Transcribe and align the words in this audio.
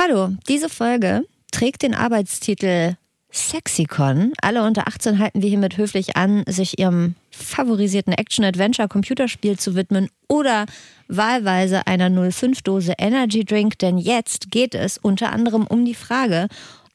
Hallo, 0.00 0.28
diese 0.48 0.68
Folge 0.68 1.24
trägt 1.50 1.82
den 1.82 1.92
Arbeitstitel 1.92 2.94
Sexicon. 3.32 4.32
Alle 4.40 4.62
unter 4.62 4.86
18 4.86 5.18
halten 5.18 5.42
wir 5.42 5.48
hiermit 5.48 5.76
höflich 5.76 6.16
an, 6.16 6.44
sich 6.46 6.78
ihrem 6.78 7.16
favorisierten 7.32 8.12
Action-Adventure-Computerspiel 8.12 9.58
zu 9.58 9.74
widmen 9.74 10.08
oder 10.28 10.66
wahlweise 11.08 11.88
einer 11.88 12.10
05-Dose 12.10 12.94
Energy 12.96 13.44
Drink, 13.44 13.80
denn 13.80 13.98
jetzt 13.98 14.52
geht 14.52 14.76
es 14.76 14.98
unter 14.98 15.32
anderem 15.32 15.66
um 15.66 15.84
die 15.84 15.96
Frage, 15.96 16.46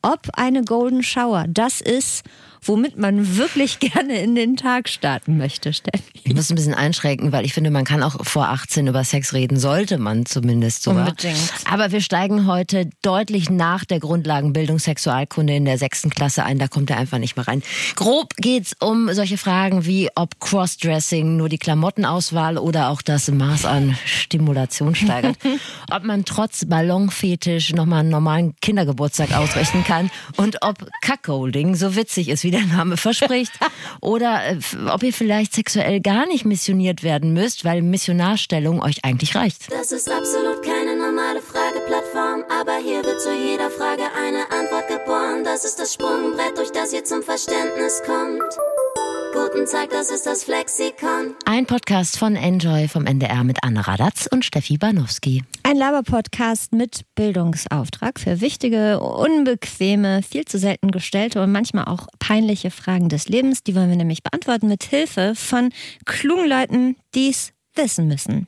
ob 0.02 0.30
eine 0.34 0.64
Golden 0.64 1.04
Shower 1.04 1.44
das 1.50 1.82
ist, 1.82 2.24
womit 2.66 2.98
man 2.98 3.38
wirklich 3.38 3.80
gerne 3.80 4.20
in 4.20 4.36
den 4.36 4.58
Tag 4.58 4.90
starten 4.90 5.38
möchte, 5.38 5.74
Steffi. 5.74 6.04
Ich 6.24 6.34
muss 6.34 6.50
ein 6.50 6.56
bisschen 6.56 6.74
einschränken, 6.74 7.32
weil 7.32 7.46
ich 7.46 7.54
finde, 7.54 7.70
man 7.70 7.86
kann 7.86 8.02
auch 8.04 8.26
vor 8.26 8.50
18 8.50 8.88
über 8.88 9.04
Sex 9.04 9.34
reden, 9.34 9.60
sollte 9.60 9.98
man 9.98 10.26
zumindest 10.26 10.84
sogar. 10.84 11.10
Unbedingt. 11.10 11.54
Aber 11.70 11.92
wir 11.92 12.02
steigen 12.02 12.48
heute 12.48 12.90
deutlich 13.02 13.50
nach 13.50 13.86
der 13.86 14.00
Grundlagenbildung 14.00 14.80
Sexualkunde 14.80 15.56
in 15.56 15.66
der 15.66 15.78
sechsten 15.78 16.10
Klasse 16.10 16.44
ein. 16.44 16.60
Da 16.60 16.68
kommt 16.68 16.90
er 16.90 16.98
einfach 16.98 17.18
nicht 17.18 17.36
mehr 17.36 17.48
rein. 17.48 17.62
Grob 17.96 18.36
geht's 18.38 18.76
um 18.80 19.14
solche 19.14 19.38
Fragen 19.38 19.86
wie, 19.86 20.10
ob 20.16 20.40
Crossdressing 20.40 21.36
nur 21.36 21.50
die 21.50 21.58
Klamottenauswahl 21.58 22.58
oder 22.58 22.90
auch 22.90 23.02
das 23.02 23.30
Maß 23.30 23.66
an 23.66 23.98
Stimulation 24.06 24.96
steigert. 24.96 25.38
ob 25.92 26.04
man 26.04 26.26
trotz 26.26 26.66
Ballonfetisch 26.66 27.74
nochmal 27.74 28.02
einen 28.02 28.10
normalen 28.10 28.56
Kindergeburtstag 28.62 29.34
ausrichten 29.34 29.84
kann 29.84 30.10
und 30.38 30.62
ob 30.62 30.88
Cuckolding 31.02 31.76
so 31.76 31.96
witzig 31.96 32.30
ist, 32.30 32.44
wie 32.44 32.52
der 32.54 32.66
Name 32.66 32.98
verspricht. 32.98 33.52
Oder 34.02 34.44
äh, 34.46 34.58
ob 34.90 35.04
ihr 35.04 35.14
vielleicht 35.14 35.54
sexuell 35.54 36.00
gar 36.02 36.26
nicht 36.28 36.46
missioniert 36.46 37.04
werden 37.04 37.34
müsst, 37.34 37.66
weil 37.66 37.82
Missionarstellung 37.82 38.82
euch 38.82 39.04
eigentlich 39.04 39.36
reicht. 39.36 39.72
Das 39.72 39.92
ist 39.92 40.10
absolut 40.10 40.64
keine 40.64 40.96
normale 40.96 41.42
Frageplattform, 41.42 42.44
aber 42.62 42.78
hier 42.78 43.04
wird 43.04 43.22
zu 43.22 43.34
jeder 43.34 43.70
Frage 43.70 44.04
eine 44.16 44.52
Antwort 44.52 44.88
geboren. 44.88 45.44
Das 45.44 45.66
ist 45.66 45.80
das 45.80 45.94
Sprungbrett, 45.94 46.58
durch 46.58 46.72
das 46.72 46.94
ihr 46.94 47.04
zum 47.04 47.24
Verständnis 47.24 48.02
kommt. 48.06 49.23
Guten 49.34 49.66
Tag, 49.66 49.90
das 49.90 50.12
ist 50.12 50.28
das 50.28 50.44
Flexikon. 50.44 51.34
Ein 51.46 51.66
Podcast 51.66 52.20
von 52.20 52.36
Enjoy 52.36 52.88
vom 52.88 53.08
NDR 53.08 53.44
mit 53.44 53.64
Anne 53.64 53.88
Radatz 53.88 54.28
und 54.32 54.46
Steffi 54.46 54.78
Banowski. 54.78 55.44
Ein 55.64 55.76
Laber-Podcast 55.76 56.72
mit 56.72 57.02
Bildungsauftrag 57.16 58.20
für 58.20 58.42
wichtige, 58.42 59.00
unbequeme, 59.00 60.22
viel 60.22 60.46
zu 60.46 60.60
selten 60.60 60.92
gestellte 60.92 61.42
und 61.42 61.52
manchmal 61.52 61.86
auch 61.86 62.06
peinliche 62.20 62.70
Fragen 62.70 63.10
des 63.10 63.28
Lebens. 63.28 63.64
Die 63.64 63.74
wollen 63.74 63.90
wir 63.90 63.96
nämlich 63.96 64.22
beantworten 64.22 64.68
mit 64.68 64.84
Hilfe 64.84 65.34
von 65.36 65.72
klugen 66.06 66.48
Leuten, 66.48 66.96
die 67.16 67.30
es 67.30 67.54
wissen 67.74 68.08
müssen. 68.08 68.46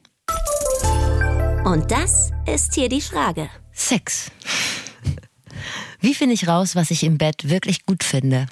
Und 1.63 1.89
das 1.89 2.29
ist 2.45 2.75
hier 2.75 2.89
die 2.89 3.01
Frage. 3.01 3.49
Sex. 3.71 4.29
Wie 5.99 6.13
finde 6.13 6.35
ich 6.35 6.47
raus, 6.47 6.75
was 6.75 6.91
ich 6.91 7.03
im 7.03 7.17
Bett 7.17 7.49
wirklich 7.49 7.87
gut 7.87 8.03
finde? 8.03 8.45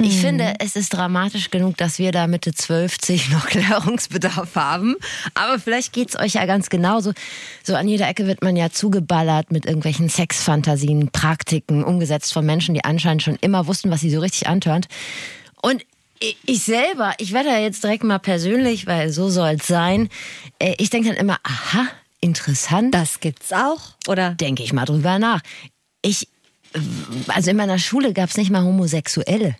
Ich 0.00 0.16
Mhm. 0.16 0.20
finde, 0.20 0.54
es 0.60 0.76
ist 0.76 0.90
dramatisch 0.94 1.50
genug, 1.50 1.76
dass 1.76 1.98
wir 1.98 2.12
da 2.12 2.26
Mitte 2.28 2.52
12 2.54 2.98
noch 3.32 3.46
Klärungsbedarf 3.48 4.54
haben. 4.54 4.94
Aber 5.34 5.58
vielleicht 5.58 5.92
geht's 5.92 6.16
euch 6.16 6.34
ja 6.34 6.46
ganz 6.46 6.68
genauso. 6.70 7.12
So 7.64 7.74
an 7.74 7.88
jeder 7.88 8.08
Ecke 8.08 8.26
wird 8.26 8.42
man 8.42 8.54
ja 8.56 8.70
zugeballert 8.70 9.50
mit 9.50 9.66
irgendwelchen 9.66 10.08
Sexfantasien, 10.08 11.10
Praktiken, 11.10 11.82
umgesetzt 11.82 12.32
von 12.32 12.46
Menschen, 12.46 12.74
die 12.74 12.84
anscheinend 12.84 13.22
schon 13.24 13.36
immer 13.40 13.66
wussten, 13.66 13.90
was 13.90 14.00
sie 14.00 14.10
so 14.10 14.20
richtig 14.20 14.46
antörnt. 14.48 14.86
Und 15.62 15.84
ich- 16.46 16.62
selber, 16.64 17.14
ich 17.18 17.32
werde 17.32 17.48
da 17.50 17.58
jetzt 17.58 17.82
direkt 17.82 18.04
mal 18.04 18.18
persönlich, 18.18 18.86
weil 18.86 19.10
so 19.10 19.28
soll's 19.30 19.66
sein. 19.66 20.08
Äh, 20.60 20.74
Ich 20.78 20.90
denke 20.90 21.08
dann 21.08 21.16
immer, 21.18 21.38
aha, 21.42 21.86
interessant 22.20 22.94
Das 22.94 23.18
gibt's 23.20 23.52
auch, 23.52 23.80
oder? 24.06 24.30
denke 24.34 24.62
ich 24.62 24.72
mal 24.72 24.84
drüber 24.84 25.18
nach. 25.18 25.40
Ich, 26.02 26.28
also 27.28 27.50
in 27.50 27.56
meiner 27.56 27.78
Schule 27.80 28.12
gab 28.12 28.30
es 28.30 28.36
nicht 28.36 28.50
mal 28.50 28.62
Homosexuelle. 28.62 29.56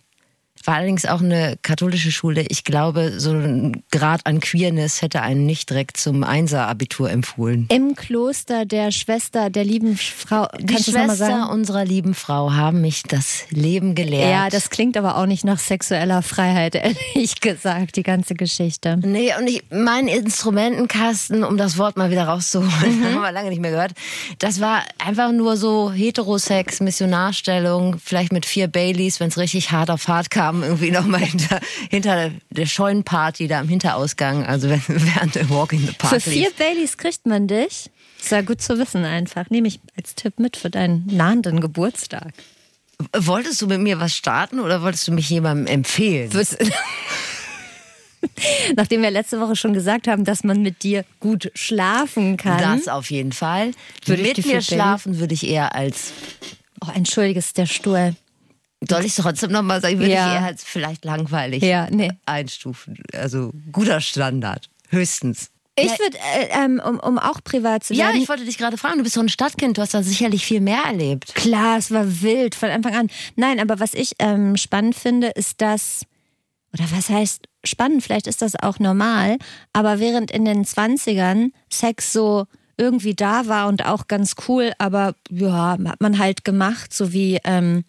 War 0.65 0.75
allerdings 0.75 1.05
auch 1.05 1.21
eine 1.21 1.57
katholische 1.61 2.11
Schule. 2.11 2.45
Ich 2.49 2.63
glaube, 2.63 3.19
so 3.19 3.31
ein 3.31 3.83
Grad 3.91 4.25
an 4.25 4.39
Queerness 4.39 5.01
hätte 5.01 5.21
einen 5.21 5.45
nicht 5.45 5.69
direkt 5.69 5.97
zum 5.97 6.23
Einser-Abitur 6.23 7.09
empfohlen. 7.09 7.67
Im 7.69 7.95
Kloster 7.95 8.65
der 8.65 8.91
Schwester 8.91 9.49
der 9.49 9.63
lieben 9.63 9.97
Frau. 9.97 10.47
Die 10.59 10.81
Schwester 10.81 11.49
unserer 11.49 11.85
lieben 11.85 12.13
Frau 12.13 12.53
haben 12.53 12.81
mich 12.81 13.03
das 13.03 13.43
Leben 13.49 13.95
gelehrt. 13.95 14.29
Ja, 14.29 14.49
das 14.49 14.69
klingt 14.69 14.97
aber 14.97 15.17
auch 15.17 15.25
nicht 15.25 15.45
nach 15.45 15.59
sexueller 15.59 16.21
Freiheit, 16.21 16.75
ehrlich 17.15 17.39
gesagt, 17.41 17.95
die 17.95 18.03
ganze 18.03 18.35
Geschichte. 18.35 18.97
Nee, 19.01 19.33
und 19.39 19.47
ich, 19.47 19.63
mein 19.69 20.07
Instrumentenkasten, 20.07 21.43
um 21.43 21.57
das 21.57 21.77
Wort 21.77 21.97
mal 21.97 22.11
wieder 22.11 22.25
rauszuholen, 22.25 22.71
haben 23.13 23.21
wir 23.21 23.31
lange 23.31 23.49
nicht 23.49 23.61
mehr 23.61 23.71
gehört, 23.71 23.93
das 24.39 24.59
war 24.59 24.83
einfach 24.97 25.31
nur 25.31 25.57
so 25.57 25.91
Heterosex, 25.91 26.81
Missionarstellung, 26.81 27.97
vielleicht 28.03 28.31
mit 28.31 28.45
vier 28.45 28.67
Baileys, 28.67 29.19
wenn 29.19 29.29
es 29.29 29.37
richtig 29.37 29.71
hart 29.71 29.89
auf 29.89 30.07
hart 30.07 30.29
kam, 30.29 30.48
irgendwie 30.63 30.91
nochmal 30.91 31.21
hinter, 31.21 31.59
hinter 31.89 32.31
der 32.49 32.65
Scheunenparty 32.65 33.47
da 33.47 33.59
am 33.59 33.67
Hinterausgang, 33.67 34.45
also 34.45 34.69
während 34.87 35.35
der 35.35 35.49
Walk 35.49 35.73
in 35.73 35.85
the 35.85 35.93
Park 35.93 36.13
Für 36.13 36.19
vier 36.19 36.49
lief. 36.49 36.55
Baileys 36.55 36.97
kriegt 36.97 37.25
man 37.25 37.47
dich. 37.47 37.89
Ist 38.21 38.31
ja 38.31 38.41
gut 38.41 38.61
zu 38.61 38.77
wissen 38.77 39.05
einfach. 39.05 39.49
Nehme 39.49 39.67
ich 39.67 39.79
als 39.95 40.15
Tipp 40.15 40.39
mit 40.39 40.57
für 40.57 40.69
deinen 40.69 41.05
nahenden 41.07 41.61
Geburtstag. 41.61 42.33
Wolltest 43.15 43.61
du 43.61 43.67
mit 43.67 43.79
mir 43.79 43.99
was 43.99 44.13
starten 44.13 44.59
oder 44.59 44.81
wolltest 44.81 45.07
du 45.07 45.13
mich 45.13 45.29
jemandem 45.29 45.67
empfehlen? 45.67 46.29
Nachdem 48.75 49.01
wir 49.01 49.11
letzte 49.11 49.39
Woche 49.39 49.55
schon 49.55 49.73
gesagt 49.73 50.09
haben, 50.09 50.25
dass 50.25 50.43
man 50.43 50.61
mit 50.61 50.83
dir 50.83 51.05
gut 51.21 51.49
schlafen 51.55 52.35
kann. 52.35 52.59
Das 52.59 52.89
auf 52.89 53.09
jeden 53.09 53.31
Fall. 53.31 53.71
Würde 54.05 54.21
mit 54.21 54.45
mir 54.45 54.61
schlafen 54.61 55.19
würde 55.19 55.33
ich 55.33 55.47
eher 55.47 55.73
als 55.73 56.11
Oh, 56.81 56.91
entschuldige, 56.93 57.39
ist 57.39 57.57
der 57.57 57.65
Stuhl. 57.65 58.15
Soll 58.87 59.03
ich 59.05 59.15
trotzdem 59.15 59.51
nochmal 59.51 59.81
sagen, 59.81 59.99
würde 59.99 60.11
Ja. 60.13 60.27
ich 60.27 60.39
eher 60.39 60.45
als 60.45 60.63
vielleicht 60.63 61.03
langweilig 61.03 61.61
Ja, 61.63 61.87
nee. 61.89 62.11
einstufen. 62.25 62.97
Also 63.13 63.51
guter 63.71 63.99
Standard, 64.01 64.69
höchstens. 64.89 65.49
Ich 65.81 65.91
würde, 65.99 66.17
äh, 66.35 66.47
ähm, 66.65 66.81
um, 66.85 66.99
um 66.99 67.17
auch 67.19 67.41
privat 67.43 67.83
zu 67.85 67.93
Ja, 67.93 68.07
werden. 68.07 68.21
ich 68.21 68.27
wollte 68.27 68.43
dich 68.43 68.57
gerade 68.57 68.77
fragen, 68.77 68.97
du 68.97 69.03
bist 69.03 69.15
so 69.15 69.21
ein 69.21 69.29
Stadtkind, 69.29 69.77
du 69.77 69.81
hast 69.81 69.93
da 69.93 70.03
sicherlich 70.03 70.45
viel 70.45 70.59
mehr 70.59 70.83
erlebt. 70.85 71.35
Klar, 71.35 71.77
es 71.77 71.89
war 71.91 72.21
wild 72.21 72.55
von 72.55 72.69
Anfang 72.69 72.95
an. 72.95 73.09
Nein, 73.37 73.59
aber 73.61 73.79
was 73.79 73.93
ich 73.93 74.13
ähm, 74.19 74.57
spannend 74.57 74.95
finde, 74.95 75.27
ist 75.29 75.61
das, 75.61 76.01
oder 76.73 76.83
was 76.91 77.09
heißt 77.09 77.45
spannend, 77.63 78.03
vielleicht 78.03 78.27
ist 78.27 78.41
das 78.41 78.55
auch 78.57 78.79
normal, 78.79 79.37
aber 79.73 79.99
während 79.99 80.31
in 80.31 80.43
den 80.45 80.65
20ern 80.65 81.51
Sex 81.69 82.11
so 82.13 82.45
irgendwie 82.77 83.13
da 83.15 83.47
war 83.47 83.67
und 83.67 83.85
auch 83.85 84.07
ganz 84.07 84.35
cool, 84.47 84.73
aber 84.79 85.15
ja, 85.29 85.77
hat 85.85 86.01
man 86.01 86.17
halt 86.19 86.43
gemacht, 86.45 86.93
so 86.93 87.11
wie 87.13 87.39
ähm, 87.45 87.83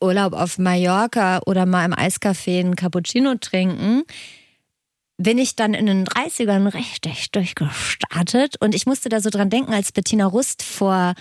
Urlaub 0.00 0.32
auf 0.32 0.58
Mallorca 0.58 1.40
oder 1.46 1.66
mal 1.66 1.84
im 1.84 1.94
Eiscafé 1.94 2.60
einen 2.60 2.76
Cappuccino 2.76 3.34
trinken 3.36 4.04
bin 5.18 5.36
ich 5.36 5.56
dann 5.56 5.74
in 5.74 5.86
den 5.86 6.06
30ern 6.06 6.72
richtig 6.72 7.32
durchgestartet 7.32 8.56
und 8.60 8.74
ich 8.74 8.86
musste 8.86 9.08
da 9.08 9.20
so 9.20 9.30
dran 9.30 9.50
denken, 9.50 9.74
als 9.74 9.92
Bettina 9.92 10.26
Rust 10.26 10.62
vor 10.62 11.14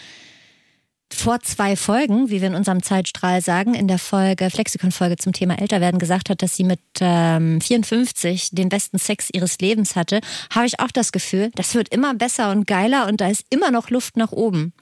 vor 1.10 1.40
zwei 1.40 1.78
Folgen, 1.78 2.30
wie 2.30 2.42
wir 2.42 2.50
in 2.50 2.56
unserem 2.56 2.84
Zeitstrahl 2.84 3.42
sagen, 3.42 3.74
in 3.74 3.88
der 3.88 3.98
Folge, 3.98 4.50
Flexikon-Folge 4.50 5.16
zum 5.16 5.32
Thema 5.32 5.58
Älterwerden 5.58 6.00
gesagt 6.00 6.30
hat, 6.30 6.42
dass 6.42 6.58
sie 6.58 6.66
mit 6.66 6.82
ähm, 7.00 7.62
54 7.62 8.50
den 8.52 8.68
besten 8.68 9.00
Sex 9.00 9.30
ihres 9.32 9.58
Lebens 9.60 9.96
hatte, 9.96 10.20
habe 10.54 10.66
ich 10.66 10.82
auch 10.82 10.92
das 10.92 11.14
Gefühl, 11.14 11.50
das 11.56 11.76
wird 11.76 11.90
immer 11.94 12.14
besser 12.14 12.52
und 12.52 12.68
geiler 12.68 13.08
und 13.08 13.22
da 13.22 13.30
ist 13.30 13.46
immer 13.50 13.72
noch 13.72 13.90
Luft 13.90 14.18
nach 14.18 14.34
oben. 14.34 14.74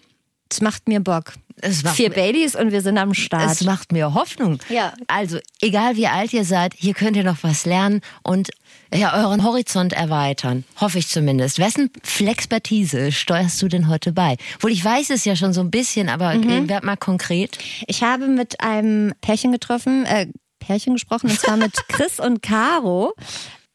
Das 0.49 0.61
macht 0.61 0.87
mir 0.87 0.99
Bock. 0.99 1.33
Es 1.61 1.83
macht 1.83 1.95
Vier 1.95 2.09
mir- 2.09 2.15
Baileys 2.15 2.55
und 2.55 2.71
wir 2.71 2.81
sind 2.81 2.97
am 2.97 3.13
Start. 3.13 3.49
Es 3.51 3.63
macht 3.63 3.91
mir 3.91 4.13
Hoffnung. 4.13 4.59
Ja. 4.69 4.93
Also, 5.07 5.39
egal 5.61 5.95
wie 5.95 6.07
alt 6.07 6.33
ihr 6.33 6.43
seid, 6.45 6.73
hier 6.75 6.93
könnt 6.93 7.15
ihr 7.17 7.23
noch 7.23 7.37
was 7.43 7.65
lernen 7.65 8.01
und 8.23 8.49
ja, 8.93 9.15
euren 9.23 9.43
Horizont 9.43 9.93
erweitern. 9.93 10.63
Hoffe 10.79 10.99
ich 10.99 11.07
zumindest. 11.07 11.57
Wessen 11.59 11.89
Flexpertise 12.03 13.11
steuerst 13.11 13.61
du 13.61 13.67
denn 13.69 13.87
heute 13.87 14.11
bei? 14.11 14.35
Wohl, 14.59 14.71
ich 14.71 14.83
weiß 14.83 15.09
es 15.11 15.25
ja 15.25 15.35
schon 15.35 15.53
so 15.53 15.61
ein 15.61 15.71
bisschen, 15.71 16.09
aber 16.09 16.33
Mhm. 16.35 16.67
werd 16.69 16.83
mal 16.83 16.97
konkret. 16.97 17.57
Ich 17.87 18.03
habe 18.03 18.27
mit 18.27 18.59
einem 18.61 19.13
Pärchen 19.21 19.51
getroffen, 19.51 20.05
äh, 20.05 20.27
Pärchen 20.59 20.93
gesprochen, 20.93 21.29
und 21.29 21.39
zwar 21.39 21.57
mit 21.57 21.73
Chris 21.87 22.19
und 22.19 22.41
Caro. 22.41 23.13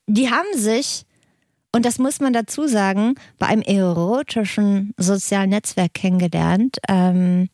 Die 0.07 0.31
haben 0.31 0.47
sich, 0.55 1.05
und 1.73 1.85
das 1.85 1.99
muss 1.99 2.21
man 2.21 2.33
dazu 2.33 2.67
sagen, 2.67 3.15
bei 3.39 3.47
einem 3.47 3.63
erotischen 3.63 4.93
sozialen 4.97 5.51
Netzwerk 5.51 5.95
kennengelernt. 5.95 6.79
Ähm, 6.89 7.49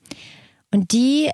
und 0.73 0.93
die, 0.93 1.31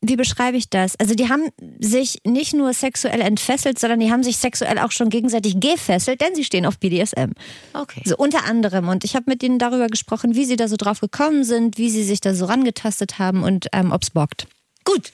wie 0.00 0.16
beschreibe 0.16 0.56
ich 0.56 0.70
das? 0.70 0.98
Also 0.98 1.14
die 1.14 1.28
haben 1.28 1.50
sich 1.78 2.20
nicht 2.26 2.54
nur 2.54 2.72
sexuell 2.72 3.20
entfesselt, 3.20 3.78
sondern 3.78 4.00
die 4.00 4.10
haben 4.10 4.22
sich 4.22 4.38
sexuell 4.38 4.78
auch 4.78 4.90
schon 4.90 5.10
gegenseitig 5.10 5.60
gefesselt, 5.60 6.22
denn 6.22 6.34
sie 6.34 6.44
stehen 6.44 6.64
auf 6.64 6.78
BDSM. 6.78 7.32
Okay. 7.74 8.02
So 8.06 8.16
unter 8.16 8.44
anderem. 8.46 8.88
Und 8.88 9.04
ich 9.04 9.14
habe 9.14 9.26
mit 9.28 9.42
ihnen 9.42 9.58
darüber 9.58 9.88
gesprochen, 9.88 10.34
wie 10.34 10.46
sie 10.46 10.56
da 10.56 10.68
so 10.68 10.76
drauf 10.76 11.00
gekommen 11.00 11.44
sind, 11.44 11.76
wie 11.76 11.90
sie 11.90 12.04
sich 12.04 12.20
da 12.22 12.34
so 12.34 12.46
rangetastet 12.46 13.18
haben 13.18 13.42
und 13.42 13.66
ähm, 13.74 13.92
ob's 13.92 14.10
bockt. 14.10 14.46
Gut, 14.84 15.12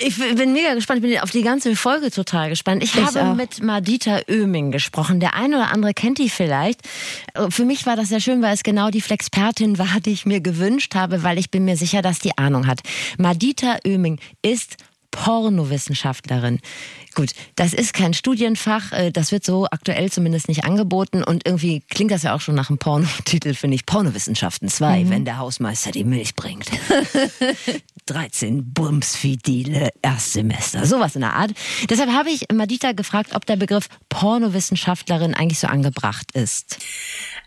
Ich 0.00 0.18
bin 0.18 0.52
mega 0.52 0.74
gespannt, 0.74 1.04
ich 1.04 1.10
bin 1.10 1.20
auf 1.20 1.30
die 1.30 1.42
ganze 1.42 1.74
Folge 1.76 2.10
total 2.10 2.48
gespannt. 2.48 2.82
Ich, 2.82 2.94
ich 2.94 3.04
habe 3.04 3.22
auch. 3.22 3.34
mit 3.34 3.62
Madita 3.62 4.20
Oeming 4.28 4.70
gesprochen. 4.70 5.20
Der 5.20 5.34
eine 5.34 5.56
oder 5.56 5.72
andere 5.72 5.94
kennt 5.94 6.18
die 6.18 6.28
vielleicht. 6.28 6.80
Für 7.50 7.64
mich 7.64 7.86
war 7.86 7.96
das 7.96 8.08
sehr 8.08 8.20
schön, 8.20 8.42
weil 8.42 8.54
es 8.54 8.62
genau 8.62 8.90
die 8.90 9.00
Flexpertin 9.00 9.78
war, 9.78 10.00
die 10.00 10.12
ich 10.12 10.26
mir 10.26 10.40
gewünscht 10.40 10.94
habe, 10.94 11.22
weil 11.22 11.38
ich 11.38 11.50
bin 11.50 11.64
mir 11.64 11.76
sicher, 11.76 12.02
dass 12.02 12.18
die 12.18 12.36
Ahnung 12.38 12.66
hat. 12.66 12.80
Madita 13.18 13.78
Oeming 13.86 14.18
ist 14.42 14.76
Pornowissenschaftlerin. 15.14 16.60
Gut, 17.14 17.30
das 17.54 17.72
ist 17.72 17.94
kein 17.94 18.14
Studienfach, 18.14 18.90
äh, 18.90 19.12
das 19.12 19.30
wird 19.30 19.44
so 19.44 19.66
aktuell 19.70 20.10
zumindest 20.10 20.48
nicht 20.48 20.64
angeboten 20.64 21.22
und 21.22 21.46
irgendwie 21.46 21.80
klingt 21.88 22.10
das 22.10 22.24
ja 22.24 22.34
auch 22.34 22.40
schon 22.40 22.56
nach 22.56 22.68
einem 22.68 22.78
Pornotitel, 22.78 23.54
finde 23.54 23.76
ich. 23.76 23.86
Pornowissenschaften 23.86 24.68
2, 24.68 25.04
mhm. 25.04 25.10
wenn 25.10 25.24
der 25.24 25.38
Hausmeister 25.38 25.92
die 25.92 26.02
Milch 26.02 26.34
bringt. 26.34 26.66
13 28.06 28.72
Bumsfidele 28.72 29.90
Erstsemester, 30.02 30.84
sowas 30.84 31.14
in 31.14 31.22
der 31.22 31.34
Art. 31.34 31.52
Deshalb 31.88 32.10
habe 32.10 32.30
ich 32.30 32.46
Madita 32.52 32.92
gefragt, 32.92 33.30
ob 33.34 33.46
der 33.46 33.56
Begriff 33.56 33.88
Pornowissenschaftlerin 34.08 35.34
eigentlich 35.34 35.58
so 35.58 35.66
angebracht 35.66 36.26
ist. 36.34 36.78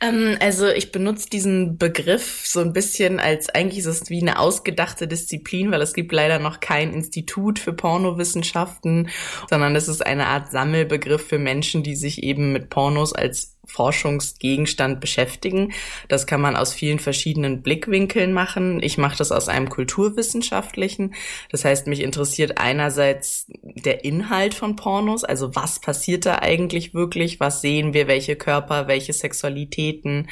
Ähm, 0.01 0.37
also 0.39 0.67
ich 0.67 0.91
benutze 0.91 1.29
diesen 1.29 1.77
Begriff 1.77 2.41
so 2.45 2.59
ein 2.59 2.73
bisschen 2.73 3.19
als 3.19 3.49
eigentlich 3.49 3.79
ist 3.79 3.85
es 3.85 4.09
wie 4.09 4.21
eine 4.21 4.39
ausgedachte 4.39 5.07
Disziplin, 5.07 5.71
weil 5.71 5.81
es 5.81 5.93
gibt 5.93 6.11
leider 6.11 6.39
noch 6.39 6.59
kein 6.59 6.93
Institut 6.93 7.59
für 7.59 7.73
Pornowissenschaften, 7.73 9.09
sondern 9.49 9.75
es 9.75 9.87
ist 9.87 10.05
eine 10.05 10.27
Art 10.27 10.51
Sammelbegriff 10.51 11.27
für 11.27 11.39
Menschen, 11.39 11.83
die 11.83 11.95
sich 11.95 12.23
eben 12.23 12.51
mit 12.51 12.69
Pornos 12.69 13.13
als 13.13 13.56
Forschungsgegenstand 13.67 14.99
beschäftigen. 14.99 15.73
Das 16.07 16.27
kann 16.27 16.41
man 16.41 16.55
aus 16.55 16.73
vielen 16.73 16.99
verschiedenen 16.99 17.61
Blickwinkeln 17.61 18.33
machen. 18.33 18.81
Ich 18.81 18.97
mache 18.97 19.17
das 19.17 19.31
aus 19.31 19.47
einem 19.47 19.69
kulturwissenschaftlichen. 19.69 21.13
Das 21.51 21.63
heißt, 21.63 21.87
mich 21.87 22.01
interessiert 22.01 22.57
einerseits 22.57 23.47
der 23.61 24.03
Inhalt 24.03 24.53
von 24.53 24.75
Pornos, 24.75 25.23
also 25.23 25.55
was 25.55 25.79
passiert 25.79 26.25
da 26.25 26.39
eigentlich 26.39 26.93
wirklich, 26.93 27.39
was 27.39 27.61
sehen 27.61 27.93
wir, 27.93 28.07
welche 28.07 28.35
Körper, 28.35 28.87
welche 28.87 29.13
Sexualitäten, 29.13 30.29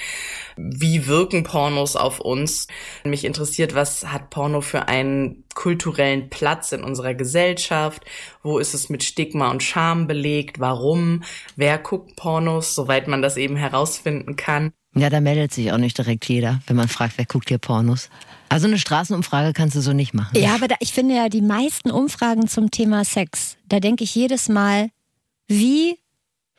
wie 0.58 1.08
wirken 1.08 1.44
Pornos 1.44 1.96
auf 1.96 2.20
uns. 2.20 2.68
Mich 3.04 3.26
interessiert, 3.26 3.76
was 3.76 4.12
hat 4.12 4.30
Porno 4.30 4.62
für 4.62 4.88
einen 4.88 5.45
kulturellen 5.56 6.30
Platz 6.30 6.72
in 6.72 6.84
unserer 6.84 7.16
Gesellschaft? 7.16 8.06
Wo 8.44 8.60
ist 8.60 8.76
es 8.76 8.90
mit 8.90 9.04
Stigma 9.04 9.50
und 9.50 9.64
Scham 9.64 10.06
belegt? 10.06 10.60
Warum? 10.60 11.24
Wer 11.56 11.80
guckt 11.80 12.16
Pornos, 12.16 12.76
soweit 12.76 13.08
man 13.08 13.24
das 13.24 13.38
eben 13.38 13.56
herausfinden 13.56 14.36
kann? 14.36 14.72
Ja, 14.94 15.10
da 15.10 15.20
meldet 15.20 15.52
sich 15.54 15.74
auch 15.74 15.78
nicht 15.78 15.98
direkt 15.98 16.26
jeder, 16.30 16.62
wenn 16.68 16.78
man 16.78 16.88
fragt, 16.88 17.18
wer 17.18 17.26
guckt 17.26 17.50
hier 17.50 17.58
Pornos. 17.58 18.10
Also 18.48 18.68
eine 18.68 18.78
Straßenumfrage 18.78 19.52
kannst 19.52 19.76
du 19.76 19.82
so 19.82 19.92
nicht 19.92 20.14
machen. 20.14 20.38
Ja, 20.38 20.56
aber 20.56 20.68
da, 20.68 20.76
ich 20.80 20.94
finde 20.94 21.16
ja 21.16 21.28
die 21.28 21.42
meisten 21.42 21.92
Umfragen 21.92 22.48
zum 22.48 22.72
Thema 22.72 23.04
Sex, 23.04 23.58
da 23.68 23.80
denke 23.80 24.04
ich 24.04 24.16
jedes 24.16 24.48
Mal, 24.48 24.90
wie 25.48 25.98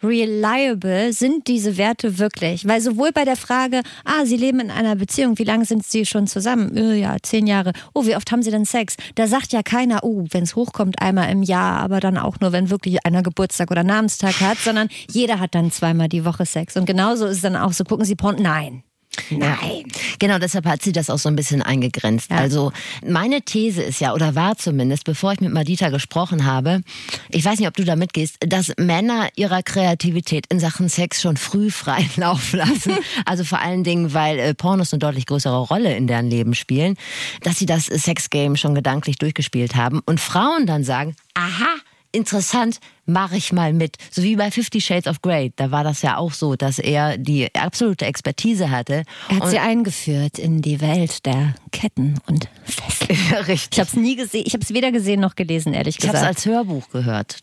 reliable 0.06 1.12
sind 1.12 1.46
diese 1.48 1.76
Werte 1.76 2.18
wirklich? 2.18 2.66
Weil 2.66 2.80
sowohl 2.80 3.12
bei 3.12 3.24
der 3.24 3.36
Frage, 3.36 3.82
ah, 4.04 4.24
Sie 4.24 4.36
leben 4.36 4.60
in 4.60 4.70
einer 4.70 4.96
Beziehung, 4.96 5.38
wie 5.38 5.44
lange 5.44 5.64
sind 5.64 5.84
Sie 5.86 6.06
schon 6.06 6.26
zusammen? 6.26 6.76
Äh, 6.76 6.94
ja, 6.96 7.16
zehn 7.22 7.46
Jahre. 7.46 7.72
Oh, 7.94 8.06
wie 8.06 8.16
oft 8.16 8.30
haben 8.32 8.42
Sie 8.42 8.50
denn 8.50 8.64
Sex? 8.64 8.96
Da 9.14 9.26
sagt 9.26 9.52
ja 9.52 9.62
keiner, 9.62 10.00
oh, 10.02 10.24
wenn 10.30 10.44
es 10.44 10.56
hochkommt, 10.56 11.00
einmal 11.00 11.30
im 11.30 11.42
Jahr, 11.42 11.80
aber 11.80 12.00
dann 12.00 12.18
auch 12.18 12.40
nur, 12.40 12.52
wenn 12.52 12.70
wirklich 12.70 13.04
einer 13.04 13.22
Geburtstag 13.22 13.70
oder 13.70 13.84
Namenstag 13.84 14.40
hat, 14.40 14.58
sondern 14.58 14.88
jeder 15.10 15.40
hat 15.40 15.54
dann 15.54 15.70
zweimal 15.70 16.08
die 16.08 16.24
Woche 16.24 16.46
Sex. 16.46 16.76
Und 16.76 16.86
genauso 16.86 17.26
ist 17.26 17.36
es 17.36 17.42
dann 17.42 17.56
auch 17.56 17.72
so, 17.72 17.84
gucken 17.84 18.04
Sie 18.04 18.16
Porn? 18.16 18.36
Nein. 18.40 18.82
Nein. 19.30 19.84
Genau, 20.18 20.38
deshalb 20.38 20.66
hat 20.66 20.82
sie 20.82 20.92
das 20.92 21.10
auch 21.10 21.18
so 21.18 21.28
ein 21.28 21.36
bisschen 21.36 21.62
eingegrenzt. 21.62 22.30
Ja. 22.30 22.38
Also 22.38 22.72
meine 23.06 23.42
These 23.42 23.82
ist 23.82 24.00
ja, 24.00 24.14
oder 24.14 24.34
war 24.34 24.56
zumindest, 24.56 25.04
bevor 25.04 25.32
ich 25.32 25.40
mit 25.40 25.52
Madita 25.52 25.90
gesprochen 25.90 26.44
habe, 26.44 26.82
ich 27.30 27.44
weiß 27.44 27.58
nicht, 27.58 27.68
ob 27.68 27.74
du 27.74 27.84
da 27.84 27.96
mitgehst, 27.96 28.36
dass 28.40 28.72
Männer 28.78 29.28
ihrer 29.36 29.62
Kreativität 29.62 30.46
in 30.48 30.60
Sachen 30.60 30.88
Sex 30.88 31.20
schon 31.20 31.36
früh 31.36 31.70
freien 31.70 32.10
Lauf 32.16 32.52
lassen. 32.52 32.92
also 33.24 33.44
vor 33.44 33.60
allen 33.60 33.84
Dingen, 33.84 34.14
weil 34.14 34.38
äh, 34.38 34.54
Pornos 34.54 34.92
eine 34.92 35.00
deutlich 35.00 35.26
größere 35.26 35.58
Rolle 35.58 35.96
in 35.96 36.06
deren 36.06 36.28
Leben 36.28 36.54
spielen, 36.54 36.96
dass 37.42 37.58
sie 37.58 37.66
das 37.66 37.86
Sexgame 37.86 38.56
schon 38.56 38.74
gedanklich 38.74 39.16
durchgespielt 39.16 39.74
haben 39.74 40.00
und 40.06 40.20
Frauen 40.20 40.66
dann 40.66 40.84
sagen, 40.84 41.14
aha, 41.34 41.74
interessant, 42.16 42.80
mache 43.04 43.36
ich 43.36 43.52
mal 43.52 43.72
mit. 43.72 43.96
So 44.10 44.22
wie 44.22 44.36
bei 44.36 44.50
Fifty 44.50 44.80
Shades 44.80 45.06
of 45.06 45.22
Grey. 45.22 45.52
Da 45.56 45.70
war 45.70 45.84
das 45.84 46.02
ja 46.02 46.16
auch 46.16 46.32
so, 46.32 46.56
dass 46.56 46.78
er 46.78 47.18
die 47.18 47.54
absolute 47.54 48.06
Expertise 48.06 48.70
hatte. 48.70 49.04
Er 49.28 49.36
hat 49.36 49.50
sie 49.50 49.58
eingeführt 49.58 50.38
in 50.38 50.62
die 50.62 50.80
Welt 50.80 51.24
der 51.26 51.54
Ketten 51.72 52.18
und 52.26 52.48
Fesseln. 52.64 53.06
Ja, 53.30 53.38
richtig. 53.38 53.68
Ich 53.72 53.80
habe 53.80 53.88
es 53.88 53.96
nie 53.96 54.16
gesehen. 54.16 54.44
Ich 54.46 54.52
habe 54.52 54.62
es 54.62 54.72
weder 54.72 54.92
gesehen 54.92 55.20
noch 55.20 55.36
gelesen, 55.36 55.74
ehrlich 55.74 55.96
gesagt. 55.96 56.14
Ich 56.14 56.20
habe 56.20 56.30
es 56.30 56.36
als 56.36 56.46
Hörbuch 56.46 56.88
gehört. 56.90 57.38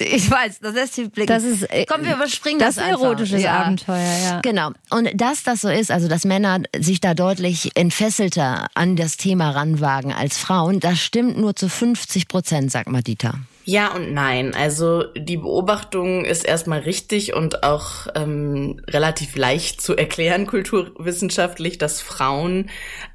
Ich 0.00 0.30
weiß, 0.30 0.60
das 0.60 0.74
lässt 0.74 0.94
sich 0.94 1.10
blicken. 1.10 1.28
Das 1.28 1.44
ist, 1.44 1.62
äh, 1.64 1.84
Komm, 1.86 2.04
wir 2.04 2.14
überspringen 2.14 2.58
das. 2.58 2.76
Das 2.76 2.84
ist 2.84 2.90
ein 2.90 3.00
erotisches 3.00 3.42
ja. 3.42 3.60
Abenteuer, 3.62 4.18
ja. 4.24 4.40
Genau. 4.40 4.70
Und 4.90 5.10
dass 5.14 5.42
das 5.42 5.60
so 5.60 5.68
ist, 5.68 5.90
also 5.90 6.08
dass 6.08 6.24
Männer 6.24 6.60
sich 6.78 7.00
da 7.00 7.14
deutlich 7.14 7.72
entfesselter 7.74 8.68
an 8.74 8.96
das 8.96 9.16
Thema 9.16 9.50
ranwagen 9.50 10.12
als 10.12 10.38
Frauen, 10.38 10.80
das 10.80 10.98
stimmt 11.00 11.38
nur 11.38 11.54
zu 11.54 11.68
50 11.68 12.28
Prozent, 12.28 12.72
sagt 12.72 12.88
Madita. 12.88 13.34
Ja 13.64 13.94
und 13.94 14.12
nein. 14.12 14.54
Also 14.54 15.04
die 15.16 15.36
Beobachtung 15.36 16.24
ist 16.24 16.44
erstmal 16.44 16.80
richtig 16.80 17.34
und 17.34 17.62
auch 17.62 18.08
ähm, 18.14 18.80
relativ 18.88 19.36
leicht 19.36 19.80
zu 19.80 19.96
erklären 19.96 20.46
kulturwissenschaftlich, 20.48 21.78
dass 21.78 22.00
Frauen 22.00 22.70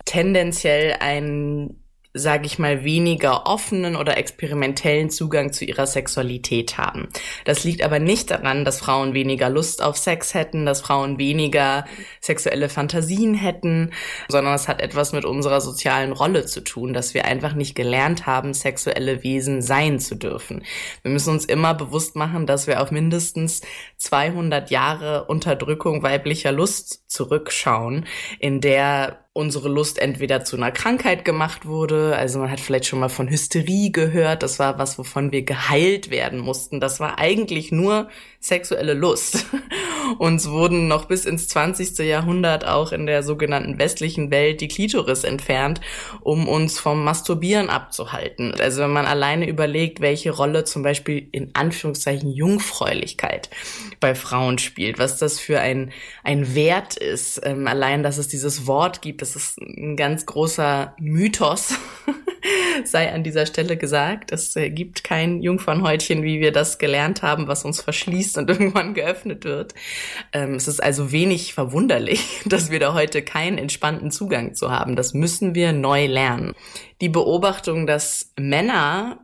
tendenziell 0.06 0.98
ein 1.00 1.76
sage 2.18 2.46
ich 2.46 2.60
mal, 2.60 2.84
weniger 2.84 3.48
offenen 3.48 3.96
oder 3.96 4.18
experimentellen 4.18 5.10
Zugang 5.10 5.54
zu 5.54 5.66
ihrer 5.66 5.88
Sexualität 5.88 6.78
haben. 6.78 7.10
Das 7.46 7.64
liegt 7.64 7.82
aber 7.84 8.00
nicht 8.00 8.32
daran, 8.32 8.66
dass 8.66 8.80
Frauen 8.80 9.14
weniger 9.14 9.50
Lust 9.50 9.82
auf 9.82 9.98
Sex 9.98 10.34
hätten, 10.34 10.66
dass 10.66 10.82
Frauen 10.82 11.18
weniger 11.18 11.86
sexuelle 12.22 12.70
Fantasien 12.70 13.34
hätten, 13.34 13.92
sondern 14.28 14.54
es 14.54 14.68
hat 14.68 14.82
etwas 14.82 15.14
mit 15.14 15.26
unserer 15.26 15.62
sozialen 15.62 16.12
Rolle 16.12 16.46
zu 16.46 16.62
tun, 16.62 16.94
dass 16.94 17.14
wir 17.14 17.26
einfach 17.26 17.54
nicht 17.54 17.76
gelernt 17.76 18.26
haben, 18.26 18.54
sexuelle 18.54 19.24
Wesen 19.24 19.62
sein 19.62 20.00
zu 20.00 20.16
dürfen. 20.16 20.64
Wir 21.04 21.12
müssen 21.12 21.32
uns 21.32 21.46
immer 21.46 21.74
bewusst 21.74 22.16
machen, 22.16 22.46
dass 22.46 22.68
wir 22.68 22.82
auf 22.82 22.92
mindestens 22.92 23.62
200 23.98 24.72
Jahre 24.72 25.26
Unterdrückung 25.26 26.04
weiblicher 26.04 26.52
Lust 26.52 27.04
zurückschauen, 27.08 28.06
in 28.40 28.62
der 28.62 29.27
unsere 29.38 29.70
Lust 29.70 30.00
entweder 30.00 30.44
zu 30.44 30.58
einer 30.58 30.72
Krankheit 30.72 31.24
gemacht 31.24 31.68
wurde, 31.68 32.16
also 32.18 32.40
man 32.40 32.50
hat 32.50 32.60
vielleicht 32.60 32.88
schon 32.88 33.00
mal 33.00 33.08
von 33.08 33.30
Hysterie 33.30 33.92
gehört, 33.92 34.42
das 34.42 34.58
war 34.58 34.80
was, 34.80 34.98
wovon 34.98 35.32
wir 35.32 35.44
geheilt 35.44 36.10
werden 36.10 36.40
mussten. 36.40 36.80
Das 36.80 37.00
war 37.00 37.20
eigentlich 37.20 37.72
nur 37.72 38.10
sexuelle 38.40 38.94
Lust. 38.94 39.46
Uns 40.18 40.50
wurden 40.50 40.88
noch 40.88 41.06
bis 41.06 41.26
ins 41.26 41.48
20. 41.50 42.00
Jahrhundert 42.00 42.66
auch 42.66 42.92
in 42.92 43.06
der 43.06 43.22
sogenannten 43.22 43.78
westlichen 43.78 44.32
Welt 44.32 44.62
die 44.62 44.70
Klitoris 44.70 45.24
entfernt, 45.24 45.82
um 46.22 46.48
uns 46.48 46.80
vom 46.80 47.04
Masturbieren 47.04 47.70
abzuhalten. 47.70 48.54
Also 48.60 48.82
wenn 48.82 48.92
man 48.92 49.06
alleine 49.06 49.50
überlegt, 49.50 50.00
welche 50.00 50.32
Rolle 50.32 50.64
zum 50.64 50.82
Beispiel 50.82 51.28
in 51.32 51.52
Anführungszeichen 51.54 52.32
Jungfräulichkeit 52.32 53.50
bei 54.00 54.16
Frauen 54.16 54.58
spielt, 54.60 54.98
was 54.98 55.18
das 55.18 55.40
für 55.40 55.60
ein, 55.60 55.92
ein 56.24 56.56
Wert 56.56 56.96
ist, 56.96 57.42
ähm, 57.44 57.68
allein, 57.68 58.02
dass 58.02 58.18
es 58.18 58.30
dieses 58.30 58.66
Wort 58.66 59.02
gibt, 59.02 59.22
das 59.36 59.44
ist 59.44 59.62
ein 59.62 59.96
ganz 59.96 60.26
großer 60.26 60.96
Mythos. 61.00 61.74
sei 62.86 63.12
an 63.12 63.24
dieser 63.24 63.46
Stelle 63.46 63.78
gesagt. 63.78 64.32
Es 64.32 64.56
äh, 64.56 64.70
gibt 64.70 65.04
kein 65.04 65.42
Jungfernhäutchen, 65.42 66.24
wie 66.24 66.40
wir 66.40 66.52
das 66.52 66.78
gelernt 66.78 67.22
haben, 67.22 67.48
was 67.48 67.66
uns 67.66 67.82
verschließt 67.82 68.38
und 68.38 68.50
irgendwann 68.50 68.94
geöffnet 68.94 69.46
wird. 69.46 69.74
Ähm, 70.34 70.56
es 70.56 70.68
ist 70.68 70.82
also 70.82 71.12
wenig 71.12 71.54
verwunderlich, 71.54 72.42
dass 72.46 72.72
wir 72.72 72.80
da 72.80 72.94
heute 72.94 73.22
keinen 73.22 73.58
entspannten 73.58 74.12
Zugang 74.12 74.54
zu 74.54 74.72
haben. 74.72 74.96
Das 74.96 75.14
müssen 75.14 75.56
wir 75.56 75.74
neu 75.74 76.06
lernen. 76.08 76.54
Die 77.02 77.10
Beobachtung, 77.10 77.88
dass 77.88 78.34
Männer 78.38 79.20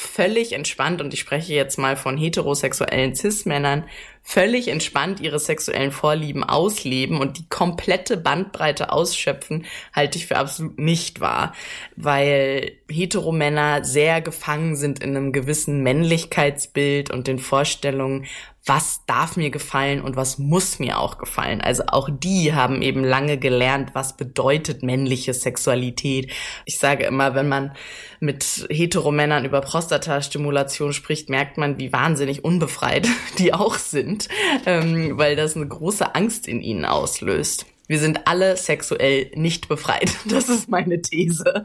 völlig 0.00 0.52
entspannt, 0.52 1.00
und 1.00 1.12
ich 1.12 1.20
spreche 1.20 1.52
jetzt 1.54 1.76
mal 1.78 1.96
von 1.96 2.16
heterosexuellen 2.16 3.14
Cis-Männern, 3.14 3.84
völlig 4.22 4.68
entspannt 4.68 5.20
ihre 5.20 5.38
sexuellen 5.38 5.90
Vorlieben 5.90 6.44
ausleben 6.44 7.20
und 7.20 7.38
die 7.38 7.48
komplette 7.48 8.16
Bandbreite 8.16 8.92
ausschöpfen, 8.92 9.66
halte 9.92 10.18
ich 10.18 10.26
für 10.26 10.36
absolut 10.36 10.78
nicht 10.78 11.20
wahr, 11.20 11.54
weil 11.96 12.72
Heteromänner 12.90 13.84
sehr 13.84 14.20
gefangen 14.20 14.76
sind 14.76 15.02
in 15.02 15.16
einem 15.16 15.32
gewissen 15.32 15.82
Männlichkeitsbild 15.82 17.10
und 17.10 17.26
den 17.26 17.38
Vorstellungen, 17.38 18.26
was 18.68 19.04
darf 19.06 19.36
mir 19.36 19.50
gefallen 19.50 20.02
und 20.02 20.16
was 20.16 20.38
muss 20.38 20.78
mir 20.78 20.98
auch 20.98 21.18
gefallen. 21.18 21.60
Also 21.60 21.84
auch 21.86 22.08
die 22.12 22.54
haben 22.54 22.82
eben 22.82 23.02
lange 23.02 23.38
gelernt, 23.38 23.90
was 23.94 24.16
bedeutet 24.16 24.82
männliche 24.82 25.32
Sexualität. 25.32 26.30
Ich 26.66 26.78
sage 26.78 27.04
immer, 27.04 27.34
wenn 27.34 27.48
man 27.48 27.72
mit 28.20 28.66
Heteromännern 28.68 29.44
über 29.44 29.60
Prostatastimulation 29.60 30.92
spricht, 30.92 31.30
merkt 31.30 31.56
man, 31.56 31.78
wie 31.78 31.92
wahnsinnig 31.92 32.44
unbefreit 32.44 33.08
die 33.38 33.54
auch 33.54 33.76
sind, 33.76 34.28
ähm, 34.66 35.16
weil 35.16 35.36
das 35.36 35.56
eine 35.56 35.66
große 35.66 36.14
Angst 36.14 36.46
in 36.46 36.60
ihnen 36.60 36.84
auslöst. 36.84 37.66
Wir 37.86 37.98
sind 37.98 38.26
alle 38.26 38.56
sexuell 38.56 39.30
nicht 39.34 39.68
befreit. 39.68 40.10
Das 40.28 40.48
ist 40.50 40.68
meine 40.68 41.00
These. 41.00 41.64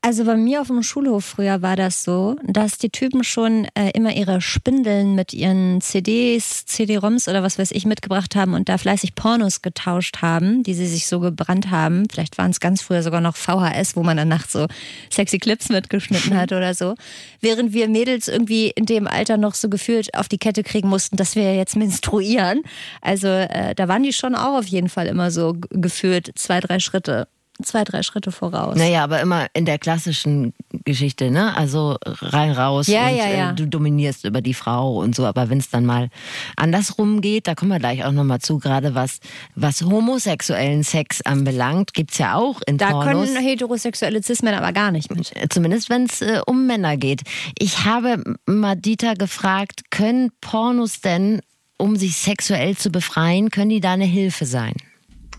Also 0.00 0.24
bei 0.24 0.36
mir 0.36 0.60
auf 0.60 0.68
dem 0.68 0.84
Schulhof 0.84 1.24
früher 1.24 1.60
war 1.60 1.74
das 1.74 2.04
so, 2.04 2.36
dass 2.44 2.78
die 2.78 2.88
Typen 2.88 3.24
schon 3.24 3.66
äh, 3.74 3.90
immer 3.94 4.14
ihre 4.14 4.40
Spindeln 4.40 5.16
mit 5.16 5.34
ihren 5.34 5.80
CDs, 5.80 6.64
CD-ROMs 6.66 7.26
oder 7.26 7.42
was 7.42 7.58
weiß 7.58 7.72
ich 7.72 7.84
mitgebracht 7.84 8.36
haben 8.36 8.54
und 8.54 8.68
da 8.68 8.78
fleißig 8.78 9.16
Pornos 9.16 9.60
getauscht 9.60 10.22
haben, 10.22 10.62
die 10.62 10.74
sie 10.74 10.86
sich 10.86 11.08
so 11.08 11.18
gebrannt 11.18 11.72
haben. 11.72 12.04
Vielleicht 12.08 12.38
waren 12.38 12.52
es 12.52 12.60
ganz 12.60 12.80
früher 12.80 13.02
sogar 13.02 13.20
noch 13.20 13.34
VHS, 13.34 13.96
wo 13.96 14.04
man 14.04 14.16
dann 14.16 14.28
nachts 14.28 14.52
so 14.52 14.68
sexy 15.10 15.38
Clips 15.40 15.68
mitgeschnitten 15.68 16.36
hat 16.36 16.52
oder 16.52 16.74
so. 16.74 16.94
Während 17.40 17.72
wir 17.72 17.88
Mädels 17.88 18.28
irgendwie 18.28 18.68
in 18.68 18.86
dem 18.86 19.08
Alter 19.08 19.36
noch 19.36 19.54
so 19.54 19.68
gefühlt 19.68 20.14
auf 20.14 20.28
die 20.28 20.38
Kette 20.38 20.62
kriegen 20.62 20.88
mussten, 20.88 21.16
dass 21.16 21.34
wir 21.34 21.56
jetzt 21.56 21.74
menstruieren. 21.74 22.62
Also 23.00 23.26
äh, 23.26 23.74
da 23.74 23.88
waren 23.88 24.04
die 24.04 24.12
schon 24.12 24.36
auch 24.36 24.58
auf 24.58 24.66
jeden 24.66 24.88
Fall 24.88 25.08
immer 25.08 25.32
so 25.32 25.56
gefühlt 25.70 26.30
zwei, 26.36 26.60
drei 26.60 26.78
Schritte 26.78 27.26
zwei, 27.62 27.84
drei 27.84 28.02
Schritte 28.02 28.32
voraus. 28.32 28.76
Naja, 28.76 29.04
aber 29.04 29.20
immer 29.20 29.46
in 29.52 29.64
der 29.64 29.78
klassischen 29.78 30.54
Geschichte, 30.84 31.30
ne? 31.30 31.56
Also 31.56 31.96
rein 32.04 32.52
raus 32.52 32.86
ja, 32.86 33.08
und 33.08 33.16
ja, 33.16 33.28
ja. 33.28 33.50
Äh, 33.50 33.54
du 33.54 33.66
dominierst 33.66 34.24
über 34.24 34.40
die 34.40 34.54
Frau 34.54 34.98
und 34.98 35.14
so. 35.14 35.26
Aber 35.26 35.50
wenn 35.50 35.58
es 35.58 35.70
dann 35.70 35.84
mal 35.84 36.08
andersrum 36.56 37.20
geht, 37.20 37.46
da 37.46 37.54
kommen 37.54 37.70
wir 37.70 37.78
gleich 37.78 38.04
auch 38.04 38.12
nochmal 38.12 38.40
zu, 38.40 38.58
gerade 38.58 38.94
was, 38.94 39.18
was 39.54 39.82
homosexuellen 39.82 40.84
Sex 40.84 41.22
anbelangt, 41.22 41.94
gibt's 41.94 42.18
ja 42.18 42.34
auch 42.34 42.60
in 42.66 42.78
da 42.78 42.90
Pornos. 42.90 43.28
können 43.28 43.42
heterosexuelle 43.42 44.22
Cis-Männer 44.22 44.58
aber 44.58 44.72
gar 44.72 44.90
nicht 44.90 45.14
mit. 45.14 45.32
Zumindest 45.50 45.90
wenn 45.90 46.04
es 46.04 46.22
äh, 46.22 46.40
um 46.46 46.66
Männer 46.66 46.96
geht. 46.96 47.22
Ich 47.58 47.84
habe 47.84 48.22
Madita 48.46 49.14
gefragt, 49.14 49.90
können 49.90 50.30
Pornos 50.40 51.00
denn, 51.00 51.40
um 51.76 51.96
sich 51.96 52.16
sexuell 52.16 52.76
zu 52.76 52.90
befreien, 52.90 53.50
können 53.50 53.70
die 53.70 53.80
da 53.80 53.92
eine 53.92 54.04
Hilfe 54.04 54.46
sein? 54.46 54.74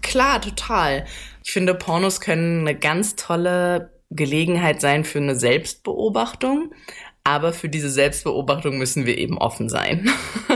Klar, 0.01 0.41
total. 0.41 1.05
Ich 1.49 1.53
finde, 1.53 1.73
Pornos 1.73 2.21
können 2.21 2.59
eine 2.59 2.77
ganz 2.77 3.15
tolle 3.15 3.91
Gelegenheit 4.11 4.81
sein 4.81 5.03
für 5.03 5.17
eine 5.17 5.35
Selbstbeobachtung. 5.35 6.75
Aber 7.23 7.53
für 7.53 7.69
diese 7.69 7.89
Selbstbeobachtung 7.89 8.77
müssen 8.77 9.07
wir 9.07 9.17
eben 9.17 9.39
offen 9.39 9.67
sein. 9.67 10.07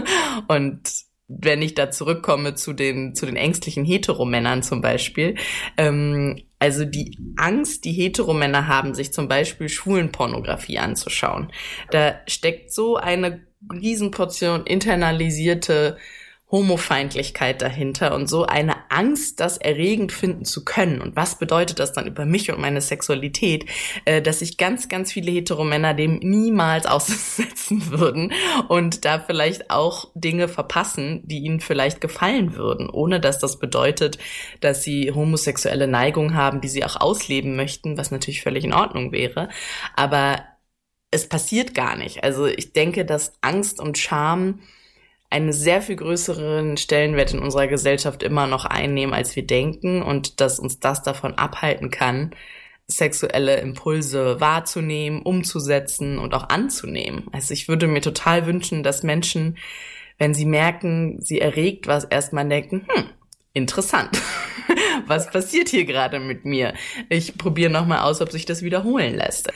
Und 0.47 0.81
wenn 1.27 1.63
ich 1.63 1.73
da 1.73 1.89
zurückkomme 1.89 2.53
zu 2.53 2.73
den, 2.73 3.15
zu 3.15 3.25
den 3.25 3.37
ängstlichen 3.37 3.83
Heteromännern 3.85 4.61
zum 4.61 4.81
Beispiel, 4.81 5.33
ähm, 5.77 6.43
also 6.59 6.85
die 6.85 7.17
Angst, 7.37 7.85
die 7.85 7.93
Heteromänner 7.93 8.67
haben, 8.67 8.93
sich 8.93 9.11
zum 9.13 9.27
Beispiel 9.27 9.69
Schwulenpornografie 9.69 10.77
anzuschauen, 10.77 11.51
da 11.89 12.19
steckt 12.27 12.71
so 12.71 12.97
eine 12.97 13.41
Riesenportion 13.71 14.67
internalisierte 14.67 15.97
Homofeindlichkeit 16.53 17.63
dahinter 17.63 18.13
und 18.13 18.29
so 18.29 18.45
eine 18.45 18.75
Angst, 18.91 19.39
das 19.39 19.57
erregend 19.57 20.11
finden 20.11 20.45
zu 20.45 20.63
können. 20.63 21.01
Und 21.01 21.15
was 21.15 21.39
bedeutet 21.39 21.79
das 21.79 21.93
dann 21.93 22.05
über 22.05 22.27
mich 22.27 22.51
und 22.51 22.61
meine 22.61 22.79
Sexualität, 22.79 23.65
äh, 24.05 24.21
dass 24.21 24.39
sich 24.39 24.57
ganz, 24.57 24.87
ganz 24.87 25.11
viele 25.11 25.31
Heteromänner 25.31 25.95
dem 25.95 26.19
niemals 26.19 26.85
aussetzen 26.93 27.89
würden 27.89 28.33
und 28.67 29.03
da 29.03 29.19
vielleicht 29.19 29.71
auch 29.71 30.11
Dinge 30.13 30.47
verpassen, 30.47 31.23
die 31.25 31.39
ihnen 31.39 31.59
vielleicht 31.59 32.01
gefallen 32.01 32.55
würden, 32.55 32.87
ohne 32.87 33.19
dass 33.19 33.39
das 33.39 33.57
bedeutet, 33.57 34.19
dass 34.61 34.83
sie 34.83 35.11
homosexuelle 35.11 35.87
Neigung 35.87 36.35
haben, 36.35 36.61
die 36.61 36.69
sie 36.69 36.85
auch 36.85 37.01
ausleben 37.01 37.55
möchten, 37.55 37.97
was 37.97 38.11
natürlich 38.11 38.43
völlig 38.43 38.63
in 38.63 38.73
Ordnung 38.73 39.11
wäre. 39.11 39.49
Aber 39.95 40.43
es 41.09 41.27
passiert 41.27 41.73
gar 41.73 41.95
nicht. 41.95 42.23
Also 42.23 42.45
ich 42.45 42.73
denke, 42.73 43.05
dass 43.05 43.33
Angst 43.41 43.79
und 43.79 43.97
Scham 43.97 44.59
einen 45.33 45.51
sehr 45.51 45.81
viel 45.81 45.95
größeren 45.95 46.77
Stellenwert 46.77 47.33
in 47.33 47.39
unserer 47.39 47.67
Gesellschaft 47.67 48.21
immer 48.21 48.45
noch 48.45 48.65
einnehmen, 48.65 49.15
als 49.15 49.35
wir 49.35 49.45
denken 49.45 50.03
und 50.03 50.39
dass 50.39 50.59
uns 50.59 50.79
das 50.79 51.01
davon 51.01 51.33
abhalten 51.33 51.89
kann, 51.89 52.35
sexuelle 52.85 53.57
Impulse 53.57 54.39
wahrzunehmen, 54.39 55.23
umzusetzen 55.23 56.19
und 56.19 56.35
auch 56.35 56.49
anzunehmen. 56.49 57.23
Also 57.31 57.51
ich 57.53 57.67
würde 57.67 57.87
mir 57.87 58.01
total 58.01 58.45
wünschen, 58.45 58.83
dass 58.83 59.01
Menschen, 59.01 59.57
wenn 60.19 60.35
sie 60.35 60.45
merken, 60.45 61.19
sie 61.19 61.41
erregt 61.41 61.87
was, 61.87 62.03
erstmal 62.03 62.47
denken, 62.47 62.85
hm, 62.87 63.05
interessant. 63.53 64.21
was 65.07 65.31
passiert 65.31 65.67
hier 65.67 65.85
gerade 65.85 66.19
mit 66.19 66.45
mir? 66.45 66.75
Ich 67.09 67.39
probiere 67.39 67.71
nochmal 67.71 67.99
aus, 67.99 68.21
ob 68.21 68.31
sich 68.31 68.45
das 68.45 68.61
wiederholen 68.61 69.15
lässt. 69.15 69.51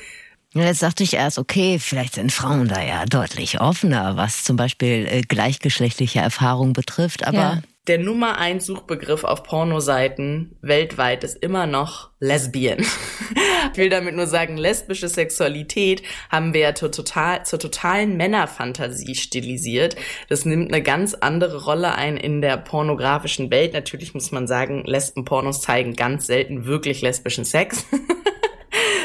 Jetzt 0.53 0.81
dachte 0.81 1.03
ich 1.03 1.13
erst, 1.13 1.37
okay, 1.37 1.77
vielleicht 1.79 2.15
sind 2.15 2.31
Frauen 2.31 2.67
da 2.67 2.81
ja 2.81 3.05
deutlich 3.05 3.59
offener, 3.59 4.15
was 4.15 4.43
zum 4.43 4.55
Beispiel 4.55 5.07
äh, 5.09 5.21
gleichgeschlechtliche 5.21 6.19
Erfahrungen 6.19 6.73
betrifft, 6.73 7.27
aber. 7.27 7.37
Ja. 7.37 7.61
Der 7.87 7.99
Nummer 7.99 8.37
eins 8.37 8.65
Suchbegriff 8.65 9.23
auf 9.23 9.43
Pornoseiten 9.43 10.57
weltweit 10.61 11.23
ist 11.23 11.37
immer 11.37 11.67
noch 11.67 12.09
Lesbian. 12.19 12.79
ich 13.71 13.77
will 13.77 13.89
damit 13.89 14.13
nur 14.13 14.27
sagen, 14.27 14.57
lesbische 14.57 15.07
Sexualität 15.07 16.03
haben 16.29 16.53
wir 16.53 16.61
ja 16.61 16.75
zur, 16.75 16.91
total, 16.91 17.45
zur 17.45 17.59
totalen 17.59 18.17
Männerfantasie 18.17 19.15
stilisiert. 19.15 19.95
Das 20.27 20.43
nimmt 20.43 20.73
eine 20.73 20.83
ganz 20.83 21.13
andere 21.13 21.63
Rolle 21.63 21.95
ein 21.95 22.17
in 22.17 22.41
der 22.41 22.57
pornografischen 22.57 23.51
Welt. 23.51 23.71
Natürlich 23.71 24.13
muss 24.13 24.33
man 24.33 24.47
sagen, 24.47 24.83
Lesbenpornos 24.83 25.61
zeigen 25.61 25.95
ganz 25.95 26.27
selten 26.27 26.65
wirklich 26.65 27.01
lesbischen 27.01 27.45
Sex. 27.45 27.85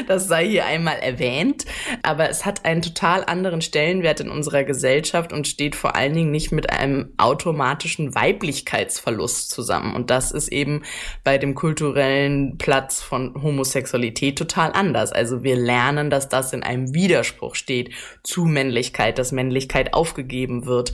Das 0.07 0.29
sei 0.29 0.47
hier 0.47 0.67
einmal 0.67 0.99
erwähnt. 0.99 1.65
Aber 2.03 2.29
es 2.29 2.45
hat 2.45 2.65
einen 2.65 2.83
total 2.83 3.25
anderen 3.25 3.61
Stellenwert 3.61 4.21
in 4.21 4.31
unserer 4.31 4.65
Gesellschaft 4.65 5.33
und 5.33 5.49
steht 5.49 5.77
vor 5.77 5.97
allen 5.97 6.15
Dingen 6.15 6.31
nicht 6.31 6.53
mit 6.53 6.71
einem 6.71 7.13
automatischen 7.17 8.15
Weiblichkeitsverlust 8.15 9.51
zusammen. 9.51 9.95
Und 9.95 10.11
das 10.11 10.33
ist 10.33 10.49
eben 10.49 10.83
bei 11.25 11.39
dem 11.39 11.55
kulturellen 11.55 12.59
Platz 12.59 13.01
von 13.01 13.43
Homosexualität 13.43 14.39
total 14.39 14.73
anders. 14.73 15.13
Also 15.13 15.43
wir 15.43 15.57
lernen, 15.57 16.11
dass 16.11 16.29
das 16.29 16.53
in 16.53 16.63
einem 16.63 16.95
Widerspruch 16.95 17.55
steht 17.55 17.91
zu 18.23 18.45
Männlichkeit, 18.45 19.19
dass 19.19 19.33
Männlichkeit 19.33 19.95
aufgegeben 19.95 20.67
wird. 20.67 20.93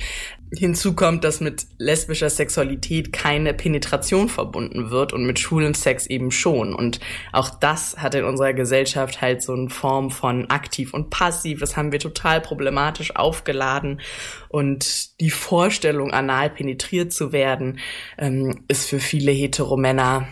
Hinzu 0.56 0.94
kommt, 0.94 1.24
dass 1.24 1.40
mit 1.40 1.66
lesbischer 1.76 2.30
Sexualität 2.30 3.12
keine 3.12 3.52
Penetration 3.52 4.28
verbunden 4.28 4.90
wird 4.90 5.12
und 5.12 5.26
mit 5.26 5.38
schwulen 5.38 5.74
Sex 5.74 6.06
eben 6.06 6.30
schon. 6.30 6.74
Und 6.74 7.00
auch 7.32 7.50
das 7.50 7.98
hat 7.98 8.14
in 8.14 8.24
unserer 8.24 8.54
Gesellschaft 8.54 9.20
halt 9.20 9.42
so 9.42 9.52
eine 9.52 9.68
Form 9.68 10.10
von 10.10 10.48
aktiv 10.48 10.94
und 10.94 11.10
passiv. 11.10 11.60
Das 11.60 11.76
haben 11.76 11.92
wir 11.92 11.98
total 11.98 12.40
problematisch 12.40 13.14
aufgeladen. 13.14 14.00
Und 14.48 15.20
die 15.20 15.30
Vorstellung, 15.30 16.12
anal 16.12 16.48
penetriert 16.50 17.12
zu 17.12 17.32
werden, 17.32 17.78
ähm, 18.16 18.64
ist 18.68 18.88
für 18.88 19.00
viele 19.00 19.32
Heteromänner 19.32 20.28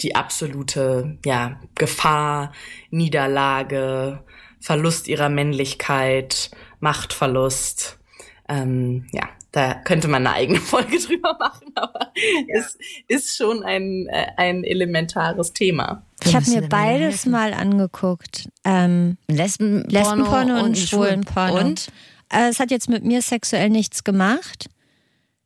die 0.00 0.14
absolute 0.14 1.18
ja, 1.24 1.60
Gefahr, 1.74 2.52
Niederlage, 2.90 4.22
Verlust 4.60 5.08
ihrer 5.08 5.28
Männlichkeit, 5.28 6.50
Machtverlust. 6.80 7.98
Ähm, 8.48 9.06
ja, 9.12 9.28
da 9.52 9.74
könnte 9.74 10.08
man 10.08 10.26
eine 10.26 10.36
eigene 10.36 10.60
Folge 10.60 10.98
drüber 10.98 11.36
machen, 11.38 11.72
aber 11.74 12.12
ja. 12.14 12.58
es 12.58 12.78
ist 13.08 13.36
schon 13.36 13.62
ein, 13.62 14.06
äh, 14.08 14.26
ein 14.36 14.64
elementares 14.64 15.52
Thema. 15.52 16.02
Ich 16.24 16.34
habe 16.34 16.48
mir 16.50 16.68
beides 16.68 17.26
mal 17.26 17.54
angeguckt. 17.54 18.48
Ähm, 18.64 19.16
Lesben 19.28 19.84
Lesbenporno 19.88 20.56
und, 20.56 20.62
und 20.62 20.78
Schwulenporno. 20.78 21.60
Und? 21.60 21.88
Äh, 22.28 22.48
es 22.50 22.60
hat 22.60 22.70
jetzt 22.70 22.88
mit 22.88 23.04
mir 23.04 23.22
sexuell 23.22 23.70
nichts 23.70 24.04
gemacht. 24.04 24.68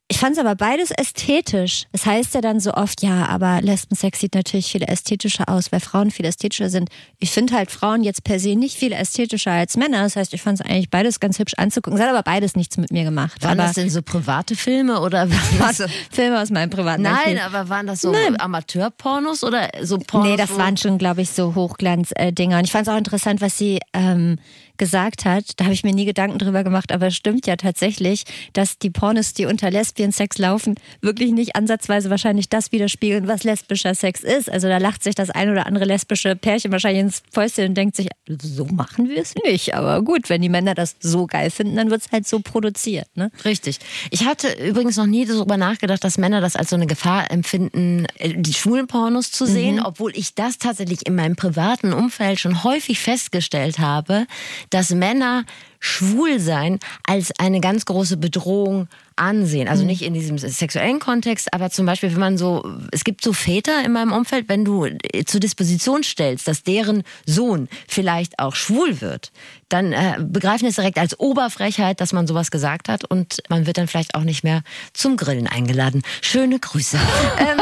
Ich 0.09 0.19
fand 0.19 0.33
es 0.33 0.39
aber 0.39 0.55
beides 0.55 0.91
ästhetisch. 0.91 1.87
Es 1.93 2.03
das 2.03 2.07
heißt 2.07 2.35
ja 2.35 2.43
dann 2.43 2.61
so 2.61 2.75
oft, 2.75 3.03
ja, 3.03 3.27
aber 3.27 3.63
Lesbensex 3.63 4.21
sieht 4.21 4.35
natürlich 4.35 4.71
viel 4.71 4.83
ästhetischer 4.83 5.49
aus, 5.49 5.73
weil 5.73 5.81
Frauen 5.81 6.11
viel 6.11 6.27
ästhetischer 6.27 6.69
sind. 6.69 6.91
Ich 7.21 7.31
finde 7.31 7.55
halt 7.55 7.71
Frauen 7.71 8.05
jetzt 8.05 8.23
per 8.23 8.39
se 8.39 8.55
nicht 8.55 8.77
viel 8.77 8.93
ästhetischer 8.93 9.53
als 9.53 9.79
Männer. 9.79 10.03
Das 10.03 10.17
heißt, 10.17 10.35
ich 10.35 10.43
fand 10.43 10.61
es 10.61 10.67
eigentlich 10.67 10.91
beides 10.91 11.21
ganz 11.21 11.39
hübsch 11.39 11.55
anzugucken. 11.57 11.99
Es 11.99 12.05
hat 12.05 12.11
aber 12.11 12.23
beides 12.23 12.55
nichts 12.55 12.77
mit 12.77 12.93
mir 12.93 13.05
gemacht. 13.05 13.43
Waren 13.43 13.59
aber 13.59 13.69
das 13.69 13.77
denn 13.77 13.89
so 13.89 14.03
private 14.03 14.57
Filme 14.57 15.01
oder 15.01 15.27
was? 15.59 15.83
Filme 16.11 16.39
aus 16.39 16.51
meinem 16.51 16.69
privaten 16.69 17.01
Nein, 17.01 17.39
aber 17.39 17.71
waren 17.71 17.87
das 17.87 18.03
so 18.03 18.13
Nein. 18.13 18.39
Amateurpornos 18.39 19.43
oder 19.43 19.71
so 19.81 19.97
Pornos? 19.97 20.29
Nee, 20.29 20.37
das 20.37 20.55
waren 20.59 20.77
schon, 20.77 20.99
glaube 20.99 21.23
ich, 21.23 21.31
so 21.31 21.55
Hochglanz-Dinger. 21.55 22.59
Und 22.59 22.65
ich 22.65 22.73
fand 22.73 22.87
es 22.87 22.93
auch 22.93 22.99
interessant, 22.99 23.41
was 23.41 23.57
sie 23.57 23.81
ähm, 23.95 24.37
gesagt 24.77 25.25
hat. 25.25 25.45
Da 25.57 25.65
habe 25.65 25.75
ich 25.75 25.85
mir 25.85 25.93
nie 25.95 26.05
Gedanken 26.05 26.39
drüber 26.39 26.65
gemacht, 26.65 26.93
aber 26.93 27.09
es 27.09 27.17
stimmt 27.17 27.47
ja 27.47 27.57
tatsächlich, 27.57 28.25
dass 28.53 28.79
die 28.79 28.91
Pornos, 28.91 29.35
die 29.35 29.47
unter 29.47 29.71
Lesbian-Sex 29.71 30.39
laufen, 30.39 30.75
wirklich 31.01 31.33
nicht 31.33 31.57
ansatzweise 31.57 32.11
wahrscheinlich 32.11 32.49
das 32.49 32.73
widerspiegeln, 32.73 33.29
was 33.29 33.45
lesbischer 33.45 33.95
Sex 33.95 34.21
ist. 34.23 34.51
Also 34.51 34.69
da 34.69 34.79
lacht 34.79 35.03
sich 35.05 35.15
das 35.15 35.31
ein 35.31 35.51
oder 35.51 35.67
andere 35.67 35.85
lesbische 35.85 36.37
Pärchen 36.37 36.73
wahrscheinlich 36.73 37.01
ins 37.03 37.23
Fäustchen 37.33 37.69
und 37.69 37.75
denkt 37.75 37.97
sich, 37.97 38.09
so 38.43 38.65
machen 38.67 39.09
wir 39.09 39.19
es 39.21 39.35
nicht. 39.45 39.75
Aber 39.75 40.03
gut, 40.03 40.29
wenn 40.31 40.43
die 40.43 40.49
Männer 40.49 40.75
das 40.75 40.97
so 41.01 41.27
geil 41.27 41.51
finden, 41.51 41.77
dann 41.77 41.91
wird 41.91 42.03
es 42.07 42.13
halt 42.13 42.27
so 42.27 42.41
produziert. 42.41 43.07
Ne? 43.15 43.31
Richtig. 43.45 43.79
Ich 44.11 44.25
hatte 44.27 44.49
übrigens 44.65 44.97
noch 44.97 45.07
nie 45.07 45.25
darüber 45.25 45.57
nachgedacht, 45.57 46.03
dass 46.05 46.19
Männer 46.19 46.41
das 46.41 46.57
als 46.57 46.71
so 46.71 46.77
eine 46.77 46.87
Gefahr 46.87 47.31
empfinden, 47.31 48.07
äh, 48.19 48.35
die 48.37 48.55
schwulen 48.55 48.87
Pornos 48.87 49.31
zu 49.31 49.47
sehen, 49.47 49.77
Mhm. 49.77 49.83
obwohl 49.85 50.13
ich 50.17 50.35
das 50.35 50.59
tatsächlich 50.59 51.07
in 51.07 51.15
meinem 51.15 51.37
privaten 51.37 51.93
Umfeld 51.93 52.41
schon 52.41 52.65
häufig 52.65 52.99
festgestellt 52.99 53.79
habe, 53.79 54.27
dass 54.75 54.91
Männer 54.91 55.45
Schwulsein 55.79 56.81
als 57.07 57.31
eine 57.39 57.61
ganz 57.61 57.85
große 57.85 58.17
Bedrohung 58.17 58.89
ansehen. 59.17 59.69
Also 59.69 59.85
nicht 59.85 60.03
in 60.03 60.15
diesem 60.15 60.37
sexuellen 60.39 60.99
Kontext, 60.99 61.55
aber 61.55 61.71
zum 61.71 61.87
Beispiel, 61.87 62.11
wenn 62.11 62.19
man 62.19 62.39
so, 62.39 62.65
es 62.91 63.05
gibt 63.05 63.23
so 63.23 63.33
Väter 63.33 63.85
in 63.85 63.93
meinem 63.93 64.13
Umfeld, 64.13 64.49
wenn 64.49 64.65
du 64.65 64.89
zur 65.27 65.41
Disposition 65.41 66.03
stellst, 66.03 66.49
dass 66.49 66.65
deren 66.65 67.05
Sohn 67.25 67.69
vielleicht 67.87 68.41
auch 68.41 68.57
schwul 68.57 69.01
wird, 69.01 69.31
dann 69.69 69.93
äh, 69.93 70.17
begreifen 70.21 70.67
es 70.67 70.75
direkt 70.75 70.99
als 70.99 71.21
Oberfrechheit, 71.21 72.01
dass 72.01 72.13
man 72.13 72.27
sowas 72.27 72.51
gesagt 72.51 72.89
hat 72.89 73.05
und 73.05 73.43
man 73.49 73.67
wird 73.67 73.79
dann 73.79 73.87
vielleicht 73.87 74.17
auch 74.17 74.25
nicht 74.25 74.43
mehr 74.43 74.63
zum 74.93 75.17
Grillen 75.17 75.47
eingeladen. 75.47 76.03
Schöne 76.21 76.59
Grüße. 76.59 76.99
ähm, 77.39 77.61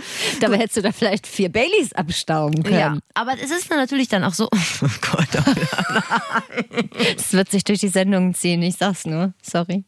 Dabei 0.40 0.58
hättest 0.58 0.76
du 0.78 0.82
da 0.82 0.92
vielleicht 0.92 1.26
vier 1.26 1.48
Baileys 1.50 1.92
abstauben 1.92 2.62
können. 2.62 2.78
ja, 2.78 2.98
aber 3.14 3.32
es 3.42 3.50
ist 3.50 3.70
natürlich 3.70 4.08
dann 4.08 4.24
auch 4.24 4.34
so, 4.34 4.48
oh 4.52 4.88
Gott, 5.00 5.28
Es 7.16 7.32
wird 7.32 7.50
sich 7.50 7.64
durch 7.64 7.80
die 7.80 7.88
Sendung 7.88 8.34
ziehen, 8.34 8.62
ich 8.62 8.76
sag's 8.76 9.06
nur. 9.06 9.32
Sorry. 9.42 9.84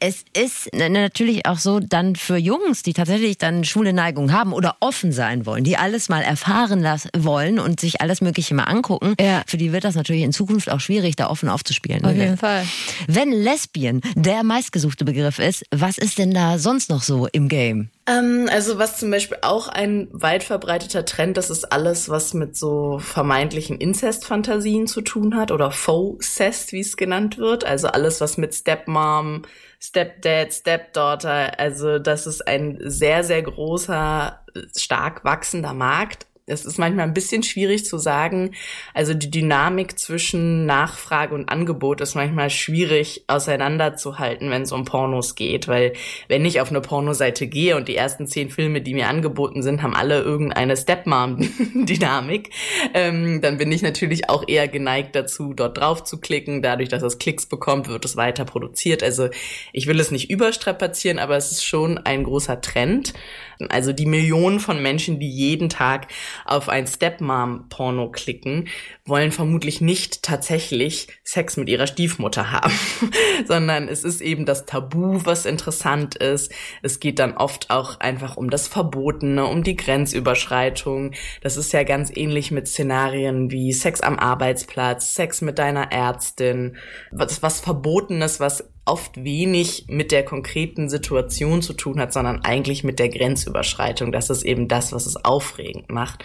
es 0.00 0.24
ist 0.36 0.70
natürlich 0.74 1.46
auch 1.46 1.58
so 1.58 1.78
dann 1.78 2.16
für 2.16 2.36
Jungs, 2.36 2.82
die 2.82 2.94
tatsächlich 2.94 3.38
dann 3.38 3.62
schwule 3.64 3.92
Neigung 3.92 4.32
haben 4.32 4.52
oder 4.52 4.76
offen 4.80 5.12
sein 5.12 5.46
wollen, 5.46 5.62
die 5.62 5.76
alles 5.76 6.08
mal 6.08 6.22
erfahren 6.22 6.80
lassen 6.80 7.10
wollen 7.16 7.58
und 7.60 7.78
sich 7.80 8.00
alles 8.00 8.20
Mögliche 8.20 8.54
mal 8.54 8.64
angucken, 8.64 9.14
Ja. 9.20 9.42
für 9.46 9.56
die 9.56 9.72
wird 9.72 9.84
das 9.84 9.94
natürlich 9.94 10.22
in 10.22 10.32
Zukunft 10.32 10.70
auch 10.70 10.80
schwierig, 10.80 11.16
da 11.16 11.28
offen 11.28 11.48
aufzuspielen. 11.48 12.04
Auf 12.04 12.14
jeden 12.16 12.38
Fall. 12.38 12.64
Wenn 13.06 13.30
Lesbien 13.32 14.00
der 14.16 14.42
meistgesuchte 14.42 15.04
Begriff 15.04 15.38
ist, 15.38 15.64
was 15.70 15.96
ist 15.98 16.18
denn 16.18 16.32
da 16.32 16.58
sonst 16.58 16.90
noch 16.90 17.02
so 17.02 17.28
im 17.30 17.48
Game? 17.48 17.90
Ähm, 18.10 18.48
also 18.50 18.78
was 18.78 18.98
zum 18.98 19.10
Beispiel 19.10 19.38
auch 19.42 19.68
ein 19.68 20.08
weit 20.10 20.42
verbreiteter 20.42 21.04
Trend, 21.04 21.36
das 21.36 21.48
ist 21.48 21.72
alles, 21.72 22.08
was 22.08 22.34
mit 22.34 22.56
so 22.56 22.98
vermeintlichen 22.98 23.78
Inzestfantasien 23.78 24.88
zu 24.88 25.02
tun 25.02 25.36
hat 25.36 25.52
oder 25.52 25.70
Faux-Cest, 25.70 26.72
wie 26.72 26.80
es 26.80 26.96
genannt 26.96 27.38
wird. 27.38 27.64
Also 27.64 27.86
alles, 27.88 28.20
was 28.20 28.36
mit 28.36 28.52
Stepmom, 28.54 29.42
Stepdad, 29.78 30.52
Stepdaughter, 30.52 31.58
also 31.58 31.98
das 32.00 32.26
ist 32.26 32.46
ein 32.48 32.78
sehr, 32.82 33.22
sehr 33.22 33.42
großer, 33.42 34.40
stark 34.76 35.24
wachsender 35.24 35.72
Markt. 35.72 36.26
Es 36.50 36.64
ist 36.64 36.78
manchmal 36.78 37.06
ein 37.06 37.14
bisschen 37.14 37.42
schwierig 37.42 37.84
zu 37.84 37.98
sagen. 37.98 38.52
Also 38.94 39.14
die 39.14 39.30
Dynamik 39.30 39.98
zwischen 39.98 40.66
Nachfrage 40.66 41.34
und 41.34 41.48
Angebot 41.48 42.00
ist 42.00 42.14
manchmal 42.14 42.50
schwierig 42.50 43.24
auseinanderzuhalten, 43.28 44.50
wenn 44.50 44.62
es 44.62 44.72
um 44.72 44.84
Pornos 44.84 45.34
geht. 45.34 45.68
Weil 45.68 45.92
wenn 46.28 46.44
ich 46.44 46.60
auf 46.60 46.70
eine 46.70 46.80
Pornoseite 46.80 47.46
gehe 47.46 47.76
und 47.76 47.88
die 47.88 47.96
ersten 47.96 48.26
zehn 48.26 48.50
Filme, 48.50 48.80
die 48.80 48.94
mir 48.94 49.08
angeboten 49.08 49.62
sind, 49.62 49.82
haben 49.82 49.94
alle 49.94 50.20
irgendeine 50.20 50.76
Stepmom-Dynamik, 50.76 52.50
ähm, 52.94 53.40
dann 53.40 53.58
bin 53.58 53.70
ich 53.72 53.82
natürlich 53.82 54.28
auch 54.28 54.46
eher 54.46 54.68
geneigt 54.68 55.14
dazu, 55.14 55.54
dort 55.54 55.78
drauf 55.78 56.04
zu 56.04 56.18
klicken. 56.18 56.62
Dadurch, 56.62 56.88
dass 56.88 57.02
es 57.02 57.18
Klicks 57.18 57.46
bekommt, 57.46 57.88
wird 57.88 58.04
es 58.04 58.16
weiter 58.16 58.44
produziert. 58.44 59.02
Also 59.02 59.28
ich 59.72 59.86
will 59.86 60.00
es 60.00 60.10
nicht 60.10 60.30
überstrapazieren, 60.30 61.18
aber 61.18 61.36
es 61.36 61.52
ist 61.52 61.64
schon 61.64 61.98
ein 61.98 62.24
großer 62.24 62.60
Trend. 62.60 63.12
Also 63.68 63.92
die 63.92 64.06
Millionen 64.06 64.58
von 64.58 64.82
Menschen, 64.82 65.20
die 65.20 65.28
jeden 65.28 65.68
Tag 65.68 66.08
auf 66.44 66.68
ein 66.68 66.86
Stepmom-Porno 66.86 68.10
klicken, 68.10 68.68
wollen 69.04 69.32
vermutlich 69.32 69.80
nicht 69.80 70.22
tatsächlich 70.22 71.08
Sex 71.24 71.56
mit 71.56 71.68
ihrer 71.68 71.86
Stiefmutter 71.86 72.52
haben, 72.52 72.72
sondern 73.46 73.88
es 73.88 74.04
ist 74.04 74.20
eben 74.20 74.46
das 74.46 74.66
Tabu, 74.66 75.20
was 75.24 75.46
interessant 75.46 76.14
ist. 76.16 76.52
Es 76.82 77.00
geht 77.00 77.18
dann 77.18 77.36
oft 77.36 77.70
auch 77.70 78.00
einfach 78.00 78.36
um 78.36 78.50
das 78.50 78.68
Verbotene, 78.68 79.46
um 79.46 79.62
die 79.62 79.76
Grenzüberschreitung. 79.76 81.12
Das 81.42 81.56
ist 81.56 81.72
ja 81.72 81.82
ganz 81.82 82.10
ähnlich 82.14 82.50
mit 82.50 82.68
Szenarien 82.68 83.50
wie 83.50 83.72
Sex 83.72 84.00
am 84.00 84.18
Arbeitsplatz, 84.18 85.14
Sex 85.14 85.40
mit 85.40 85.58
deiner 85.58 85.92
Ärztin, 85.92 86.76
was, 87.10 87.42
was 87.42 87.60
Verbotenes, 87.60 88.40
was 88.40 88.69
oft 88.84 89.22
wenig 89.22 89.86
mit 89.88 90.12
der 90.12 90.24
konkreten 90.24 90.88
Situation 90.88 91.62
zu 91.62 91.74
tun 91.74 92.00
hat, 92.00 92.12
sondern 92.12 92.44
eigentlich 92.44 92.82
mit 92.84 92.98
der 92.98 93.08
Grenzüberschreitung. 93.08 94.12
Das 94.12 94.30
ist 94.30 94.42
eben 94.42 94.68
das, 94.68 94.92
was 94.92 95.06
es 95.06 95.16
aufregend 95.24 95.90
macht. 95.90 96.24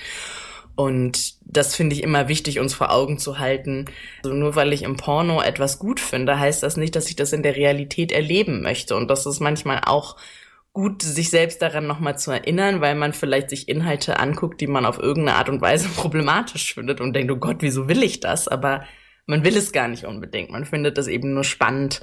Und 0.76 1.36
das 1.42 1.74
finde 1.74 1.96
ich 1.96 2.04
immer 2.04 2.28
wichtig, 2.28 2.60
uns 2.60 2.74
vor 2.74 2.92
Augen 2.92 3.18
zu 3.18 3.40
halten. 3.40 3.86
Also 4.24 4.36
nur 4.36 4.56
weil 4.56 4.74
ich 4.74 4.84
im 4.84 4.98
Porno 4.98 5.42
etwas 5.42 5.80
gut 5.80 6.00
finde, 6.00 6.38
heißt 6.38 6.64
das 6.64 6.76
nicht, 6.76 6.96
dass 6.96 7.10
ich 7.10 7.16
das 7.16 7.32
in 7.32 7.44
der 7.44 7.56
Realität 7.56 8.12
erleben 8.12 8.62
möchte. 8.62 8.96
Und 8.96 9.10
das 9.10 9.26
ist 9.26 9.40
manchmal 9.40 9.82
auch 9.86 10.18
gut, 10.74 11.02
sich 11.02 11.30
selbst 11.30 11.62
daran 11.62 11.88
nochmal 11.88 12.20
zu 12.20 12.32
erinnern, 12.32 12.82
weil 12.82 12.96
man 12.96 13.14
vielleicht 13.14 13.50
sich 13.50 13.70
Inhalte 13.70 14.20
anguckt, 14.20 14.60
die 14.60 14.68
man 14.68 14.86
auf 14.86 15.00
irgendeine 15.00 15.38
Art 15.38 15.48
und 15.48 15.62
Weise 15.62 15.88
problematisch 15.96 16.74
findet 16.74 17.00
und 17.00 17.14
denkt, 17.14 17.32
oh 17.32 17.38
Gott, 17.38 17.58
wieso 17.60 17.88
will 17.88 18.04
ich 18.04 18.20
das? 18.20 18.50
Aber 18.50 18.84
man 19.26 19.46
will 19.46 19.56
es 19.56 19.72
gar 19.72 19.88
nicht 19.88 20.04
unbedingt. 20.04 20.52
Man 20.52 20.66
findet 20.66 20.98
das 20.98 21.08
eben 21.08 21.34
nur 21.34 21.46
spannend. 21.46 22.02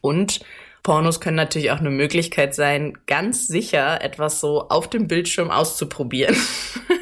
Und 0.00 0.40
Pornos 0.82 1.20
können 1.20 1.36
natürlich 1.36 1.70
auch 1.70 1.80
eine 1.80 1.90
Möglichkeit 1.90 2.54
sein, 2.54 2.96
ganz 3.06 3.46
sicher 3.46 4.02
etwas 4.02 4.40
so 4.40 4.68
auf 4.68 4.88
dem 4.88 5.08
Bildschirm 5.08 5.50
auszuprobieren, 5.50 6.36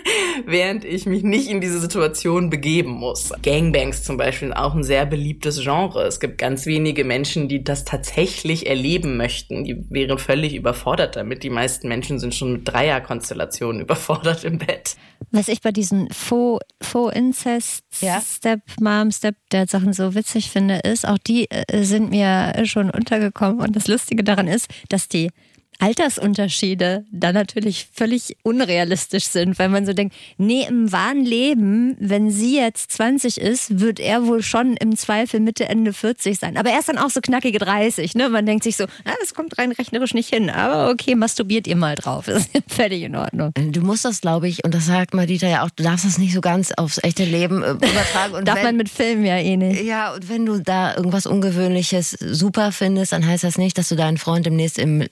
während 0.49 0.85
ich 0.85 1.07
mich 1.07 1.23
nicht 1.23 1.49
in 1.49 1.61
diese 1.61 1.79
Situation 1.79 2.51
begeben 2.51 2.91
muss. 2.91 3.33
Gangbangs 3.43 4.03
zum 4.03 4.17
Beispiel 4.17 4.49
sind 4.49 4.57
auch 4.57 4.75
ein 4.75 4.83
sehr 4.83 5.07
beliebtes 5.07 5.61
Genre. 5.63 6.03
Es 6.05 6.21
gibt 6.21 6.39
ganz 6.39 6.67
wenige 6.67 7.05
Menschen, 7.05 7.49
die 7.49 7.63
das 7.63 7.85
tatsächlich 7.85 8.67
erleben 8.67 9.17
möchten. 9.17 9.65
Die 9.65 9.85
wären 9.91 10.19
völlig 10.19 10.55
überfordert 10.55 11.17
damit. 11.17 11.43
Die 11.43 11.51
meisten 11.51 11.89
Menschen 11.89 12.19
sind 12.19 12.35
schon 12.35 12.53
mit 12.55 12.69
Dreierkonstellationen 12.69 13.83
überfordert 13.83 14.45
im 14.45 14.59
Bett. 14.59 14.97
Was 15.31 15.49
ich 15.49 15.61
bei 15.61 15.73
diesen 15.73 16.09
Faux, 16.11 16.65
Faux 16.81 17.15
Incest, 17.15 17.85
Ja. 18.01 18.21
Stepmom, 18.21 19.11
Stepdad 19.11 19.69
Sachen 19.69 19.93
so 19.93 20.15
witzig 20.15 20.51
finde, 20.51 20.77
ist, 20.77 21.07
auch 21.07 21.19
die 21.19 21.51
äh, 21.51 21.83
sind 21.85 22.11
mir 22.11 22.55
schon 22.65 22.91
untergekommen. 22.91 23.61
Und 23.61 23.77
das 23.77 23.89
Lustige 23.89 24.25
daran 24.25 24.49
ist, 24.49 24.69
dass 24.89 25.09
die 25.09 25.31
Altersunterschiede 25.79 27.05
da 27.13 27.33
natürlich 27.33 27.89
völlig 27.93 28.37
unrealistisch 28.43 29.27
sind, 29.27 29.59
weil 29.59 29.69
man 29.69 29.87
so 29.87 29.93
denkt, 29.93 30.15
nee, 30.37 30.67
im 30.69 30.91
wahren 30.91 31.25
Leben, 31.25 31.97
wenn 32.01 32.31
sie 32.31 32.57
jetzt 32.57 32.93
20 32.93 33.41
ist, 33.41 33.81
wird 33.81 34.01
er 34.01 34.27
wohl 34.27 34.43
schon 34.43 34.77
im 34.77 34.97
Zweifel 34.97 35.41
Mitte, 35.41 35.69
Ende 35.69 35.93
40 35.93 36.39
sein. 36.39 36.57
Aber 36.57 36.71
er 36.71 36.81
ist 36.81 36.89
dann 36.89 36.99
auch 36.99 37.11
so 37.11 37.21
knackige 37.21 37.59
30, 37.59 38.15
ne? 38.15 38.29
Man 38.29 38.45
denkt 38.47 38.65
sich 38.65 38.77
so, 38.77 38.85
ah, 38.85 39.15
das 39.21 39.35
kommt 39.35 39.57
rein 39.59 39.73
rechnerisch 39.73 40.15
nicht 40.15 40.29
hin. 40.29 40.51
Aber 40.51 40.91
okay, 40.91 41.15
masturbiert 41.15 41.67
ihr 41.67 41.77
mal 41.77 41.95
drauf. 41.95 42.29
Ist 42.39 42.51
völlig 42.67 43.03
in 43.03 43.15
Ordnung. 43.15 43.53
Du 43.55 43.81
musst 43.81 44.05
das, 44.05 44.21
glaube 44.21 44.49
ich, 44.49 44.65
und 44.65 44.75
das 44.75 44.87
sagt 44.87 45.15
Madita 45.15 45.47
ja 45.47 45.65
auch, 45.65 45.71
du 45.71 45.83
darfst 45.83 46.05
das 46.05 46.19
nicht 46.19 46.35
so 46.35 46.41
ganz 46.41 46.73
aufs 46.73 46.99
echte 47.03 47.25
Leben 47.25 47.63
äh, 47.63 47.71
übertragen. 47.71 48.35
Und 48.35 48.45
Darf 48.49 48.57
wenn, 48.57 48.65
man 48.65 48.77
mit 48.77 48.89
Film 48.89 49.25
ja 49.25 49.37
eh 49.37 49.57
nicht. 49.57 49.83
Ja, 49.83 50.15
und 50.15 50.29
wenn 50.29 50.45
du 50.45 50.59
da 50.61 50.97
irgendwas 50.97 51.27
Ungewöhnliches 51.27 52.11
super 52.11 52.73
findest, 52.73 53.13
dann 53.13 53.27
heißt 53.27 53.45
das 53.45 53.59
nicht, 53.59 53.79
dass 53.79 53.89
du 53.89 53.97
deinen 53.97 54.19
Freund 54.19 54.47
demnächst 54.47 54.79
im 54.79 55.07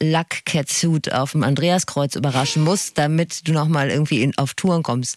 Lack-Catsuit 0.57 1.12
auf 1.12 1.33
dem 1.33 1.42
Andreaskreuz 1.42 2.16
überraschen 2.16 2.64
musst, 2.64 2.99
damit 2.99 3.47
du 3.47 3.53
nochmal 3.53 3.90
irgendwie 3.90 4.23
in, 4.23 4.37
auf 4.38 4.55
Touren 4.55 4.83
kommst. 4.83 5.16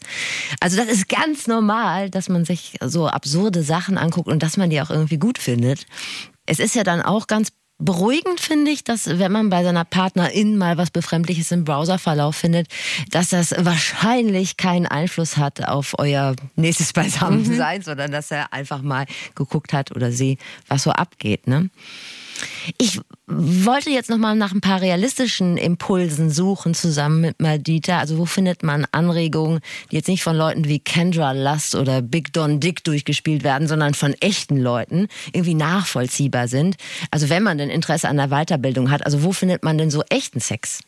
Also 0.59 0.77
das 0.77 0.87
ist 0.87 1.07
ganz 1.07 1.47
normal, 1.47 2.09
dass 2.09 2.29
man 2.29 2.45
sich 2.45 2.75
so 2.81 3.07
absurde 3.07 3.63
Sachen 3.63 3.97
anguckt 3.97 4.27
und 4.27 4.43
dass 4.43 4.57
man 4.57 4.69
die 4.69 4.81
auch 4.81 4.89
irgendwie 4.89 5.17
gut 5.17 5.37
findet. 5.37 5.85
Es 6.45 6.59
ist 6.59 6.75
ja 6.75 6.83
dann 6.83 7.01
auch 7.01 7.27
ganz 7.27 7.49
beruhigend, 7.81 8.41
finde 8.41 8.71
ich, 8.71 8.83
dass 8.83 9.07
wenn 9.19 9.31
man 9.31 9.49
bei 9.49 9.63
seiner 9.63 9.85
Partnerin 9.85 10.57
mal 10.57 10.77
was 10.77 10.91
Befremdliches 10.91 11.51
im 11.51 11.63
Browserverlauf 11.63 12.35
findet, 12.35 12.67
dass 13.09 13.29
das 13.29 13.55
wahrscheinlich 13.57 14.57
keinen 14.57 14.85
Einfluss 14.85 15.37
hat 15.37 15.65
auf 15.65 15.97
euer 15.97 16.35
nächstes 16.57 16.91
Beisammensein, 16.91 17.81
sondern 17.81 18.11
dass 18.11 18.31
er 18.31 18.51
einfach 18.51 18.81
mal 18.81 19.05
geguckt 19.35 19.71
hat 19.71 19.95
oder 19.95 20.11
sie, 20.11 20.37
was 20.67 20.83
so 20.83 20.91
abgeht. 20.91 21.47
Ne? 21.47 21.69
Ich 22.77 22.99
wollte 23.27 23.91
jetzt 23.91 24.09
noch 24.09 24.17
mal 24.17 24.35
nach 24.35 24.53
ein 24.53 24.61
paar 24.61 24.81
realistischen 24.81 25.57
Impulsen 25.57 26.31
suchen 26.31 26.73
zusammen 26.73 27.21
mit 27.21 27.39
Madita. 27.39 27.99
Also 27.99 28.17
wo 28.17 28.25
findet 28.25 28.63
man 28.63 28.87
Anregungen, 28.91 29.59
die 29.91 29.97
jetzt 29.97 30.07
nicht 30.07 30.23
von 30.23 30.35
Leuten 30.35 30.65
wie 30.67 30.79
Kendra 30.79 31.31
Lust 31.31 31.75
oder 31.75 32.01
Big 32.01 32.33
Don 32.33 32.59
Dick 32.59 32.83
durchgespielt 32.83 33.43
werden, 33.43 33.67
sondern 33.67 33.93
von 33.93 34.13
echten 34.19 34.57
Leuten 34.57 35.07
irgendwie 35.31 35.53
nachvollziehbar 35.53 36.47
sind. 36.47 36.75
Also 37.11 37.29
wenn 37.29 37.43
man 37.43 37.57
denn 37.57 37.69
Interesse 37.69 38.09
an 38.09 38.17
der 38.17 38.29
Weiterbildung 38.29 38.89
hat, 38.89 39.05
also 39.05 39.23
wo 39.23 39.31
findet 39.31 39.63
man 39.63 39.77
denn 39.77 39.91
so 39.91 40.03
echten 40.09 40.39
Sex? 40.39 40.81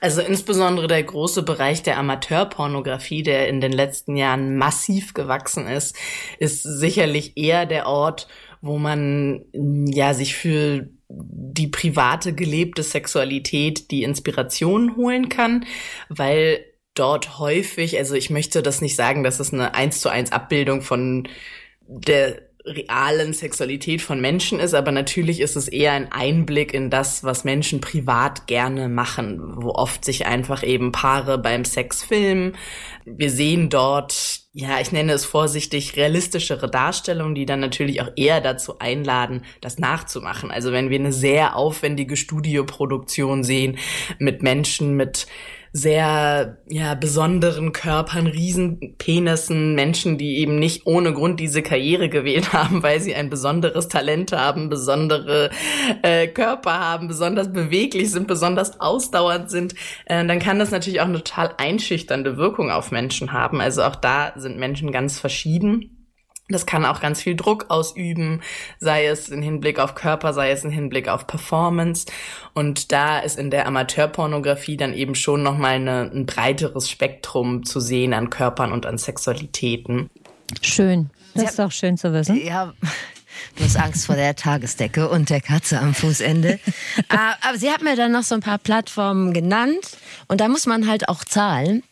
Also 0.00 0.22
insbesondere 0.22 0.86
der 0.86 1.02
große 1.02 1.42
Bereich 1.42 1.82
der 1.82 1.98
Amateurpornografie, 1.98 3.22
der 3.22 3.48
in 3.48 3.60
den 3.60 3.72
letzten 3.72 4.16
Jahren 4.16 4.56
massiv 4.56 5.14
gewachsen 5.14 5.66
ist, 5.66 5.96
ist 6.38 6.62
sicherlich 6.62 7.36
eher 7.36 7.66
der 7.66 7.86
Ort, 7.86 8.28
wo 8.62 8.78
man 8.78 9.44
ja 9.52 10.14
sich 10.14 10.36
für 10.36 10.88
die 11.08 11.66
private 11.66 12.34
gelebte 12.34 12.82
Sexualität 12.82 13.90
die 13.90 14.04
Inspiration 14.04 14.96
holen 14.96 15.28
kann, 15.28 15.66
weil 16.08 16.64
dort 16.94 17.38
häufig, 17.38 17.98
also 17.98 18.14
ich 18.14 18.30
möchte 18.30 18.62
das 18.62 18.80
nicht 18.80 18.96
sagen, 18.96 19.24
dass 19.24 19.40
es 19.40 19.52
eine 19.52 19.74
eins 19.74 20.00
zu 20.00 20.08
eins 20.08 20.32
Abbildung 20.32 20.80
von 20.80 21.28
der 21.86 22.51
realen 22.64 23.32
Sexualität 23.32 24.02
von 24.02 24.20
Menschen 24.20 24.60
ist, 24.60 24.74
aber 24.74 24.92
natürlich 24.92 25.40
ist 25.40 25.56
es 25.56 25.68
eher 25.68 25.92
ein 25.92 26.12
Einblick 26.12 26.72
in 26.74 26.90
das, 26.90 27.24
was 27.24 27.44
Menschen 27.44 27.80
privat 27.80 28.46
gerne 28.46 28.88
machen, 28.88 29.40
wo 29.62 29.70
oft 29.70 30.04
sich 30.04 30.26
einfach 30.26 30.62
eben 30.62 30.92
Paare 30.92 31.38
beim 31.38 31.64
Sex 31.64 32.02
filmen. 32.02 32.56
Wir 33.04 33.30
sehen 33.30 33.68
dort 33.68 34.42
ja, 34.54 34.80
ich 34.80 34.92
nenne 34.92 35.12
es 35.12 35.24
vorsichtig 35.24 35.96
realistischere 35.96 36.70
Darstellungen, 36.70 37.34
die 37.34 37.46
dann 37.46 37.60
natürlich 37.60 38.02
auch 38.02 38.10
eher 38.16 38.42
dazu 38.42 38.78
einladen, 38.80 39.44
das 39.62 39.78
nachzumachen. 39.78 40.50
Also 40.50 40.72
wenn 40.72 40.90
wir 40.90 40.98
eine 40.98 41.12
sehr 41.12 41.56
aufwendige 41.56 42.18
Studioproduktion 42.18 43.44
sehen 43.44 43.78
mit 44.18 44.42
Menschen 44.42 44.94
mit 44.94 45.26
sehr 45.72 46.58
ja 46.68 46.94
besonderen 46.94 47.72
Körpern, 47.72 48.26
riesen 48.26 48.96
Penissen, 48.98 49.74
Menschen, 49.74 50.18
die 50.18 50.38
eben 50.38 50.58
nicht 50.58 50.86
ohne 50.86 51.14
Grund 51.14 51.40
diese 51.40 51.62
Karriere 51.62 52.10
gewählt 52.10 52.52
haben, 52.52 52.82
weil 52.82 53.00
sie 53.00 53.14
ein 53.14 53.30
besonderes 53.30 53.88
Talent 53.88 54.32
haben, 54.32 54.68
besondere 54.68 55.50
äh, 56.02 56.28
Körper 56.28 56.78
haben, 56.78 57.08
besonders 57.08 57.50
beweglich 57.52 58.10
sind, 58.10 58.26
besonders 58.26 58.80
ausdauernd 58.80 59.50
sind, 59.50 59.74
äh, 60.06 60.24
dann 60.26 60.38
kann 60.40 60.58
das 60.58 60.70
natürlich 60.70 61.00
auch 61.00 61.06
eine 61.06 61.22
total 61.22 61.54
einschüchternde 61.56 62.36
Wirkung 62.36 62.70
auf 62.70 62.90
Menschen 62.90 63.32
haben. 63.32 63.60
Also 63.60 63.82
auch 63.82 63.96
da 63.96 64.32
sind 64.36 64.58
Menschen 64.58 64.92
ganz 64.92 65.18
verschieden. 65.18 66.01
Das 66.52 66.66
kann 66.66 66.84
auch 66.84 67.00
ganz 67.00 67.20
viel 67.20 67.34
Druck 67.34 67.66
ausüben, 67.68 68.40
sei 68.78 69.06
es 69.06 69.28
im 69.28 69.42
Hinblick 69.42 69.78
auf 69.78 69.94
Körper, 69.94 70.32
sei 70.32 70.50
es 70.50 70.64
im 70.64 70.70
Hinblick 70.70 71.08
auf 71.08 71.26
Performance. 71.26 72.06
Und 72.54 72.92
da 72.92 73.18
ist 73.18 73.38
in 73.38 73.50
der 73.50 73.66
Amateurpornografie 73.66 74.76
dann 74.76 74.94
eben 74.94 75.14
schon 75.14 75.42
nochmal 75.42 75.74
eine, 75.74 76.10
ein 76.12 76.26
breiteres 76.26 76.88
Spektrum 76.88 77.64
zu 77.64 77.80
sehen 77.80 78.14
an 78.14 78.30
Körpern 78.30 78.72
und 78.72 78.86
an 78.86 78.98
Sexualitäten. 78.98 80.10
Schön. 80.60 81.10
Das 81.34 81.44
ist 81.44 81.58
doch 81.58 81.72
schön 81.72 81.96
zu 81.96 82.12
wissen. 82.12 82.44
Ja, 82.44 82.74
Du 83.56 83.64
hast 83.64 83.76
Angst 83.76 84.06
vor 84.06 84.16
der 84.16 84.36
Tagesdecke 84.36 85.08
und 85.08 85.30
der 85.30 85.40
Katze 85.40 85.78
am 85.80 85.94
Fußende. 85.94 86.58
Ah, 87.08 87.34
aber 87.42 87.58
sie 87.58 87.70
hat 87.70 87.82
mir 87.82 87.96
dann 87.96 88.12
noch 88.12 88.22
so 88.22 88.34
ein 88.34 88.40
paar 88.40 88.58
Plattformen 88.58 89.32
genannt 89.32 89.96
und 90.28 90.40
da 90.40 90.48
muss 90.48 90.66
man 90.66 90.86
halt 90.86 91.08
auch 91.08 91.24
zahlen. 91.24 91.82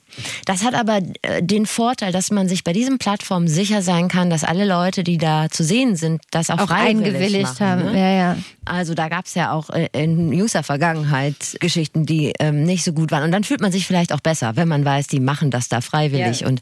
Das 0.44 0.64
hat 0.64 0.74
aber 0.74 1.00
äh, 1.22 1.42
den 1.42 1.66
Vorteil, 1.66 2.12
dass 2.12 2.30
man 2.30 2.48
sich 2.48 2.64
bei 2.64 2.72
diesen 2.72 2.98
Plattformen 2.98 3.48
sicher 3.48 3.82
sein 3.82 4.08
kann, 4.08 4.30
dass 4.30 4.44
alle 4.44 4.64
Leute, 4.64 5.04
die 5.04 5.18
da 5.18 5.48
zu 5.50 5.64
sehen 5.64 5.96
sind, 5.96 6.22
das 6.30 6.50
auch, 6.50 6.58
auch 6.58 6.68
freiwillig 6.68 7.06
eingewilligt 7.06 7.60
machen, 7.60 7.66
haben. 7.66 7.84
Ne? 7.84 7.98
Ja, 7.98 8.10
ja. 8.10 8.36
Also 8.64 8.94
da 8.94 9.08
gab 9.08 9.26
es 9.26 9.34
ja 9.34 9.52
auch 9.52 9.70
äh, 9.70 9.88
in 9.92 10.32
jüngster 10.32 10.62
Vergangenheit 10.62 11.56
Geschichten, 11.60 12.06
die 12.06 12.32
ähm, 12.38 12.62
nicht 12.62 12.84
so 12.84 12.92
gut 12.92 13.10
waren. 13.10 13.24
Und 13.24 13.32
dann 13.32 13.44
fühlt 13.44 13.60
man 13.60 13.72
sich 13.72 13.86
vielleicht 13.86 14.12
auch 14.12 14.20
besser, 14.20 14.56
wenn 14.56 14.68
man 14.68 14.84
weiß, 14.84 15.08
die 15.08 15.20
machen 15.20 15.50
das 15.50 15.68
da 15.68 15.80
freiwillig 15.80 16.40
ja. 16.40 16.46
und 16.46 16.60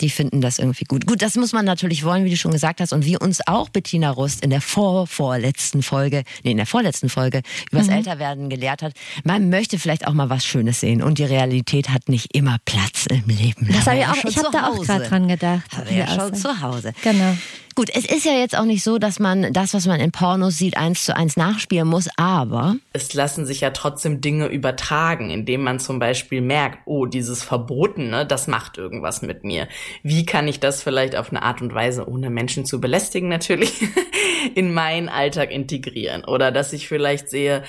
die 0.00 0.10
finden 0.10 0.40
das 0.40 0.58
irgendwie 0.58 0.84
gut. 0.84 1.06
Gut, 1.06 1.22
das 1.22 1.36
muss 1.36 1.52
man 1.52 1.64
natürlich 1.64 2.04
wollen, 2.04 2.24
wie 2.24 2.30
du 2.30 2.36
schon 2.36 2.52
gesagt 2.52 2.80
hast. 2.80 2.92
Und 2.92 3.04
wie 3.04 3.16
uns 3.16 3.40
auch 3.46 3.68
Bettina 3.70 4.10
Rust 4.10 4.44
in 4.44 4.50
der 4.50 4.60
vorvorletzten 4.60 5.82
Folge, 5.82 6.22
nee, 6.44 6.52
in 6.52 6.56
der 6.58 6.66
vorletzten 6.66 7.08
Folge 7.08 7.42
über 7.70 7.78
das 7.78 7.88
mhm. 7.88 7.94
Älterwerden 7.94 8.48
gelehrt 8.48 8.82
hat, 8.82 8.92
man 9.24 9.48
möchte 9.50 9.78
vielleicht 9.78 10.06
auch 10.06 10.12
mal 10.12 10.30
was 10.30 10.44
Schönes 10.44 10.80
sehen. 10.80 11.02
Und 11.02 11.18
die 11.18 11.24
Realität 11.24 11.88
hat 11.88 12.08
nicht 12.08 12.34
immer 12.36 12.58
Platz 12.64 12.87
im 13.10 13.24
Leben. 13.26 13.68
Das 13.72 13.86
habe 13.86 13.98
ich 13.98 14.06
auch, 14.06 14.24
ich 14.24 14.36
habe 14.36 14.48
da 14.52 14.68
auch 14.68 14.82
gerade 14.82 15.04
dran 15.04 15.28
gedacht. 15.28 15.76
Habe 15.76 15.92
ja 15.92 16.06
schon 16.06 16.34
zu 16.34 16.60
Hause. 16.60 16.92
Genau. 17.02 17.36
Gut, 17.78 17.90
es 17.94 18.04
ist 18.04 18.24
ja 18.24 18.32
jetzt 18.32 18.58
auch 18.58 18.64
nicht 18.64 18.82
so, 18.82 18.98
dass 18.98 19.20
man 19.20 19.52
das, 19.52 19.72
was 19.72 19.86
man 19.86 20.00
in 20.00 20.10
Pornos 20.10 20.58
sieht, 20.58 20.76
eins 20.76 21.04
zu 21.04 21.16
eins 21.16 21.36
nachspielen 21.36 21.86
muss, 21.86 22.08
aber. 22.16 22.74
Es 22.92 23.14
lassen 23.14 23.46
sich 23.46 23.60
ja 23.60 23.70
trotzdem 23.70 24.20
Dinge 24.20 24.48
übertragen, 24.48 25.30
indem 25.30 25.62
man 25.62 25.78
zum 25.78 26.00
Beispiel 26.00 26.40
merkt, 26.40 26.78
oh, 26.86 27.06
dieses 27.06 27.44
Verbotene, 27.44 28.26
das 28.26 28.48
macht 28.48 28.78
irgendwas 28.78 29.22
mit 29.22 29.44
mir. 29.44 29.68
Wie 30.02 30.26
kann 30.26 30.48
ich 30.48 30.58
das 30.58 30.82
vielleicht 30.82 31.14
auf 31.14 31.30
eine 31.30 31.42
Art 31.42 31.62
und 31.62 31.72
Weise, 31.72 32.08
ohne 32.08 32.30
Menschen 32.30 32.64
zu 32.64 32.80
belästigen 32.80 33.28
natürlich, 33.28 33.80
in 34.56 34.74
meinen 34.74 35.08
Alltag 35.08 35.52
integrieren? 35.52 36.24
Oder 36.24 36.50
dass 36.50 36.72
ich 36.72 36.88
vielleicht 36.88 37.28
sehe, 37.28 37.62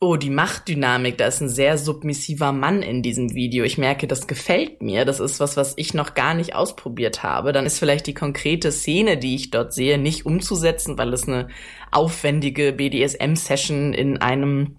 oh, 0.00 0.16
die 0.16 0.30
Machtdynamik, 0.30 1.18
da 1.18 1.26
ist 1.26 1.40
ein 1.40 1.48
sehr 1.48 1.76
submissiver 1.76 2.52
Mann 2.52 2.82
in 2.82 3.02
diesem 3.02 3.34
Video. 3.34 3.64
Ich 3.64 3.78
merke, 3.78 4.06
das 4.06 4.28
gefällt 4.28 4.80
mir. 4.80 5.04
Das 5.04 5.18
ist 5.18 5.40
was, 5.40 5.56
was 5.56 5.74
ich 5.76 5.92
noch 5.92 6.14
gar 6.14 6.34
nicht 6.34 6.54
ausprobiert 6.54 7.22
habe. 7.22 7.52
Dann 7.52 7.66
ist 7.66 7.78
vielleicht 7.78 8.06
die 8.06 8.14
konkrete 8.14 8.70
Szene, 8.70 9.16
die 9.16 9.34
ich 9.34 9.50
dort 9.50 9.74
sehe, 9.74 9.98
nicht 9.98 10.24
umzusetzen, 10.24 10.98
weil 10.98 11.12
es 11.12 11.26
eine 11.26 11.48
aufwendige 11.90 12.72
BDSM-Session 12.72 13.92
in 13.92 14.18
einem 14.18 14.76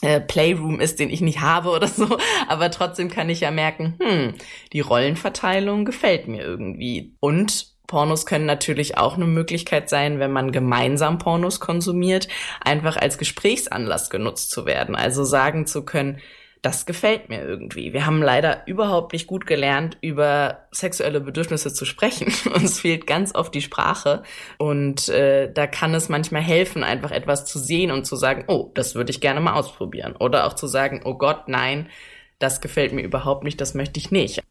äh, 0.00 0.20
Playroom 0.20 0.80
ist, 0.80 0.98
den 1.00 1.10
ich 1.10 1.20
nicht 1.20 1.40
habe 1.40 1.68
oder 1.70 1.88
so. 1.88 2.18
Aber 2.48 2.70
trotzdem 2.70 3.10
kann 3.10 3.28
ich 3.28 3.40
ja 3.40 3.50
merken, 3.50 3.98
hm, 4.00 4.34
die 4.72 4.80
Rollenverteilung 4.80 5.84
gefällt 5.84 6.28
mir 6.28 6.42
irgendwie. 6.42 7.14
Und 7.20 7.71
Pornos 7.92 8.24
können 8.24 8.46
natürlich 8.46 8.96
auch 8.96 9.16
eine 9.16 9.26
Möglichkeit 9.26 9.90
sein, 9.90 10.18
wenn 10.18 10.32
man 10.32 10.50
gemeinsam 10.50 11.18
Pornos 11.18 11.60
konsumiert, 11.60 12.26
einfach 12.64 12.96
als 12.96 13.18
Gesprächsanlass 13.18 14.08
genutzt 14.08 14.50
zu 14.50 14.64
werden. 14.64 14.96
Also 14.96 15.24
sagen 15.24 15.66
zu 15.66 15.84
können, 15.84 16.18
das 16.62 16.86
gefällt 16.86 17.28
mir 17.28 17.44
irgendwie. 17.44 17.92
Wir 17.92 18.06
haben 18.06 18.22
leider 18.22 18.66
überhaupt 18.66 19.12
nicht 19.12 19.26
gut 19.26 19.46
gelernt, 19.46 19.98
über 20.00 20.60
sexuelle 20.70 21.20
Bedürfnisse 21.20 21.74
zu 21.74 21.84
sprechen. 21.84 22.32
Uns 22.54 22.80
fehlt 22.80 23.06
ganz 23.06 23.34
oft 23.34 23.54
die 23.54 23.60
Sprache. 23.60 24.22
Und 24.56 25.10
äh, 25.10 25.52
da 25.52 25.66
kann 25.66 25.94
es 25.94 26.08
manchmal 26.08 26.40
helfen, 26.40 26.84
einfach 26.84 27.10
etwas 27.10 27.44
zu 27.44 27.58
sehen 27.58 27.90
und 27.90 28.06
zu 28.06 28.16
sagen, 28.16 28.44
oh, 28.48 28.70
das 28.72 28.94
würde 28.94 29.10
ich 29.10 29.20
gerne 29.20 29.40
mal 29.42 29.52
ausprobieren. 29.52 30.16
Oder 30.18 30.46
auch 30.46 30.54
zu 30.54 30.66
sagen, 30.66 31.02
oh 31.04 31.18
Gott, 31.18 31.46
nein, 31.46 31.90
das 32.38 32.62
gefällt 32.62 32.94
mir 32.94 33.02
überhaupt 33.02 33.44
nicht, 33.44 33.60
das 33.60 33.74
möchte 33.74 34.00
ich 34.00 34.10
nicht. 34.10 34.42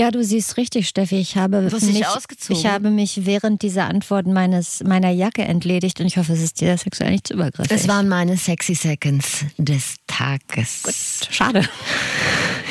Ja, 0.00 0.10
du 0.10 0.24
siehst 0.24 0.56
richtig, 0.56 0.88
Steffi. 0.88 1.16
Ich 1.16 1.36
habe 1.36 1.60
mich, 1.60 2.06
ausgezogen. 2.06 2.56
ich 2.58 2.64
habe 2.66 2.88
mich 2.88 3.26
während 3.26 3.60
dieser 3.60 3.84
Antworten 3.84 4.32
meines 4.32 4.82
meiner 4.82 5.10
Jacke 5.10 5.42
entledigt 5.42 6.00
und 6.00 6.06
ich 6.06 6.16
hoffe, 6.16 6.32
es 6.32 6.40
ist 6.40 6.62
dir 6.62 6.78
sexuell 6.78 7.10
nicht 7.10 7.26
zu 7.26 7.34
übergriffig. 7.34 7.70
Es 7.70 7.86
waren 7.86 8.08
meine 8.08 8.38
sexy 8.38 8.74
Seconds 8.74 9.44
des 9.58 9.96
Tages. 10.06 10.84
Gut, 10.84 10.94
schade. 11.30 11.68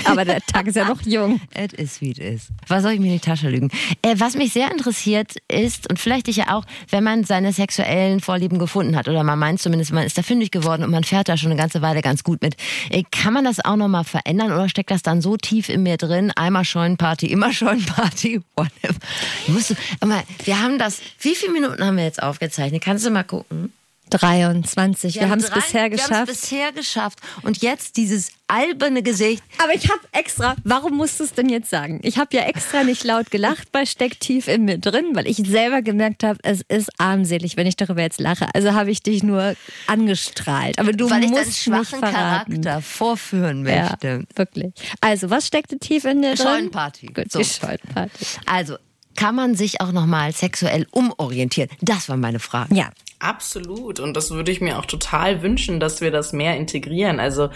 Aber 0.05 0.25
der 0.25 0.41
Tag 0.41 0.67
ist 0.67 0.75
ja 0.75 0.87
noch 0.87 1.01
jung. 1.03 1.39
Es 1.51 1.73
ist 1.73 2.01
wie 2.01 2.11
es 2.11 2.17
ist. 2.19 2.47
Was 2.67 2.83
soll 2.83 2.93
ich 2.93 2.99
mir 2.99 3.07
in 3.07 3.13
die 3.13 3.19
Tasche 3.19 3.49
lügen? 3.49 3.69
Äh, 4.01 4.15
was 4.17 4.35
mich 4.35 4.53
sehr 4.53 4.71
interessiert 4.71 5.35
ist, 5.47 5.89
und 5.89 5.99
vielleicht 5.99 6.27
dich 6.27 6.37
ja 6.37 6.55
auch, 6.55 6.63
wenn 6.89 7.03
man 7.03 7.23
seine 7.23 7.53
sexuellen 7.53 8.19
Vorlieben 8.19 8.59
gefunden 8.59 8.95
hat, 8.95 9.07
oder 9.07 9.23
man 9.23 9.37
meint 9.39 9.61
zumindest, 9.61 9.91
man 9.91 10.05
ist 10.05 10.17
da 10.17 10.21
fündig 10.21 10.51
geworden 10.51 10.83
und 10.83 10.91
man 10.91 11.03
fährt 11.03 11.27
da 11.27 11.37
schon 11.37 11.51
eine 11.51 11.59
ganze 11.59 11.81
Weile 11.81 12.01
ganz 12.01 12.23
gut 12.23 12.41
mit. 12.41 12.55
Äh, 12.89 13.03
kann 13.11 13.33
man 13.33 13.43
das 13.43 13.63
auch 13.63 13.75
nochmal 13.75 14.03
verändern 14.03 14.51
oder 14.51 14.69
steckt 14.69 14.91
das 14.91 15.01
dann 15.01 15.21
so 15.21 15.37
tief 15.37 15.69
in 15.69 15.83
mir 15.83 15.97
drin? 15.97 16.31
Einmal 16.35 16.65
Scheunenparty, 16.65 17.27
immer 17.27 17.51
Scheunenparty, 17.51 18.41
whatever. 18.55 18.99
Musst 19.47 19.71
du, 19.71 20.07
mal, 20.07 20.23
wir 20.45 20.61
haben 20.61 20.77
das, 20.77 21.01
wie 21.19 21.35
viele 21.35 21.53
Minuten 21.53 21.83
haben 21.83 21.97
wir 21.97 22.05
jetzt 22.05 22.21
aufgezeichnet? 22.21 22.83
Kannst 22.83 23.05
du 23.05 23.09
mal 23.09 23.23
gucken? 23.23 23.73
23. 24.09 25.15
Wir, 25.15 25.21
wir 25.21 25.29
haben 25.29 25.39
es 25.39 25.49
bisher 25.49 25.89
geschafft. 25.89 26.09
Wir 26.09 26.17
haben 26.17 26.29
es 26.29 26.41
bisher 26.41 26.71
geschafft. 26.71 27.19
Und 27.43 27.61
jetzt 27.61 27.97
dieses 27.97 28.31
alberne 28.47 29.03
Gesicht. 29.03 29.43
Aber 29.59 29.73
ich 29.73 29.89
habe 29.89 30.01
extra, 30.11 30.55
warum 30.63 30.97
musst 30.97 31.19
du 31.19 31.23
es 31.23 31.33
denn 31.33 31.49
jetzt 31.49 31.69
sagen? 31.69 31.99
Ich 32.03 32.17
habe 32.17 32.35
ja 32.35 32.43
extra 32.43 32.83
nicht 32.83 33.03
laut 33.03 33.31
gelacht 33.31 33.71
bei 33.71 33.85
Stecktief 33.85 34.47
in 34.47 34.65
mir 34.65 34.79
drin, 34.79 35.11
weil 35.13 35.27
ich 35.27 35.37
selber 35.37 35.81
gemerkt 35.81 36.23
habe, 36.23 36.39
es 36.43 36.61
ist 36.67 36.89
armselig, 36.97 37.57
wenn 37.57 37.67
ich 37.67 37.77
darüber 37.77 38.01
jetzt 38.01 38.19
lache. 38.19 38.47
Also 38.53 38.73
habe 38.73 38.91
ich 38.91 39.03
dich 39.03 39.23
nur 39.23 39.55
angestrahlt. 39.87 40.79
Aber 40.79 40.93
du 40.93 41.09
weil 41.09 41.27
musst 41.27 41.47
ich 41.47 41.65
deinen 41.65 41.85
schwachen 41.85 42.01
Charakter 42.01 42.81
vorführen 42.81 43.63
möchte. 43.63 44.07
Ja, 44.07 44.37
wirklich. 44.37 44.73
Also, 45.01 45.29
was 45.29 45.47
steckte 45.47 45.77
tief 45.77 46.05
in 46.05 46.21
dir 46.21 46.35
drin? 46.35 46.45
Scheunenparty. 46.45 47.07
Gut, 47.07 47.31
so. 47.31 47.39
die 47.39 47.45
Scheunenparty. 47.45 48.25
Also, 48.45 48.77
kann 49.19 49.35
man 49.35 49.55
sich 49.55 49.81
auch 49.81 49.91
nochmal 49.91 50.31
sexuell 50.31 50.87
umorientieren? 50.91 51.69
Das 51.81 52.07
war 52.07 52.17
meine 52.17 52.39
Frage. 52.39 52.73
Ja, 52.75 52.89
Absolut. 53.21 53.99
Und 53.99 54.15
das 54.15 54.31
würde 54.31 54.49
ich 54.49 54.61
mir 54.61 54.79
auch 54.79 54.85
total 54.85 55.41
wünschen, 55.41 55.81
dass 55.81 55.99
wir 55.99 56.09
das 56.09 56.31
mehr 56.31 56.55
integrieren. 56.55 57.19
Also 57.19 57.49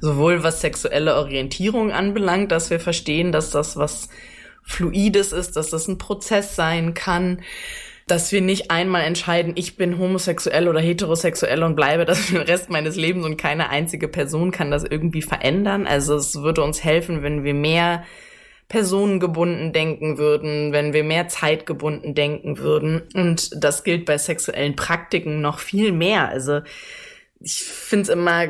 sowohl 0.00 0.42
was 0.42 0.62
sexuelle 0.62 1.16
Orientierung 1.16 1.92
anbelangt, 1.92 2.50
dass 2.50 2.70
wir 2.70 2.80
verstehen, 2.80 3.30
dass 3.30 3.50
das 3.50 3.76
was 3.76 4.08
Fluides 4.62 5.32
ist, 5.32 5.56
dass 5.56 5.68
das 5.68 5.86
ein 5.86 5.98
Prozess 5.98 6.56
sein 6.56 6.94
kann, 6.94 7.42
dass 8.06 8.32
wir 8.32 8.40
nicht 8.40 8.70
einmal 8.70 9.02
entscheiden, 9.02 9.52
ich 9.54 9.76
bin 9.76 9.98
homosexuell 9.98 10.66
oder 10.66 10.80
heterosexuell 10.80 11.62
und 11.62 11.76
bleibe 11.76 12.06
das 12.06 12.18
für 12.26 12.38
den 12.38 12.46
Rest 12.46 12.70
meines 12.70 12.96
Lebens 12.96 13.26
und 13.26 13.36
keine 13.36 13.68
einzige 13.68 14.08
Person 14.08 14.50
kann 14.50 14.70
das 14.70 14.82
irgendwie 14.82 15.22
verändern. 15.22 15.86
Also 15.86 16.16
es 16.16 16.36
würde 16.36 16.62
uns 16.62 16.82
helfen, 16.82 17.22
wenn 17.22 17.44
wir 17.44 17.52
mehr 17.52 18.04
personengebunden 18.72 19.74
denken 19.74 20.16
würden, 20.16 20.72
wenn 20.72 20.94
wir 20.94 21.04
mehr 21.04 21.28
zeitgebunden 21.28 22.14
denken 22.14 22.56
würden. 22.56 23.02
Und 23.12 23.50
das 23.62 23.84
gilt 23.84 24.06
bei 24.06 24.16
sexuellen 24.16 24.76
Praktiken 24.76 25.42
noch 25.42 25.58
viel 25.58 25.92
mehr. 25.92 26.30
Also 26.30 26.60
ich 27.38 27.64
finde 27.64 28.04
es 28.04 28.08
immer 28.08 28.46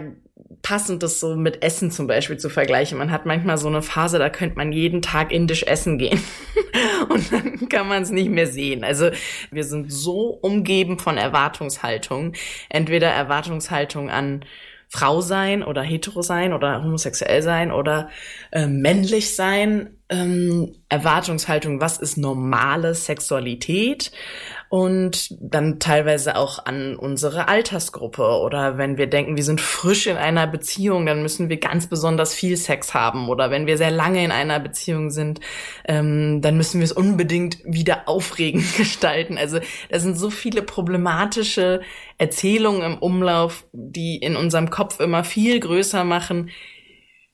passend, 0.62 1.02
das 1.02 1.18
so 1.18 1.34
mit 1.34 1.64
Essen 1.64 1.90
zum 1.90 2.06
Beispiel 2.06 2.36
zu 2.36 2.50
vergleichen. 2.50 2.98
Man 2.98 3.10
hat 3.10 3.26
manchmal 3.26 3.58
so 3.58 3.66
eine 3.66 3.82
Phase, 3.82 4.20
da 4.20 4.30
könnte 4.30 4.56
man 4.56 4.70
jeden 4.70 5.02
Tag 5.02 5.32
indisch 5.32 5.64
essen 5.64 5.98
gehen 5.98 6.22
und 7.08 7.32
dann 7.32 7.68
kann 7.68 7.88
man 7.88 8.04
es 8.04 8.10
nicht 8.10 8.30
mehr 8.30 8.46
sehen. 8.46 8.84
Also 8.84 9.10
wir 9.50 9.64
sind 9.64 9.92
so 9.92 10.38
umgeben 10.40 11.00
von 11.00 11.18
Erwartungshaltung. 11.18 12.34
Entweder 12.68 13.08
Erwartungshaltung 13.08 14.08
an 14.08 14.44
Frau 14.94 15.22
sein 15.22 15.62
oder 15.62 15.82
hetero 15.82 16.20
sein 16.20 16.52
oder 16.52 16.84
homosexuell 16.84 17.40
sein 17.40 17.72
oder 17.72 18.10
äh, 18.50 18.66
männlich 18.66 19.34
sein, 19.34 19.96
ähm, 20.10 20.74
Erwartungshaltung, 20.90 21.80
was 21.80 21.96
ist 21.96 22.18
normale 22.18 22.94
Sexualität 22.94 24.12
und 24.72 25.36
dann 25.38 25.80
teilweise 25.80 26.34
auch 26.34 26.64
an 26.64 26.96
unsere 26.96 27.46
Altersgruppe. 27.46 28.22
Oder 28.22 28.78
wenn 28.78 28.96
wir 28.96 29.06
denken, 29.06 29.36
wir 29.36 29.44
sind 29.44 29.60
frisch 29.60 30.06
in 30.06 30.16
einer 30.16 30.46
Beziehung, 30.46 31.04
dann 31.04 31.20
müssen 31.20 31.50
wir 31.50 31.58
ganz 31.58 31.88
besonders 31.88 32.32
viel 32.32 32.56
Sex 32.56 32.94
haben. 32.94 33.28
Oder 33.28 33.50
wenn 33.50 33.66
wir 33.66 33.76
sehr 33.76 33.90
lange 33.90 34.24
in 34.24 34.30
einer 34.30 34.58
Beziehung 34.60 35.10
sind, 35.10 35.40
ähm, 35.86 36.40
dann 36.40 36.56
müssen 36.56 36.80
wir 36.80 36.86
es 36.86 36.92
unbedingt 36.92 37.58
wieder 37.66 38.08
aufregend 38.08 38.64
gestalten. 38.78 39.36
Also 39.36 39.58
da 39.90 40.00
sind 40.00 40.16
so 40.16 40.30
viele 40.30 40.62
problematische 40.62 41.82
Erzählungen 42.16 42.80
im 42.80 42.96
Umlauf, 42.96 43.66
die 43.74 44.16
in 44.16 44.36
unserem 44.36 44.70
Kopf 44.70 45.00
immer 45.00 45.22
viel 45.22 45.60
größer 45.60 46.02
machen, 46.02 46.48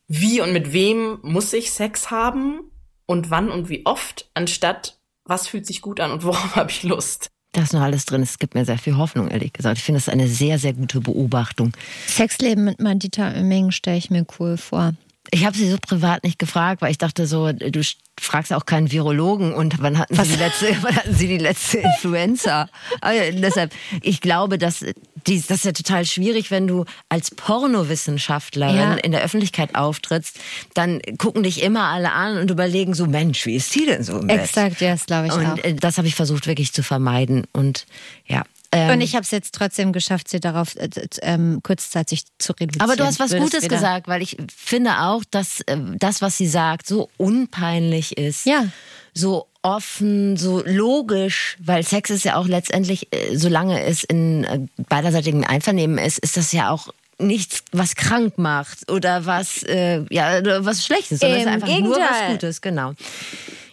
wie 0.09 0.41
und 0.41 0.53
mit 0.53 0.73
wem 0.73 1.21
muss 1.23 1.53
ich 1.53 1.71
Sex 1.71 2.11
haben? 2.11 2.73
Und 3.07 3.31
wann 3.31 3.49
und 3.49 3.69
wie 3.69 3.87
oft, 3.87 4.29
anstatt 4.35 4.98
was 5.29 5.47
fühlt 5.47 5.67
sich 5.67 5.81
gut 5.81 6.01
an 6.01 6.11
und 6.11 6.23
worauf 6.25 6.57
habe 6.57 6.71
ich 6.71 6.83
Lust. 6.83 7.31
Da 7.53 7.63
ist 7.63 7.73
noch 7.73 7.81
alles 7.81 8.05
drin. 8.05 8.23
Es 8.23 8.39
gibt 8.39 8.55
mir 8.55 8.65
sehr 8.65 8.79
viel 8.79 8.97
Hoffnung, 8.97 9.29
ehrlich 9.29 9.53
gesagt. 9.53 9.79
Ich 9.79 9.85
finde 9.85 10.01
das 10.01 10.09
eine 10.09 10.29
sehr, 10.29 10.59
sehr 10.59 10.75
gute 10.75 11.01
Beobachtung. 11.01 11.73
Sexleben 12.07 12.65
mit 12.65 12.81
Madita 12.81 13.31
Oemming 13.31 13.71
stelle 13.71 13.97
ich 13.97 14.11
mir 14.11 14.27
cool 14.39 14.59
vor. 14.59 14.93
Ich 15.31 15.45
habe 15.45 15.57
sie 15.57 15.69
so 15.69 15.77
privat 15.79 16.25
nicht 16.25 16.39
gefragt, 16.39 16.81
weil 16.81 16.91
ich 16.91 16.99
dachte 16.99 17.27
so, 17.27 17.53
du 17.53 17.83
fragst 18.19 18.53
auch 18.53 18.65
keinen 18.65 18.91
Virologen 18.91 19.53
und 19.53 19.81
wann 19.81 19.99
hatten 19.99 20.15
sie 20.17 20.33
die 20.33 20.39
letzte, 20.39 20.77
wann 20.83 20.97
hatten 20.97 21.15
sie 21.15 21.29
die 21.29 21.39
letzte 21.39 21.79
Influenza? 21.79 22.69
Aber 23.01 23.13
deshalb, 23.33 23.73
ich 24.03 24.21
glaube, 24.21 24.57
dass 24.57 24.85
die, 25.27 25.41
das 25.41 25.59
ist 25.59 25.65
ja 25.65 25.73
total 25.73 26.05
schwierig, 26.05 26.51
wenn 26.51 26.67
du 26.67 26.85
als 27.09 27.31
Pornowissenschaftlerin 27.31 28.77
ja. 28.77 28.95
in 28.95 29.13
der 29.13 29.23
Öffentlichkeit 29.23 29.75
auftrittst, 29.75 30.39
dann 30.75 31.01
gucken 31.19 31.43
dich 31.43 31.63
immer 31.63 31.85
alle 31.85 32.13
an 32.13 32.39
und 32.39 32.51
überlegen 32.51 32.95
so, 32.95 33.07
Mensch, 33.07 33.47
wie 33.47 33.57
ist 33.57 33.75
die 33.75 33.87
denn 33.87 34.03
so 34.03 34.19
im 34.19 34.29
Exakt, 34.29 34.81
ja, 34.81 34.93
das 34.93 35.07
glaube 35.07 35.29
ich 35.29 35.33
und 35.33 35.47
auch. 35.47 35.59
Äh, 35.59 35.75
das 35.75 35.99
habe 35.99 36.09
ich 36.09 36.15
versucht 36.15 36.47
wirklich 36.47 36.73
zu 36.73 36.83
vermeiden 36.83 37.47
und 37.53 37.87
ja, 38.27 38.45
ähm, 38.71 38.91
und 38.91 39.01
ich 39.01 39.15
habe 39.15 39.23
es 39.23 39.31
jetzt 39.31 39.55
trotzdem 39.55 39.93
geschafft, 39.93 40.29
sie 40.29 40.41
darauf 40.41 40.77
äh, 40.77 40.89
ähm, 41.23 41.61
kurzzeitig 41.63 42.25
zu 42.39 42.53
reduzieren. 42.53 42.83
Aber 42.83 42.97
du 42.97 43.05
hast 43.05 43.19
was 43.19 43.35
Gutes 43.35 43.67
gesagt, 43.69 44.09
weil 44.09 44.21
ich 44.21 44.37
finde 44.55 45.01
auch, 45.01 45.25
dass 45.31 45.61
äh, 45.63 45.79
das, 45.99 46.21
was 46.21 46.37
sie 46.37 46.49
sagt, 46.49 46.87
so 46.87 47.09
unpeinlich 47.17 48.19
ist. 48.19 48.45
Ja. 48.45 48.67
So 49.15 49.47
offen, 49.77 50.37
so 50.37 50.63
logisch, 50.65 51.57
weil 51.61 51.83
Sex 51.83 52.11
ist 52.11 52.25
ja 52.25 52.37
auch 52.37 52.47
letztendlich, 52.47 53.09
äh, 53.13 53.37
solange 53.37 53.83
es 53.83 54.05
in 54.05 54.45
äh, 54.45 54.61
beiderseitigem 54.89 55.45
Einvernehmen 55.45 55.99
ist, 55.99 56.19
ist 56.19 56.37
das 56.37 56.53
ja 56.53 56.71
auch 56.71 56.89
nichts, 57.19 57.65
was 57.73 57.95
krank 57.95 58.39
macht 58.39 58.91
oder 58.91 59.27
was, 59.27 59.63
äh, 59.65 60.05
ja, 60.11 60.41
was 60.65 60.87
Schlechtes, 60.87 61.21
sondern 61.21 61.39
es 61.39 61.47
ist 61.47 61.53
einfach 61.53 61.69
Gegenteil. 61.69 61.91
nur 61.91 61.99
was 61.99 62.33
Gutes, 62.33 62.61
genau. 62.61 62.93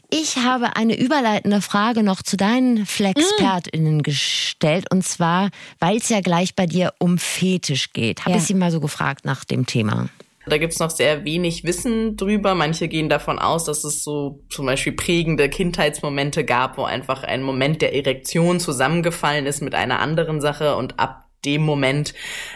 Ich 0.09 0.37
habe 0.37 0.75
eine 0.75 0.97
überleitende 0.97 1.61
Frage 1.61 2.03
noch 2.03 2.21
zu 2.21 2.37
deinen 2.37 2.85
Flexpertinnen 2.85 3.97
mm. 3.97 4.03
gestellt. 4.03 4.85
Und 4.91 5.05
zwar, 5.05 5.49
weil 5.79 5.97
es 5.97 6.09
ja 6.09 6.21
gleich 6.21 6.55
bei 6.55 6.67
dir 6.67 6.93
um 6.99 7.17
Fetisch 7.17 7.91
geht. 7.91 8.21
Habe 8.21 8.31
ja. 8.31 8.37
ich 8.37 8.43
sie 8.43 8.53
mal 8.53 8.71
so 8.71 8.79
gefragt 8.79 9.25
nach 9.25 9.43
dem 9.43 9.65
Thema. 9.65 10.07
Da 10.47 10.57
gibt's 10.57 10.79
noch 10.79 10.89
sehr 10.89 11.25
wenig 11.25 11.63
Wissen 11.63 12.17
drüber. 12.17 12.55
Manche 12.55 12.87
gehen 12.87 13.09
davon 13.09 13.39
aus, 13.39 13.65
dass 13.65 13.83
es 13.83 14.03
so 14.03 14.43
zum 14.49 14.65
Beispiel 14.65 14.93
prägende 14.93 15.49
Kindheitsmomente 15.49 16.45
gab, 16.45 16.77
wo 16.77 16.83
einfach 16.83 17.23
ein 17.23 17.43
Moment 17.43 17.81
der 17.81 17.95
Erektion 17.95 18.59
zusammengefallen 18.59 19.45
ist 19.45 19.61
mit 19.61 19.75
einer 19.75 19.99
anderen 19.99 20.41
Sache 20.41 20.75
und 20.75 20.99
ab 20.99 21.25
dem 21.45 21.63
Moment 21.63 22.13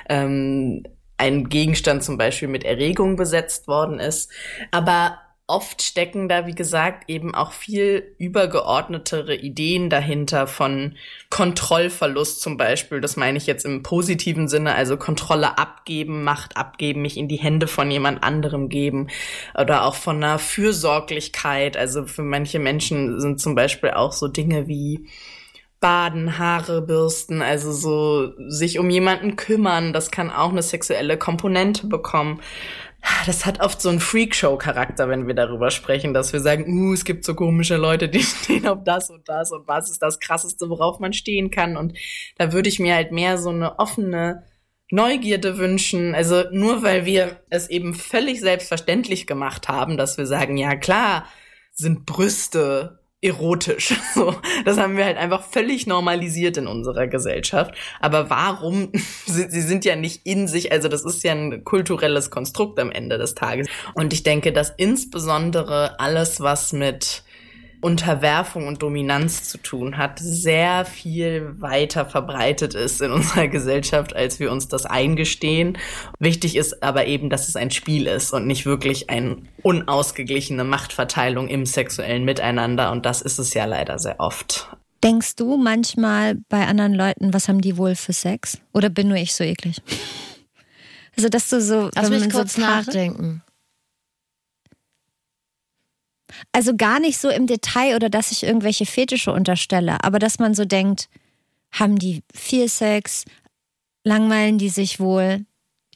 ähm, 0.08 0.84
ein 1.18 1.50
Gegenstand 1.50 2.04
zum 2.04 2.18
Beispiel 2.18 2.48
mit 2.48 2.64
Erregung 2.64 3.16
besetzt 3.16 3.68
worden 3.68 4.00
ist. 4.00 4.32
Aber 4.72 5.20
oft 5.50 5.82
stecken 5.82 6.30
da, 6.30 6.46
wie 6.46 6.54
gesagt, 6.54 7.10
eben 7.10 7.34
auch 7.34 7.52
viel 7.52 8.16
übergeordnetere 8.20 9.36
Ideen 9.36 9.90
dahinter 9.90 10.46
von 10.46 10.96
Kontrollverlust 11.30 12.42
zum 12.42 12.56
Beispiel. 12.56 13.02
Das 13.02 13.18
meine 13.18 13.38
ich 13.38 13.48
jetzt 13.48 13.66
im 13.66 13.82
positiven 13.82 14.48
Sinne, 14.48 14.76
also 14.76 14.96
Kontrolle 14.96 15.58
abgeben, 15.58 16.24
Macht 16.24 16.56
abgeben, 16.56 17.02
mich 17.02 17.18
in 17.18 17.28
die 17.28 17.38
Hände 17.38 17.68
von 17.68 17.90
jemand 17.90 18.24
anderem 18.24 18.70
geben 18.70 19.08
oder 19.60 19.86
auch 19.86 19.96
von 19.96 20.18
einer 20.18 20.38
Fürsorglichkeit. 20.38 21.76
Also 21.76 22.06
für 22.06 22.24
manche 22.24 22.60
Menschen 22.60 23.20
sind 23.20 23.42
zum 23.42 23.56
Beispiel 23.56 23.92
auch 23.92 24.14
so 24.14 24.28
Dinge 24.28 24.68
wie 24.68 25.08
Baden, 25.80 26.38
Haare 26.38 26.82
bürsten, 26.82 27.42
also 27.42 27.72
so 27.72 28.34
sich 28.50 28.80
um 28.80 28.90
jemanden 28.90 29.38
kümmern, 29.38 29.94
das 29.94 30.12
kann 30.12 30.30
auch 30.30 30.50
eine 30.50 30.62
sexuelle 30.62 31.18
Komponente 31.18 31.88
bekommen 31.88 32.42
das 33.26 33.46
hat 33.46 33.60
oft 33.62 33.82
so 33.82 33.90
einen 33.90 34.00
Freakshow-Charakter, 34.00 35.10
wenn 35.10 35.28
wir 35.28 35.34
darüber 35.34 35.72
sprechen, 35.72 36.14
dass 36.14 36.34
wir 36.34 36.40
sagen, 36.40 36.72
uh, 36.72 36.94
es 36.94 37.06
gibt 37.06 37.24
so 37.26 37.36
komische 37.36 37.78
Leute, 37.78 38.10
die 38.10 38.24
stehen 38.24 38.68
auf 38.68 38.84
das 38.84 39.10
und 39.10 39.28
das 39.28 39.52
und 39.52 39.68
was 39.68 39.90
ist 39.90 40.02
das 40.02 40.20
Krasseste, 40.20 40.70
worauf 40.70 41.00
man 41.00 41.14
stehen 41.14 41.52
kann. 41.52 41.78
Und 41.78 41.98
da 42.38 42.52
würde 42.52 42.70
ich 42.70 42.80
mir 42.80 42.96
halt 42.96 43.12
mehr 43.12 43.38
so 43.38 43.50
eine 43.50 43.80
offene 43.80 44.44
Neugierde 44.92 45.58
wünschen. 45.58 46.16
Also 46.16 46.44
nur 46.52 46.84
weil 46.84 47.06
wir 47.06 47.44
es 47.50 47.70
eben 47.70 47.94
völlig 47.94 48.42
selbstverständlich 48.42 49.28
gemacht 49.28 49.68
haben, 49.68 49.98
dass 49.98 50.18
wir 50.18 50.26
sagen, 50.26 50.58
ja 50.58 50.76
klar, 50.76 51.26
sind 51.72 52.06
Brüste 52.06 52.99
erotisch. 53.22 53.94
So, 54.16 54.36
das 54.66 54.78
haben 54.78 54.98
wir 54.98 55.06
halt 55.06 55.18
einfach 55.18 55.44
völlig 55.44 55.86
normalisiert 55.86 56.58
in 56.58 56.68
unserer 56.68 57.08
Gesellschaft. 57.08 57.76
Aber 58.00 58.30
warum? 58.30 58.92
Sie, 59.26 59.50
sie 59.50 59.62
sind 59.62 59.86
ja 59.86 59.96
nicht 59.96 60.26
in 60.26 60.48
sich, 60.48 60.72
also 60.72 60.88
das 60.90 61.06
ist 61.06 61.24
ja 61.24 61.32
ein 61.32 61.64
kulturelles 61.64 62.32
Konstrukt 62.32 62.80
am 62.80 62.92
Ende 62.92 63.18
des 63.18 63.36
Tages. 63.36 63.68
Und 63.94 64.12
ich 64.14 64.24
denke, 64.24 64.52
dass 64.52 64.74
insbesondere 64.76 66.00
alles, 66.00 66.42
was 66.42 66.74
mit 66.74 67.24
Unterwerfung 67.82 68.68
und 68.68 68.84
Dominanz 68.84 69.50
zu 69.50 69.58
tun 69.58 69.98
hat, 69.98 70.20
sehr 70.20 70.86
viel 70.86 71.56
weiter 71.60 72.06
verbreitet 72.06 72.76
ist 72.76 73.02
in 73.02 73.12
unserer 73.20 73.48
Gesellschaft, 73.48 74.16
als 74.16 74.40
wir 74.40 74.52
uns 74.52 74.68
das 74.68 74.86
eingestehen. 74.86 75.78
Wichtig 76.20 76.56
ist 76.56 76.84
aber 76.84 77.08
eben, 77.08 77.30
dass 77.30 77.48
es 77.48 77.56
ein 77.56 77.72
Spiel 77.72 78.08
ist 78.08 78.34
und 78.34 78.48
nicht 78.48 78.66
wirklich 78.66 79.10
eine 79.10 79.38
unausgeglichene 79.62 80.64
Machtverteilung 80.64 81.48
im 81.48 81.66
sexuellen 81.66 82.26
Miteinander. 82.26 82.92
Und 82.92 83.06
das 83.06 83.22
ist 83.22 83.40
es 83.40 83.54
ja 83.54 83.66
leider 83.66 84.00
sehr 84.00 84.20
oft. 84.20 84.76
Denkst 85.04 85.38
du 85.38 85.56
manchmal 85.56 86.36
bei 86.50 86.68
anderen 86.68 86.94
Leuten, 86.94 87.34
was 87.34 87.48
haben 87.48 87.62
die 87.62 87.78
wohl 87.78 87.96
für 87.96 88.12
Sex? 88.12 88.58
Oder 88.74 88.90
bin 88.90 89.08
nur 89.08 89.18
ich 89.18 89.34
so 89.34 89.44
eklig? 89.44 89.82
Also, 91.18 91.28
dass 91.28 91.50
du 91.50 91.60
so. 91.60 91.90
Lass 91.96 92.10
mich 92.10 92.30
kurz 92.30 92.54
so 92.54 92.62
nachdenken. 92.62 93.42
Also 96.52 96.76
gar 96.76 97.00
nicht 97.00 97.18
so 97.18 97.30
im 97.30 97.48
Detail 97.48 97.96
oder 97.96 98.10
dass 98.10 98.32
ich 98.32 98.44
irgendwelche 98.44 98.86
Fetische 98.86 99.32
unterstelle, 99.32 100.04
aber 100.04 100.20
dass 100.20 100.40
man 100.40 100.54
so 100.54 100.66
denkt, 100.66 101.10
haben 101.72 101.98
die 101.98 102.24
viel 102.34 102.68
Sex, 102.68 103.26
langweilen 104.04 104.58
die 104.58 104.70
sich 104.70 105.00
wohl? 105.00 105.46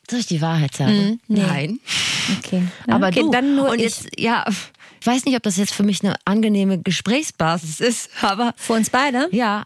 Soll 0.09 0.19
ich 0.19 0.27
die 0.27 0.41
Wahrheit 0.41 0.75
sagen? 0.75 0.93
Mm, 0.93 1.19
nee. 1.27 1.41
Nein. 1.41 1.79
Okay. 2.39 2.63
Ja, 2.87 2.95
aber 2.95 3.07
okay, 3.07 3.21
du. 3.21 3.31
dann 3.31 3.55
nur 3.55 3.69
und 3.69 3.79
ich. 3.79 3.85
jetzt, 3.85 4.19
ja, 4.19 4.45
ich 4.99 5.07
weiß 5.07 5.25
nicht, 5.25 5.35
ob 5.35 5.43
das 5.43 5.57
jetzt 5.57 5.73
für 5.73 5.83
mich 5.83 6.03
eine 6.03 6.15
angenehme 6.25 6.81
Gesprächsbasis 6.81 7.79
ist, 7.79 8.09
aber. 8.21 8.53
Für 8.57 8.73
uns 8.73 8.89
beide? 8.89 9.29
Ja, 9.31 9.63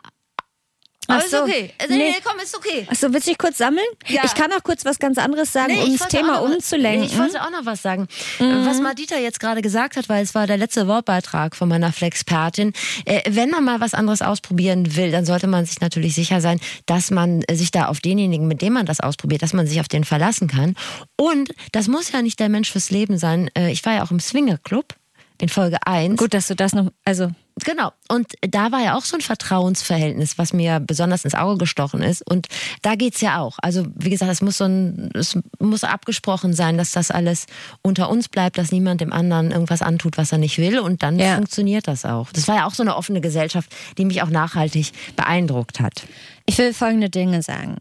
Ach 1.08 1.22
so. 1.22 1.38
ist 1.38 1.44
okay. 1.44 1.74
Also, 1.78 1.94
nee. 1.94 2.10
nee, 2.12 2.16
komm, 2.24 2.40
ist 2.40 2.56
okay. 2.56 2.88
Achso, 2.90 3.12
willst 3.14 3.28
du 3.28 3.32
dich 3.32 3.38
kurz 3.38 3.58
sammeln? 3.58 3.86
Ja. 4.08 4.24
Ich 4.26 4.34
kann 4.34 4.52
auch 4.52 4.64
kurz 4.64 4.86
was 4.86 5.00
ganz 5.00 5.18
anderes 5.18 5.54
sagen, 5.54 5.74
nee, 5.74 5.84
um 5.84 5.98
das 5.98 6.08
Thema 6.08 6.42
noch, 6.42 6.50
umzulenken. 6.50 7.02
Nee, 7.02 7.08
ich 7.08 7.18
wollte 7.18 7.42
auch 7.42 7.50
noch 7.50 7.66
was 7.66 7.82
sagen. 7.82 8.08
Mhm. 8.40 8.66
Was 8.66 8.82
Madita 8.82 9.18
jetzt 9.18 9.40
gerade 9.40 9.62
gesagt 9.62 9.96
hat, 9.96 10.10
weil 10.10 10.24
es 10.24 10.36
war 10.36 10.48
der 10.48 10.58
letzte 10.58 10.88
Wortbeitrag 10.88 11.56
von 11.56 11.70
meiner 11.70 11.92
Flexpertin. 11.92 12.74
Äh, 13.06 13.22
wenn 13.30 13.50
man 13.50 13.64
mal 13.64 13.80
was 13.80 13.94
anderes 13.94 14.22
ausprobieren 14.22 14.96
will, 14.96 15.12
dann 15.12 15.26
sollte 15.26 15.48
man 15.48 15.66
sich 15.66 15.80
natürlich 15.80 16.16
sicher 16.16 16.42
sein, 16.42 16.60
dass 16.86 17.12
man 17.12 17.44
sich 17.52 17.72
da 17.72 17.88
auf 17.88 18.00
denjenigen, 18.00 18.48
mit 18.48 18.62
dem 18.62 18.74
man 18.74 18.86
das 18.86 19.00
ausprobiert, 19.00 19.42
dass 19.42 19.54
man 19.54 19.68
sich 19.68 19.80
auf 19.80 19.88
den 19.88 20.04
verlassen 20.04 20.48
kann. 20.48 20.76
Und 21.16 21.54
das 21.72 21.88
muss 21.88 22.12
ja 22.12 22.22
nicht 22.22 22.40
der 22.40 22.50
Mensch 22.50 22.72
fürs 22.72 22.90
Leben 22.90 23.18
sein. 23.18 23.50
Äh, 23.58 23.72
ich 23.72 23.86
war 23.86 23.94
ja 23.94 24.04
auch 24.04 24.12
im 24.12 24.20
Swinger 24.20 24.58
Club 24.58 24.96
in 25.40 25.50
Folge 25.50 25.78
1. 25.86 26.18
Gut, 26.18 26.34
dass 26.34 26.48
du 26.48 26.56
das 26.56 26.74
noch, 26.74 26.92
also 27.06 27.30
Genau. 27.64 27.92
Und 28.08 28.34
da 28.42 28.72
war 28.72 28.84
ja 28.84 28.96
auch 28.96 29.04
so 29.04 29.18
ein 29.18 29.22
Vertrauensverhältnis, 29.22 30.38
was 30.38 30.54
mir 30.54 30.80
besonders 30.80 31.26
ins 31.26 31.34
Auge 31.34 31.58
gestochen 31.58 32.04
ist. 32.04 32.22
Und 32.30 32.48
da 32.82 32.96
geht's 32.96 33.22
ja 33.22 33.40
auch. 33.40 33.58
Also, 33.62 33.86
wie 33.96 34.10
gesagt, 34.10 34.32
es 34.32 34.42
muss 34.42 34.58
so 34.58 34.66
ein, 34.66 35.10
es 35.16 35.38
muss 35.60 35.84
abgesprochen 35.84 36.54
sein, 36.54 36.78
dass 36.78 36.92
das 36.92 37.10
alles 37.10 37.48
unter 37.82 38.10
uns 38.10 38.30
bleibt, 38.30 38.58
dass 38.58 38.72
niemand 38.72 39.02
dem 39.02 39.12
anderen 39.12 39.52
irgendwas 39.52 39.82
antut, 39.82 40.18
was 40.18 40.32
er 40.32 40.38
nicht 40.38 40.58
will. 40.60 40.80
Und 40.80 41.02
dann 41.02 41.18
ja. 41.18 41.36
funktioniert 41.36 41.88
das 41.88 42.06
auch. 42.06 42.32
Das 42.32 42.48
war 42.48 42.58
ja 42.58 42.68
auch 42.68 42.74
so 42.74 42.84
eine 42.84 42.96
offene 42.96 43.22
Gesellschaft, 43.22 43.74
die 43.98 44.06
mich 44.06 44.22
auch 44.22 44.30
nachhaltig 44.30 44.92
beeindruckt 45.16 45.80
hat. 45.80 46.04
Ich 46.46 46.58
will 46.58 46.74
folgende 46.74 47.10
Dinge 47.10 47.42
sagen. 47.42 47.78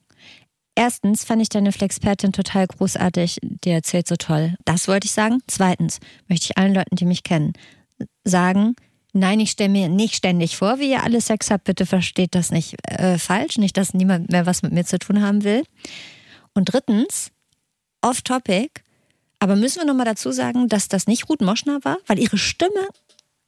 Erstens 0.76 1.24
fand 1.24 1.42
ich 1.42 1.48
deine 1.48 1.72
Flexpertin 1.72 2.32
total 2.32 2.66
großartig. 2.66 3.38
Die 3.42 3.70
erzählt 3.70 4.06
so 4.06 4.16
toll. 4.16 4.54
Das 4.64 4.86
wollte 4.86 5.06
ich 5.06 5.12
sagen. 5.12 5.40
Zweitens 5.48 5.98
möchte 6.28 6.44
ich 6.44 6.58
allen 6.58 6.74
Leuten, 6.74 6.96
die 6.96 7.06
mich 7.06 7.24
kennen, 7.24 7.54
sagen, 8.24 8.76
Nein, 9.18 9.40
ich 9.40 9.52
stelle 9.52 9.70
mir 9.70 9.88
nicht 9.88 10.14
ständig 10.14 10.58
vor, 10.58 10.78
wie 10.78 10.90
ihr 10.90 11.02
alle 11.02 11.22
Sex 11.22 11.50
habt. 11.50 11.64
Bitte 11.64 11.86
versteht 11.86 12.34
das 12.34 12.50
nicht 12.50 12.76
äh, 12.82 13.16
falsch. 13.16 13.56
Nicht, 13.56 13.78
dass 13.78 13.94
niemand 13.94 14.30
mehr 14.30 14.44
was 14.44 14.60
mit 14.60 14.72
mir 14.72 14.84
zu 14.84 14.98
tun 14.98 15.22
haben 15.22 15.42
will. 15.42 15.62
Und 16.52 16.66
drittens, 16.66 17.30
off-topic, 18.02 18.82
aber 19.38 19.56
müssen 19.56 19.80
wir 19.80 19.86
nochmal 19.86 20.04
dazu 20.04 20.32
sagen, 20.32 20.68
dass 20.68 20.88
das 20.88 21.06
nicht 21.06 21.30
Ruth 21.30 21.40
Moschner 21.40 21.82
war, 21.82 21.96
weil 22.06 22.18
ihre 22.18 22.36
Stimme 22.36 22.88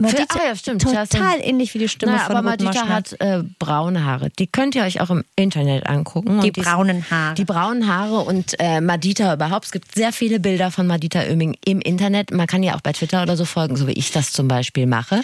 Madita, 0.00 0.38
ah 0.38 0.46
ja, 0.46 0.54
stimmt. 0.54 0.82
Total 0.82 1.40
ähnlich 1.42 1.74
wie 1.74 1.78
die 1.78 1.88
Stimme 1.88 2.12
Naja, 2.12 2.26
von 2.26 2.36
aber 2.36 2.50
Madita 2.50 2.86
hat 2.86 3.20
äh, 3.20 3.42
braune 3.58 4.04
Haare. 4.04 4.30
Die 4.38 4.46
könnt 4.46 4.76
ihr 4.76 4.84
euch 4.84 5.00
auch 5.00 5.10
im 5.10 5.24
Internet 5.34 5.88
angucken. 5.88 6.40
Die 6.40 6.50
ist- 6.50 6.54
braunen 6.64 7.04
Haare. 7.10 7.34
Die 7.34 7.44
braunen 7.44 7.88
Haare 7.88 8.20
und 8.20 8.54
äh, 8.60 8.80
Madita 8.80 9.34
überhaupt. 9.34 9.64
Es 9.66 9.72
gibt 9.72 9.92
sehr 9.96 10.12
viele 10.12 10.38
Bilder 10.38 10.70
von 10.70 10.86
Madita 10.86 11.22
Oeming 11.22 11.56
im 11.64 11.80
Internet. 11.80 12.30
Man 12.30 12.46
kann 12.46 12.62
ja 12.62 12.76
auch 12.76 12.80
bei 12.80 12.92
Twitter 12.92 13.24
oder 13.24 13.36
so 13.36 13.44
folgen, 13.44 13.74
so 13.74 13.88
wie 13.88 13.92
ich 13.92 14.12
das 14.12 14.30
zum 14.30 14.46
Beispiel 14.46 14.86
mache. 14.86 15.22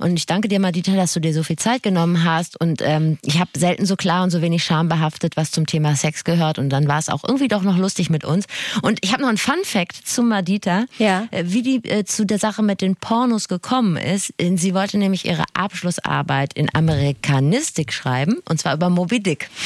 Und 0.00 0.16
ich 0.16 0.26
danke 0.26 0.48
dir, 0.48 0.58
Madita, 0.58 0.96
dass 0.96 1.12
du 1.12 1.20
dir 1.20 1.32
so 1.32 1.44
viel 1.44 1.56
Zeit 1.56 1.84
genommen 1.84 2.24
hast. 2.24 2.60
Und 2.60 2.82
ähm, 2.82 3.18
ich 3.22 3.38
habe 3.38 3.50
selten 3.56 3.86
so 3.86 3.94
klar 3.94 4.24
und 4.24 4.30
so 4.30 4.42
wenig 4.42 4.64
schambehaftet 4.64 5.36
was 5.36 5.52
zum 5.52 5.66
Thema 5.66 5.94
Sex 5.94 6.24
gehört. 6.24 6.58
Und 6.58 6.70
dann 6.70 6.88
war 6.88 6.98
es 6.98 7.08
auch 7.08 7.22
irgendwie 7.22 7.46
doch 7.46 7.62
noch 7.62 7.76
lustig 7.78 8.10
mit 8.10 8.24
uns. 8.24 8.46
Und 8.82 8.98
ich 9.02 9.12
habe 9.12 9.22
noch 9.22 9.28
einen 9.28 9.38
Fun-Fact 9.38 10.04
zu 10.04 10.24
Madita, 10.24 10.86
Ja. 10.98 11.28
äh, 11.30 11.44
wie 11.46 11.62
die 11.62 11.84
äh, 11.88 12.04
zu 12.04 12.26
der 12.26 12.40
Sache 12.40 12.64
mit 12.64 12.80
den 12.80 12.96
Pornos 12.96 13.46
gekommen 13.46 13.96
ist. 13.96 14.15
Äh, 14.38 14.56
Sie 14.56 14.74
wollte 14.74 14.98
nämlich 14.98 15.24
ihre 15.24 15.44
Abschlussarbeit 15.54 16.52
in 16.54 16.68
Amerikanistik 16.74 17.92
schreiben, 17.92 18.38
und 18.48 18.58
zwar 18.60 18.74
über 18.74 18.90
Moby 18.90 19.20
Dick. 19.22 19.48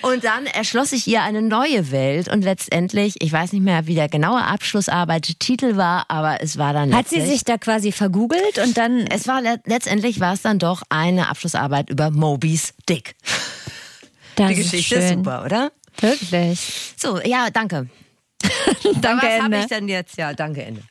Und 0.00 0.24
dann 0.24 0.46
erschloss 0.46 0.90
sich 0.90 1.06
ihr 1.06 1.22
eine 1.22 1.42
neue 1.42 1.90
Welt 1.90 2.28
und 2.28 2.42
letztendlich, 2.42 3.16
ich 3.20 3.30
weiß 3.30 3.52
nicht 3.52 3.62
mehr, 3.62 3.86
wie 3.86 3.94
der 3.94 4.08
genaue 4.08 4.42
Abschlussarbeit-Titel 4.42 5.76
war, 5.76 6.06
aber 6.08 6.40
es 6.40 6.56
war 6.58 6.72
dann 6.72 6.94
Hat 6.94 7.08
sie 7.08 7.20
sich 7.20 7.44
da 7.44 7.58
quasi 7.58 7.92
vergoogelt 7.92 8.58
und 8.64 8.76
dann. 8.78 9.06
es 9.08 9.28
war 9.28 9.42
le- 9.42 9.60
letztendlich 9.64 10.18
war 10.18 10.32
es 10.32 10.42
dann 10.42 10.58
doch 10.58 10.82
eine 10.88 11.28
Abschlussarbeit 11.28 11.90
über 11.90 12.10
Moby's 12.10 12.72
Dick. 12.88 13.16
Das 14.36 14.48
Die 14.48 14.54
Geschichte 14.56 14.94
ist 14.96 15.08
schön. 15.08 15.18
super, 15.18 15.44
oder? 15.44 15.70
Wirklich. 16.00 16.92
So, 16.96 17.20
ja, 17.20 17.48
danke. 17.52 17.88
Danke, 19.00 19.26
Was 19.26 19.32
habe 19.34 19.44
Ende. 19.44 19.58
ich 19.60 19.66
denn 19.66 19.88
jetzt? 19.88 20.16
Ja, 20.16 20.32
danke, 20.34 20.64
Ende. 20.64 20.82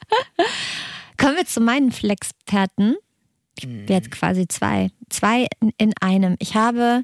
Kommen 1.17 1.37
wir 1.37 1.45
zu 1.45 1.61
meinen 1.61 1.91
Flexperten. 1.91 2.95
Ich 3.57 3.65
habe 3.65 3.85
jetzt 3.87 4.11
quasi 4.11 4.47
zwei. 4.47 4.89
Zwei 5.09 5.47
in- 5.61 5.71
in 5.77 5.93
einem. 6.01 6.35
Ich 6.39 6.55
habe 6.55 7.03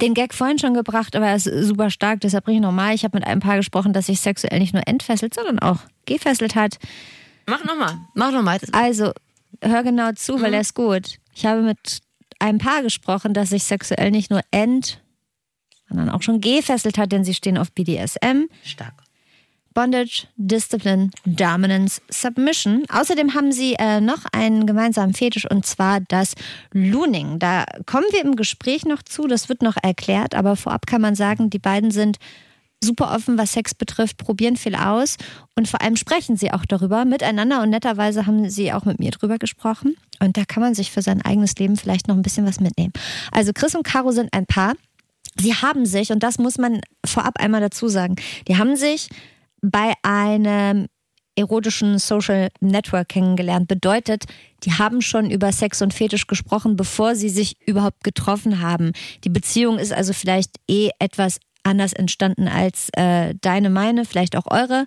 den 0.00 0.14
Gag 0.14 0.32
vorhin 0.32 0.58
schon 0.58 0.72
gebracht, 0.74 1.14
aber 1.16 1.26
er 1.26 1.36
ist 1.36 1.44
super 1.44 1.90
stark, 1.90 2.20
deshalb 2.22 2.44
bringe 2.44 2.58
ich 2.58 2.62
nochmal. 2.62 2.94
Ich 2.94 3.04
habe 3.04 3.18
mit 3.18 3.26
einem 3.26 3.40
Paar 3.40 3.56
gesprochen, 3.56 3.92
das 3.92 4.06
sich 4.06 4.20
sexuell 4.20 4.58
nicht 4.58 4.72
nur 4.72 4.86
entfesselt, 4.88 5.34
sondern 5.34 5.58
auch 5.58 5.80
gefesselt 6.06 6.54
hat. 6.54 6.78
Mach 7.46 7.62
nochmal. 7.64 7.98
Mach 8.14 8.32
nochmal. 8.32 8.58
Also, 8.72 9.12
hör 9.62 9.82
genau 9.82 10.12
zu, 10.12 10.36
Mhm. 10.38 10.42
weil 10.42 10.54
er 10.54 10.60
ist 10.62 10.74
gut. 10.74 11.16
Ich 11.34 11.44
habe 11.44 11.60
mit 11.60 12.00
einem 12.38 12.58
Paar 12.58 12.82
gesprochen, 12.82 13.34
das 13.34 13.50
sich 13.50 13.64
sexuell 13.64 14.10
nicht 14.10 14.30
nur 14.30 14.40
ent, 14.50 15.02
sondern 15.88 16.08
auch 16.08 16.22
schon 16.22 16.40
gefesselt 16.40 16.96
hat, 16.96 17.12
denn 17.12 17.24
sie 17.24 17.34
stehen 17.34 17.58
auf 17.58 17.70
BDSM. 17.72 18.46
Stark. 18.64 18.94
Bondage, 19.74 20.26
Discipline, 20.36 21.10
Dominance, 21.24 22.00
Submission. 22.10 22.84
Außerdem 22.90 23.34
haben 23.34 23.52
sie 23.52 23.74
äh, 23.74 24.00
noch 24.00 24.24
einen 24.32 24.66
gemeinsamen 24.66 25.14
Fetisch 25.14 25.50
und 25.50 25.66
zwar 25.66 26.00
das 26.00 26.34
Looning. 26.72 27.38
Da 27.38 27.64
kommen 27.86 28.06
wir 28.10 28.22
im 28.22 28.36
Gespräch 28.36 28.84
noch 28.84 29.02
zu, 29.02 29.26
das 29.26 29.48
wird 29.48 29.62
noch 29.62 29.76
erklärt, 29.82 30.34
aber 30.34 30.56
vorab 30.56 30.86
kann 30.86 31.00
man 31.00 31.14
sagen, 31.14 31.50
die 31.50 31.58
beiden 31.58 31.90
sind 31.90 32.18
super 32.84 33.14
offen, 33.14 33.38
was 33.38 33.52
Sex 33.52 33.74
betrifft, 33.74 34.18
probieren 34.18 34.56
viel 34.56 34.74
aus 34.74 35.16
und 35.54 35.68
vor 35.68 35.80
allem 35.80 35.96
sprechen 35.96 36.36
sie 36.36 36.52
auch 36.52 36.64
darüber 36.66 37.04
miteinander 37.04 37.62
und 37.62 37.70
netterweise 37.70 38.26
haben 38.26 38.50
sie 38.50 38.72
auch 38.72 38.84
mit 38.84 38.98
mir 38.98 39.10
drüber 39.10 39.38
gesprochen 39.38 39.96
und 40.20 40.36
da 40.36 40.44
kann 40.44 40.62
man 40.62 40.74
sich 40.74 40.90
für 40.90 41.02
sein 41.02 41.22
eigenes 41.22 41.54
Leben 41.56 41.76
vielleicht 41.76 42.08
noch 42.08 42.16
ein 42.16 42.22
bisschen 42.22 42.46
was 42.46 42.60
mitnehmen. 42.60 42.92
Also 43.30 43.52
Chris 43.52 43.74
und 43.74 43.84
Caro 43.84 44.10
sind 44.10 44.32
ein 44.32 44.46
Paar. 44.46 44.74
Sie 45.38 45.54
haben 45.54 45.86
sich, 45.86 46.12
und 46.12 46.22
das 46.22 46.38
muss 46.38 46.58
man 46.58 46.80
vorab 47.06 47.40
einmal 47.40 47.60
dazu 47.60 47.88
sagen, 47.88 48.16
die 48.48 48.58
haben 48.58 48.76
sich 48.76 49.08
bei 49.62 49.94
einem 50.02 50.86
erotischen 51.34 51.98
Social 51.98 52.50
Network 52.60 53.08
kennengelernt. 53.08 53.68
Bedeutet, 53.68 54.24
die 54.64 54.72
haben 54.72 55.00
schon 55.00 55.30
über 55.30 55.50
Sex 55.50 55.80
und 55.80 55.94
Fetisch 55.94 56.26
gesprochen, 56.26 56.76
bevor 56.76 57.14
sie 57.14 57.30
sich 57.30 57.56
überhaupt 57.66 58.04
getroffen 58.04 58.60
haben. 58.60 58.92
Die 59.24 59.30
Beziehung 59.30 59.78
ist 59.78 59.92
also 59.92 60.12
vielleicht 60.12 60.50
eh 60.68 60.90
etwas 60.98 61.38
anders 61.62 61.92
entstanden 61.92 62.48
als 62.48 62.88
äh, 62.96 63.34
deine, 63.40 63.70
meine, 63.70 64.04
vielleicht 64.04 64.36
auch 64.36 64.50
eure. 64.50 64.84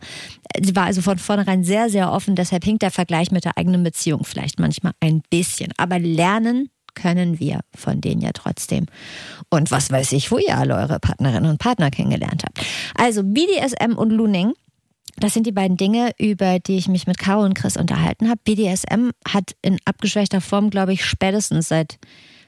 Sie 0.62 0.76
war 0.76 0.86
also 0.86 1.02
von 1.02 1.18
vornherein 1.18 1.64
sehr, 1.64 1.90
sehr 1.90 2.12
offen. 2.12 2.36
Deshalb 2.36 2.64
hinkt 2.64 2.82
der 2.82 2.92
Vergleich 2.92 3.32
mit 3.32 3.46
der 3.46 3.58
eigenen 3.58 3.84
Beziehung 3.84 4.24
vielleicht 4.26 4.60
manchmal 4.60 4.94
ein 5.00 5.22
bisschen. 5.30 5.72
Aber 5.78 6.00
lernen 6.00 6.70
können 6.94 7.40
wir 7.40 7.60
von 7.76 8.02
denen 8.02 8.22
ja 8.22 8.32
trotzdem. 8.34 8.86
Und 9.50 9.72
was 9.72 9.92
weiß 9.92 10.12
ich, 10.14 10.32
wo 10.32 10.38
ihr 10.38 10.58
alle 10.58 10.76
eure 10.76 11.00
Partnerinnen 11.00 11.50
und 11.50 11.60
Partner 11.60 11.92
kennengelernt 11.92 12.44
habt. 12.44 12.66
Also 12.96 13.24
BDSM 13.24 13.94
und 13.96 14.12
Looning. 14.12 14.54
Das 15.18 15.34
sind 15.34 15.48
die 15.48 15.52
beiden 15.52 15.78
Dinge, 15.78 16.12
über 16.20 16.60
die 16.60 16.78
ich 16.78 16.88
mich 16.88 17.08
mit 17.08 17.18
Caro 17.18 17.44
und 17.44 17.54
Chris 17.54 17.78
unterhalten 17.78 18.30
habe. 18.30 18.40
BDSM 18.44 19.12
hat 19.28 19.56
in 19.62 19.78
abgeschwächter 19.86 20.42
Form, 20.42 20.70
glaube 20.70 20.94
ich, 20.94 21.06
spätestens 21.06 21.70
seit 21.70 21.98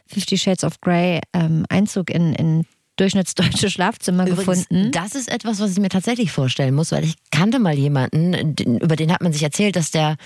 Fifty 0.06 0.38
Shades 0.38 0.64
of 0.64 0.82
Grey 0.82 1.22
ähm, 1.34 1.66
Einzug 1.70 2.10
in, 2.10 2.34
in 2.34 2.66
durchschnittsdeutsche 2.98 3.70
Schlafzimmer 3.70 4.26
gefunden. 4.26 4.92
das 4.92 5.16
ist 5.16 5.32
etwas, 5.32 5.60
was 5.60 5.72
ich 5.72 5.80
mir 5.80 5.90
tatsächlich 5.90 6.32
vorstellen 6.32 6.76
muss, 6.76 6.92
weil 6.92 7.04
ich 7.06 7.16
kannte 7.32 7.60
mal 7.60 7.74
jemanden, 7.78 8.56
den- 8.56 8.80
über 8.80 8.96
den 8.96 9.12
hat 9.14 9.22
man 9.22 9.32
sich 9.34 9.44
erzählt, 9.44 9.76
dass 9.76 9.92
der, 9.92 10.18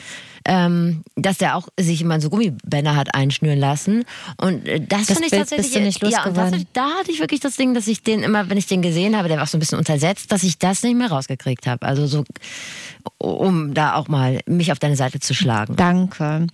ähm, 0.46 1.04
dass 1.16 1.38
der 1.38 1.56
auch 1.56 1.68
sich 1.80 2.02
immer 2.02 2.20
so 2.20 2.30
Gummibänder 2.30 2.96
hat 2.96 3.14
einschnüren 3.14 3.60
lassen. 3.60 4.04
Und 4.38 4.68
äh, 4.68 4.80
das, 4.80 5.08
Das 5.08 5.18
fand 5.18 5.26
ich 5.26 5.32
Bild 5.32 5.42
tatsächlich. 5.42 5.66
bist 5.72 5.76
du 5.76 5.80
nicht 5.82 6.02
ja, 6.02 6.24
und 6.26 6.36
das, 6.36 6.44
losgeworden. 6.52 6.68
da 6.74 6.90
hatte 7.00 7.12
ich 7.12 7.20
wirklich 7.20 7.40
das 7.42 7.56
Ding, 7.58 7.74
dass 7.74 7.88
ich 7.88 8.02
den 8.04 8.24
immer, 8.24 8.50
wenn 8.50 8.58
ich 8.58 8.66
den 8.68 8.82
gesehen 8.82 9.16
habe, 9.18 9.28
der 9.28 9.38
war 9.38 9.44
auch 9.44 9.48
so 9.48 9.58
ein 9.58 9.60
bisschen 9.60 9.78
untersetzt, 9.78 10.32
dass 10.32 10.44
ich 10.44 10.58
das 10.58 10.82
nicht 10.84 10.96
mehr 10.96 11.10
rausgekriegt 11.12 11.68
habe. 11.68 11.86
Also 11.86 12.08
so, 12.08 12.24
um 13.18 13.74
da 13.74 13.96
auch 13.96 14.08
mal 14.08 14.40
mich 14.48 14.72
auf 14.72 14.80
deine 14.80 14.96
Seite 14.96 15.20
zu 15.20 15.34
schlagen. 15.34 15.76
Danke. 15.76 16.48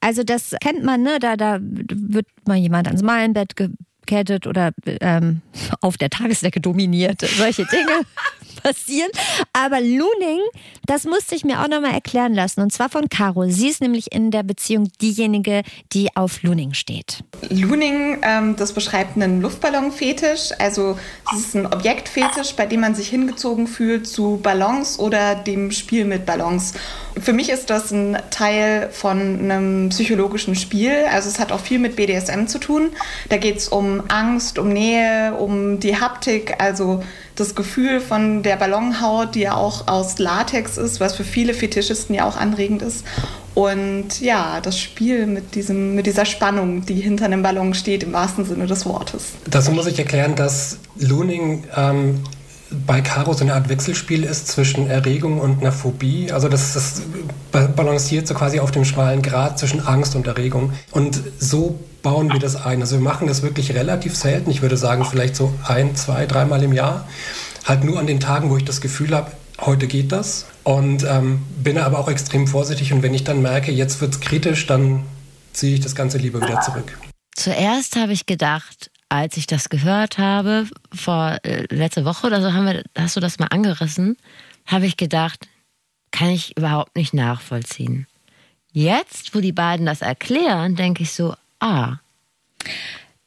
Also 0.00 0.24
das 0.24 0.54
kennt 0.60 0.84
man, 0.84 1.02
ne? 1.02 1.18
Da, 1.20 1.36
da 1.36 1.58
wird 1.60 2.26
mal 2.46 2.56
jemand 2.58 2.86
ans 2.88 3.02
Malenbett 3.02 3.54
gekettet 4.06 4.46
oder 4.46 4.72
ähm, 5.00 5.42
auf 5.80 5.96
der 5.96 6.10
Tagesdecke 6.10 6.60
dominiert. 6.60 7.20
Solche 7.20 7.64
Dinge 7.66 8.00
passieren. 8.64 9.10
Aber 9.52 9.80
Looning, 9.80 10.40
das 10.86 11.04
musste 11.04 11.34
ich 11.34 11.44
mir 11.44 11.62
auch 11.62 11.68
nochmal 11.68 11.92
erklären 11.92 12.34
lassen. 12.34 12.60
Und 12.60 12.72
zwar 12.72 12.88
von 12.88 13.08
Caro. 13.08 13.48
Sie 13.48 13.68
ist 13.68 13.80
nämlich 13.80 14.12
in 14.12 14.30
der 14.30 14.42
Beziehung 14.42 14.88
diejenige, 15.00 15.62
die 15.92 16.08
auf 16.16 16.42
Looning 16.42 16.74
steht. 16.74 17.22
Looning, 17.50 18.18
ähm, 18.22 18.56
das 18.56 18.72
beschreibt 18.72 19.16
einen 19.16 19.40
Luftballonfetisch. 19.40 20.50
Also 20.58 20.98
es 21.32 21.40
ist 21.40 21.54
ein 21.54 21.66
Objektfetisch, 21.66 22.54
bei 22.54 22.66
dem 22.66 22.80
man 22.80 22.94
sich 22.94 23.08
hingezogen 23.08 23.66
fühlt 23.66 24.06
zu 24.06 24.40
Ballons 24.42 24.98
oder 24.98 25.34
dem 25.34 25.70
Spiel 25.70 26.04
mit 26.06 26.26
Ballons. 26.26 26.72
Für 27.20 27.32
mich 27.32 27.50
ist 27.50 27.70
das 27.70 27.92
ein 27.92 28.16
Teil 28.30 28.88
von 28.90 29.18
einem 29.18 29.90
psychologischen 29.90 30.56
Spiel. 30.56 31.04
Also 31.10 31.28
es 31.28 31.38
hat 31.38 31.52
auch 31.52 31.60
viel 31.60 31.78
mit 31.78 31.96
BDSM 31.96 32.46
zu 32.46 32.58
tun. 32.58 32.90
Da 33.28 33.36
geht 33.36 33.58
es 33.58 33.68
um 33.68 34.02
Angst, 34.08 34.58
um 34.58 34.70
Nähe, 34.70 35.34
um 35.34 35.78
die 35.80 36.00
Haptik, 36.00 36.54
also 36.58 37.02
das 37.36 37.54
Gefühl 37.54 38.00
von 38.00 38.42
der 38.42 38.56
Ballonhaut, 38.56 39.34
die 39.34 39.40
ja 39.40 39.54
auch 39.54 39.88
aus 39.88 40.18
Latex 40.18 40.76
ist, 40.76 41.00
was 41.00 41.16
für 41.16 41.24
viele 41.24 41.54
Fetischisten 41.54 42.14
ja 42.14 42.26
auch 42.26 42.36
anregend 42.36 42.82
ist. 42.82 43.04
Und 43.54 44.20
ja, 44.20 44.60
das 44.60 44.78
Spiel 44.78 45.26
mit, 45.26 45.54
diesem, 45.54 45.94
mit 45.94 46.06
dieser 46.06 46.24
Spannung, 46.24 46.84
die 46.86 46.94
hinter 46.94 47.26
einem 47.26 47.42
Ballon 47.42 47.74
steht, 47.74 48.02
im 48.02 48.12
wahrsten 48.12 48.44
Sinne 48.44 48.66
des 48.66 48.84
Wortes. 48.86 49.32
Dazu 49.48 49.70
muss 49.72 49.86
ich 49.86 49.98
erklären, 49.98 50.34
dass 50.34 50.78
Looning 50.98 51.64
ähm, 51.76 52.20
bei 52.86 53.00
Caro 53.00 53.32
so 53.32 53.44
eine 53.44 53.54
Art 53.54 53.68
Wechselspiel 53.68 54.24
ist 54.24 54.48
zwischen 54.48 54.88
Erregung 54.88 55.40
und 55.40 55.60
einer 55.60 55.70
Phobie. 55.70 56.32
Also 56.32 56.48
das, 56.48 56.72
das 56.74 57.02
ba- 57.52 57.68
balanciert 57.68 58.26
so 58.26 58.34
quasi 58.34 58.58
auf 58.58 58.72
dem 58.72 58.84
schmalen 58.84 59.22
Grat 59.22 59.58
zwischen 59.58 59.86
Angst 59.86 60.16
und 60.16 60.26
Erregung. 60.26 60.72
Und 60.90 61.20
so 61.38 61.78
bauen 62.04 62.32
wir 62.32 62.38
das 62.38 62.54
ein. 62.54 62.80
Also 62.80 62.96
wir 62.96 63.02
machen 63.02 63.26
das 63.26 63.42
wirklich 63.42 63.74
relativ 63.74 64.14
selten. 64.14 64.50
Ich 64.50 64.62
würde 64.62 64.76
sagen, 64.76 65.04
vielleicht 65.04 65.34
so 65.34 65.52
ein, 65.66 65.96
zwei, 65.96 66.26
dreimal 66.26 66.62
im 66.62 66.72
Jahr. 66.72 67.08
Halt 67.64 67.82
nur 67.82 67.98
an 67.98 68.06
den 68.06 68.20
Tagen, 68.20 68.50
wo 68.50 68.56
ich 68.56 68.64
das 68.64 68.80
Gefühl 68.80 69.16
habe, 69.16 69.32
heute 69.60 69.88
geht 69.88 70.12
das. 70.12 70.46
Und 70.62 71.02
ähm, 71.02 71.42
bin 71.56 71.78
aber 71.78 71.98
auch 71.98 72.08
extrem 72.08 72.46
vorsichtig. 72.46 72.92
Und 72.92 73.02
wenn 73.02 73.14
ich 73.14 73.24
dann 73.24 73.42
merke, 73.42 73.72
jetzt 73.72 74.00
wird 74.00 74.14
es 74.14 74.20
kritisch, 74.20 74.66
dann 74.66 75.04
ziehe 75.52 75.74
ich 75.74 75.80
das 75.80 75.96
Ganze 75.96 76.18
lieber 76.18 76.40
wieder 76.40 76.60
zurück. 76.60 76.96
Zuerst 77.34 77.96
habe 77.96 78.12
ich 78.12 78.26
gedacht, 78.26 78.90
als 79.08 79.36
ich 79.36 79.46
das 79.46 79.70
gehört 79.70 80.18
habe, 80.18 80.66
vor 80.94 81.38
äh, 81.42 81.64
letzte 81.70 82.04
Woche 82.04 82.26
oder 82.26 82.42
so, 82.42 82.52
haben 82.52 82.66
wir, 82.66 82.82
hast 82.96 83.16
du 83.16 83.20
das 83.20 83.38
mal 83.38 83.48
angerissen, 83.48 84.16
habe 84.66 84.86
ich 84.86 84.96
gedacht, 84.96 85.48
kann 86.10 86.28
ich 86.28 86.56
überhaupt 86.56 86.96
nicht 86.96 87.14
nachvollziehen. 87.14 88.06
Jetzt, 88.72 89.34
wo 89.34 89.40
die 89.40 89.52
beiden 89.52 89.86
das 89.86 90.02
erklären, 90.02 90.76
denke 90.76 91.04
ich 91.04 91.12
so, 91.12 91.34
ah, 91.64 91.96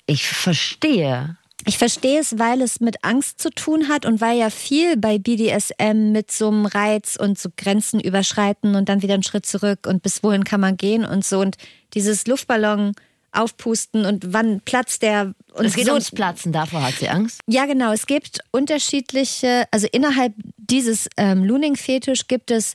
ich 0.05 0.27
verstehe. 0.27 1.37
Ich 1.65 1.77
verstehe 1.77 2.19
es, 2.19 2.39
weil 2.39 2.61
es 2.61 2.79
mit 2.79 3.03
Angst 3.03 3.41
zu 3.41 3.49
tun 3.49 3.89
hat 3.89 4.05
und 4.05 4.21
weil 4.21 4.37
ja 4.37 4.49
viel 4.49 4.95
bei 4.95 5.17
BDSM 5.17 6.13
mit 6.13 6.31
so 6.31 6.47
einem 6.47 6.65
Reiz 6.65 7.17
und 7.19 7.37
so 7.37 7.49
Grenzen 7.57 7.99
überschreiten 7.99 8.75
und 8.75 8.87
dann 8.87 9.01
wieder 9.01 9.15
einen 9.15 9.23
Schritt 9.23 9.45
zurück 9.45 9.85
und 9.85 10.01
bis 10.01 10.23
wohin 10.23 10.45
kann 10.45 10.61
man 10.61 10.77
gehen 10.77 11.03
und 11.03 11.25
so 11.25 11.39
und 11.39 11.57
dieses 11.93 12.25
Luftballon 12.25 12.93
aufpusten 13.33 14.05
und 14.05 14.31
wann 14.31 14.61
platzt 14.61 15.01
der 15.01 15.33
und 15.53 15.65
Es 15.65 15.75
geht 15.75 15.87
so. 15.87 15.91
ums 15.91 16.11
Platzen, 16.11 16.53
davor 16.53 16.83
hat 16.83 16.93
sie 16.93 17.09
Angst. 17.09 17.41
Ja, 17.47 17.65
genau. 17.65 17.91
Es 17.91 18.05
gibt 18.05 18.39
unterschiedliche, 18.51 19.65
also 19.71 19.87
innerhalb 19.91 20.33
dieses 20.57 21.09
ähm, 21.17 21.43
Looning-Fetisch 21.43 22.27
gibt 22.27 22.51
es 22.51 22.73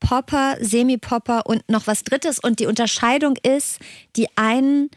Popper, 0.00 0.56
Semi-Popper 0.60 1.46
und 1.46 1.68
noch 1.70 1.86
was 1.86 2.02
Drittes. 2.02 2.38
Und 2.38 2.60
die 2.60 2.66
Unterscheidung 2.66 3.36
ist, 3.42 3.78
die 4.16 4.28
einen 4.36 4.90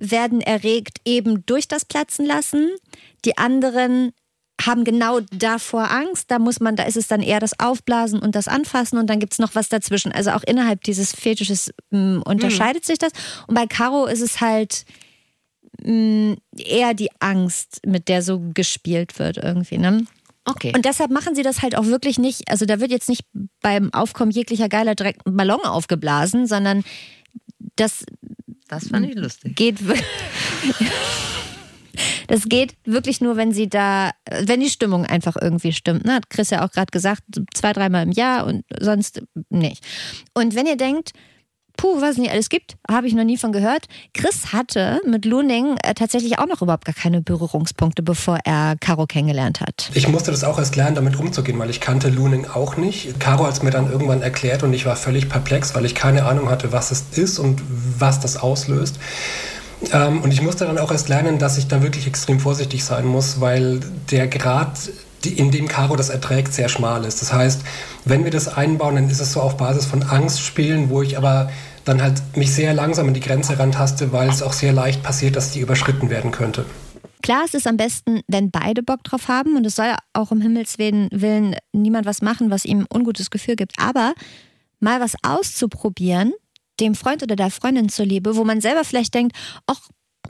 werden 0.00 0.40
erregt 0.40 0.98
eben 1.04 1.44
durch 1.46 1.68
das 1.68 1.84
Platzen 1.84 2.26
lassen, 2.26 2.70
die 3.24 3.36
anderen 3.36 4.12
haben 4.60 4.84
genau 4.84 5.20
davor 5.32 5.90
Angst. 5.90 6.30
Da 6.30 6.38
muss 6.38 6.60
man, 6.60 6.76
da 6.76 6.84
ist 6.84 6.96
es 6.96 7.06
dann 7.06 7.22
eher 7.22 7.40
das 7.40 7.58
Aufblasen 7.60 8.20
und 8.20 8.34
das 8.34 8.48
Anfassen 8.48 8.98
und 8.98 9.08
dann 9.08 9.20
gibt 9.20 9.34
es 9.34 9.38
noch 9.38 9.54
was 9.54 9.68
dazwischen. 9.68 10.12
Also 10.12 10.30
auch 10.32 10.42
innerhalb 10.42 10.82
dieses 10.82 11.14
Fetisches 11.14 11.72
mh, 11.90 12.18
mm, 12.18 12.22
unterscheidet 12.22 12.82
mhm. 12.84 12.86
sich 12.86 12.98
das. 12.98 13.12
Und 13.46 13.54
bei 13.54 13.66
Caro 13.66 14.06
ist 14.06 14.20
es 14.20 14.40
halt 14.40 14.84
mh, 15.82 15.92
mm, 15.92 16.36
eher 16.56 16.94
die 16.94 17.10
Angst, 17.20 17.80
mit 17.86 18.08
der 18.08 18.22
so 18.22 18.40
gespielt 18.52 19.18
wird 19.18 19.36
irgendwie. 19.36 19.78
Ne? 19.78 20.06
Okay. 20.44 20.72
Und 20.74 20.84
deshalb 20.84 21.10
machen 21.10 21.34
sie 21.34 21.42
das 21.42 21.62
halt 21.62 21.76
auch 21.76 21.86
wirklich 21.86 22.18
nicht. 22.18 22.50
Also 22.50 22.64
da 22.64 22.80
wird 22.80 22.90
jetzt 22.90 23.08
nicht 23.08 23.24
beim 23.60 23.92
Aufkommen 23.92 24.30
jeglicher 24.30 24.68
Geiler 24.68 24.94
direkt 24.94 25.26
ein 25.26 25.36
Ballon 25.36 25.60
aufgeblasen, 25.60 26.46
sondern 26.46 26.84
das. 27.76 28.04
Das 28.68 28.88
fand 28.88 29.06
ich 29.06 29.14
lustig. 29.14 29.56
Geht. 29.56 29.78
Das 32.28 32.44
geht 32.44 32.76
wirklich 32.84 33.20
nur, 33.22 33.36
wenn 33.36 33.52
sie 33.52 33.68
da, 33.68 34.10
wenn 34.42 34.60
die 34.60 34.68
Stimmung 34.68 35.06
einfach 35.06 35.34
irgendwie 35.40 35.72
stimmt. 35.72 36.04
Ne? 36.04 36.14
Hat 36.14 36.30
Chris 36.30 36.50
ja 36.50 36.64
auch 36.64 36.70
gerade 36.70 36.90
gesagt, 36.90 37.22
zwei, 37.54 37.72
dreimal 37.72 38.04
im 38.04 38.12
Jahr 38.12 38.46
und 38.46 38.64
sonst 38.78 39.22
nicht. 39.48 39.82
Und 40.34 40.54
wenn 40.54 40.66
ihr 40.66 40.76
denkt, 40.76 41.12
puh, 41.78 42.02
was 42.02 42.12
es 42.12 42.18
nicht 42.18 42.30
alles 42.30 42.50
gibt, 42.50 42.76
habe 42.90 43.06
ich 43.06 43.14
noch 43.14 43.24
nie 43.24 43.38
von 43.38 43.52
gehört. 43.52 43.86
Chris 44.12 44.52
hatte 44.52 45.00
mit 45.06 45.24
Luning 45.24 45.78
äh, 45.82 45.94
tatsächlich 45.94 46.38
auch 46.38 46.46
noch 46.46 46.60
überhaupt 46.60 46.84
gar 46.84 46.94
keine 46.94 47.22
Berührungspunkte, 47.22 48.02
bevor 48.02 48.38
er 48.44 48.76
Caro 48.78 49.06
kennengelernt 49.06 49.62
hat. 49.62 49.90
Ich 49.94 50.08
musste 50.08 50.30
das 50.30 50.44
auch 50.44 50.58
erst 50.58 50.76
lernen, 50.76 50.96
damit 50.96 51.16
umzugehen, 51.16 51.58
weil 51.58 51.70
ich 51.70 51.80
kannte 51.80 52.10
Luning 52.10 52.46
auch 52.46 52.76
nicht. 52.76 53.18
Caro 53.18 53.46
hat 53.46 53.54
es 53.54 53.62
mir 53.62 53.70
dann 53.70 53.90
irgendwann 53.90 54.20
erklärt 54.20 54.62
und 54.62 54.74
ich 54.74 54.84
war 54.84 54.96
völlig 54.96 55.30
perplex, 55.30 55.74
weil 55.74 55.86
ich 55.86 55.94
keine 55.94 56.26
Ahnung 56.26 56.50
hatte, 56.50 56.72
was 56.72 56.90
es 56.90 57.04
ist 57.16 57.38
und 57.38 57.62
was 57.98 58.20
das 58.20 58.36
auslöst. 58.36 58.98
Ähm, 59.92 60.22
und 60.22 60.32
ich 60.32 60.42
musste 60.42 60.64
dann 60.64 60.78
auch 60.78 60.90
erst 60.90 61.08
lernen, 61.08 61.38
dass 61.38 61.58
ich 61.58 61.68
da 61.68 61.82
wirklich 61.82 62.06
extrem 62.06 62.40
vorsichtig 62.40 62.84
sein 62.84 63.06
muss, 63.06 63.40
weil 63.40 63.80
der 64.10 64.26
Grad, 64.26 64.78
in 65.24 65.50
dem 65.50 65.68
Caro 65.68 65.96
das 65.96 66.10
erträgt, 66.10 66.52
sehr 66.52 66.68
schmal 66.68 67.04
ist. 67.04 67.22
Das 67.22 67.32
heißt, 67.32 67.60
wenn 68.04 68.24
wir 68.24 68.30
das 68.30 68.48
einbauen, 68.48 68.96
dann 68.96 69.10
ist 69.10 69.20
es 69.20 69.32
so 69.32 69.40
auf 69.40 69.56
Basis 69.56 69.86
von 69.86 70.02
Angstspielen, 70.02 70.90
wo 70.90 71.02
ich 71.02 71.16
aber 71.16 71.50
dann 71.88 72.02
halt 72.02 72.22
mich 72.36 72.52
sehr 72.52 72.74
langsam 72.74 73.08
an 73.08 73.14
die 73.14 73.20
Grenze 73.20 73.58
rantaste, 73.58 74.12
weil 74.12 74.28
es 74.28 74.42
auch 74.42 74.52
sehr 74.52 74.72
leicht 74.72 75.02
passiert, 75.02 75.36
dass 75.36 75.52
die 75.52 75.60
überschritten 75.60 76.10
werden 76.10 76.30
könnte. 76.30 76.64
Klar, 77.22 77.42
es 77.44 77.54
ist 77.54 77.66
am 77.66 77.76
besten, 77.76 78.20
wenn 78.28 78.50
beide 78.50 78.82
Bock 78.82 79.02
drauf 79.02 79.28
haben 79.28 79.56
und 79.56 79.66
es 79.66 79.76
soll 79.76 79.94
auch 80.12 80.30
um 80.30 80.40
Himmels 80.40 80.78
Willen 80.78 81.56
niemand 81.72 82.06
was 82.06 82.22
machen, 82.22 82.50
was 82.50 82.64
ihm 82.64 82.80
ein 82.80 82.86
ungutes 82.94 83.30
Gefühl 83.30 83.56
gibt. 83.56 83.72
Aber 83.78 84.14
mal 84.80 85.00
was 85.00 85.14
auszuprobieren, 85.22 86.32
dem 86.78 86.94
Freund 86.94 87.22
oder 87.22 87.34
der 87.34 87.50
Freundin 87.50 87.88
zuliebe, 87.88 88.36
wo 88.36 88.44
man 88.44 88.60
selber 88.60 88.84
vielleicht 88.84 89.14
denkt, 89.14 89.36
ach, 89.66 89.80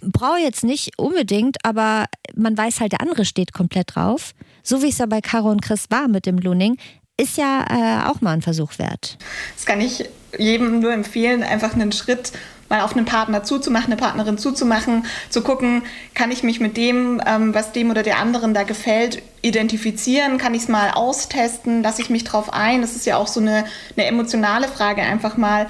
brauche 0.00 0.38
jetzt 0.38 0.64
nicht 0.64 0.98
unbedingt, 0.98 1.56
aber 1.64 2.06
man 2.34 2.56
weiß 2.56 2.80
halt, 2.80 2.92
der 2.92 3.00
andere 3.00 3.24
steht 3.24 3.52
komplett 3.52 3.94
drauf. 3.94 4.32
So 4.62 4.82
wie 4.82 4.88
es 4.88 4.98
ja 4.98 5.06
bei 5.06 5.20
Caro 5.20 5.50
und 5.50 5.62
Chris 5.62 5.86
war 5.90 6.08
mit 6.08 6.24
dem 6.24 6.38
Looning, 6.38 6.78
ist 7.20 7.36
ja 7.36 7.64
äh, 7.68 8.08
auch 8.08 8.20
mal 8.20 8.32
ein 8.32 8.42
Versuch 8.42 8.78
wert. 8.78 9.18
Das 9.56 9.66
kann 9.66 9.80
ich 9.80 10.08
jedem 10.38 10.80
nur 10.80 10.92
empfehlen, 10.92 11.42
einfach 11.42 11.74
einen 11.74 11.92
Schritt 11.92 12.32
mal 12.68 12.82
auf 12.82 12.94
einen 12.94 13.06
Partner 13.06 13.42
zuzumachen, 13.42 13.86
eine 13.86 13.96
Partnerin 13.96 14.38
zuzumachen, 14.38 15.06
zu 15.30 15.42
gucken, 15.42 15.82
kann 16.14 16.30
ich 16.30 16.42
mich 16.42 16.60
mit 16.60 16.76
dem, 16.76 17.20
ähm, 17.26 17.54
was 17.54 17.72
dem 17.72 17.90
oder 17.90 18.02
der 18.02 18.18
anderen 18.18 18.54
da 18.54 18.62
gefällt, 18.62 19.22
identifizieren, 19.40 20.38
kann 20.38 20.54
ich 20.54 20.62
es 20.62 20.68
mal 20.68 20.90
austesten, 20.90 21.82
lasse 21.82 22.02
ich 22.02 22.10
mich 22.10 22.24
drauf 22.24 22.52
ein. 22.52 22.82
Das 22.82 22.94
ist 22.94 23.06
ja 23.06 23.16
auch 23.16 23.26
so 23.26 23.40
eine, 23.40 23.64
eine 23.96 24.06
emotionale 24.06 24.68
Frage, 24.68 25.02
einfach 25.02 25.36
mal 25.36 25.66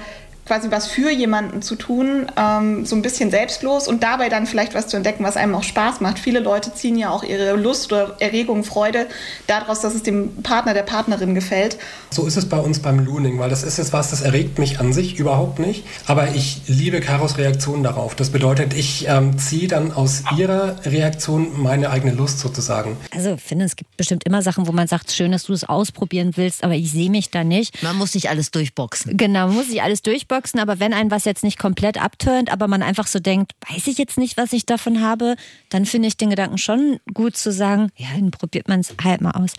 quasi 0.49 0.71
was 0.71 0.87
für 0.87 1.11
jemanden 1.11 1.61
zu 1.61 1.75
tun, 1.75 2.25
ähm, 2.35 2.83
so 2.83 2.95
ein 2.95 3.03
bisschen 3.03 3.29
selbstlos 3.29 3.87
und 3.87 4.01
dabei 4.01 4.29
dann 4.29 4.47
vielleicht 4.47 4.73
was 4.73 4.87
zu 4.87 4.97
entdecken, 4.97 5.23
was 5.23 5.37
einem 5.37 5.53
auch 5.53 5.61
Spaß 5.61 6.01
macht. 6.01 6.17
Viele 6.17 6.39
Leute 6.39 6.73
ziehen 6.73 6.97
ja 6.97 7.11
auch 7.11 7.23
ihre 7.23 7.55
Lust 7.55 7.91
oder 7.93 8.15
Erregung, 8.17 8.63
Freude 8.63 9.05
daraus, 9.45 9.81
dass 9.81 9.93
es 9.93 10.01
dem 10.01 10.41
Partner, 10.41 10.73
der 10.73 10.81
Partnerin 10.81 11.35
gefällt. 11.35 11.77
So 12.09 12.25
ist 12.25 12.35
es 12.35 12.49
bei 12.49 12.57
uns 12.57 12.79
beim 12.79 12.97
Looning, 12.97 13.37
weil 13.37 13.51
das 13.51 13.61
ist 13.61 13.77
jetzt 13.77 13.93
was, 13.93 14.09
das 14.09 14.21
erregt 14.21 14.57
mich 14.57 14.79
an 14.79 14.91
sich 14.91 15.19
überhaupt 15.19 15.59
nicht. 15.59 15.85
Aber 16.07 16.29
ich 16.29 16.63
liebe 16.65 16.99
Karos 16.99 17.37
Reaktion 17.37 17.83
darauf. 17.83 18.15
Das 18.15 18.31
bedeutet, 18.31 18.73
ich 18.73 19.05
ähm, 19.07 19.37
ziehe 19.37 19.67
dann 19.67 19.91
aus 19.91 20.23
ihrer 20.35 20.83
Reaktion 20.83 21.61
meine 21.61 21.91
eigene 21.91 22.13
Lust 22.13 22.39
sozusagen. 22.39 22.97
Also 23.11 23.35
ich 23.35 23.41
finde, 23.41 23.65
es 23.65 23.75
gibt 23.75 23.95
bestimmt 23.97 24.23
immer 24.25 24.41
Sachen, 24.41 24.65
wo 24.65 24.71
man 24.71 24.87
sagt, 24.87 25.11
schön, 25.11 25.31
dass 25.31 25.43
du 25.43 25.53
es 25.53 25.63
ausprobieren 25.63 26.31
willst, 26.37 26.63
aber 26.63 26.73
ich 26.73 26.91
sehe 26.91 27.11
mich 27.11 27.29
da 27.29 27.43
nicht. 27.43 27.83
Man 27.83 27.95
muss 27.97 28.15
nicht 28.15 28.31
alles 28.31 28.49
durchboxen. 28.49 29.15
Genau, 29.15 29.45
man 29.45 29.55
muss 29.55 29.69
nicht 29.69 29.83
alles 29.83 30.01
durchboxen 30.01 30.38
Boxen, 30.39 30.59
aber 30.61 30.79
wenn 30.79 30.93
ein 30.93 31.11
was 31.11 31.25
jetzt 31.25 31.43
nicht 31.43 31.59
komplett 31.59 32.01
abturnt, 32.01 32.49
aber 32.49 32.69
man 32.69 32.81
einfach 32.81 33.07
so 33.07 33.19
denkt, 33.19 33.51
weiß 33.69 33.87
ich 33.87 33.97
jetzt 33.97 34.17
nicht, 34.17 34.37
was 34.37 34.53
ich 34.53 34.65
davon 34.65 35.01
habe, 35.01 35.35
dann 35.69 35.85
finde 35.85 36.07
ich 36.07 36.15
den 36.15 36.29
Gedanken 36.29 36.57
schon 36.57 36.99
gut 37.13 37.35
zu 37.35 37.51
sagen, 37.51 37.89
ja, 37.97 38.07
dann 38.15 38.31
probiert 38.31 38.69
man 38.69 38.79
es 38.79 38.95
halt 39.03 39.19
mal 39.19 39.31
aus. 39.31 39.51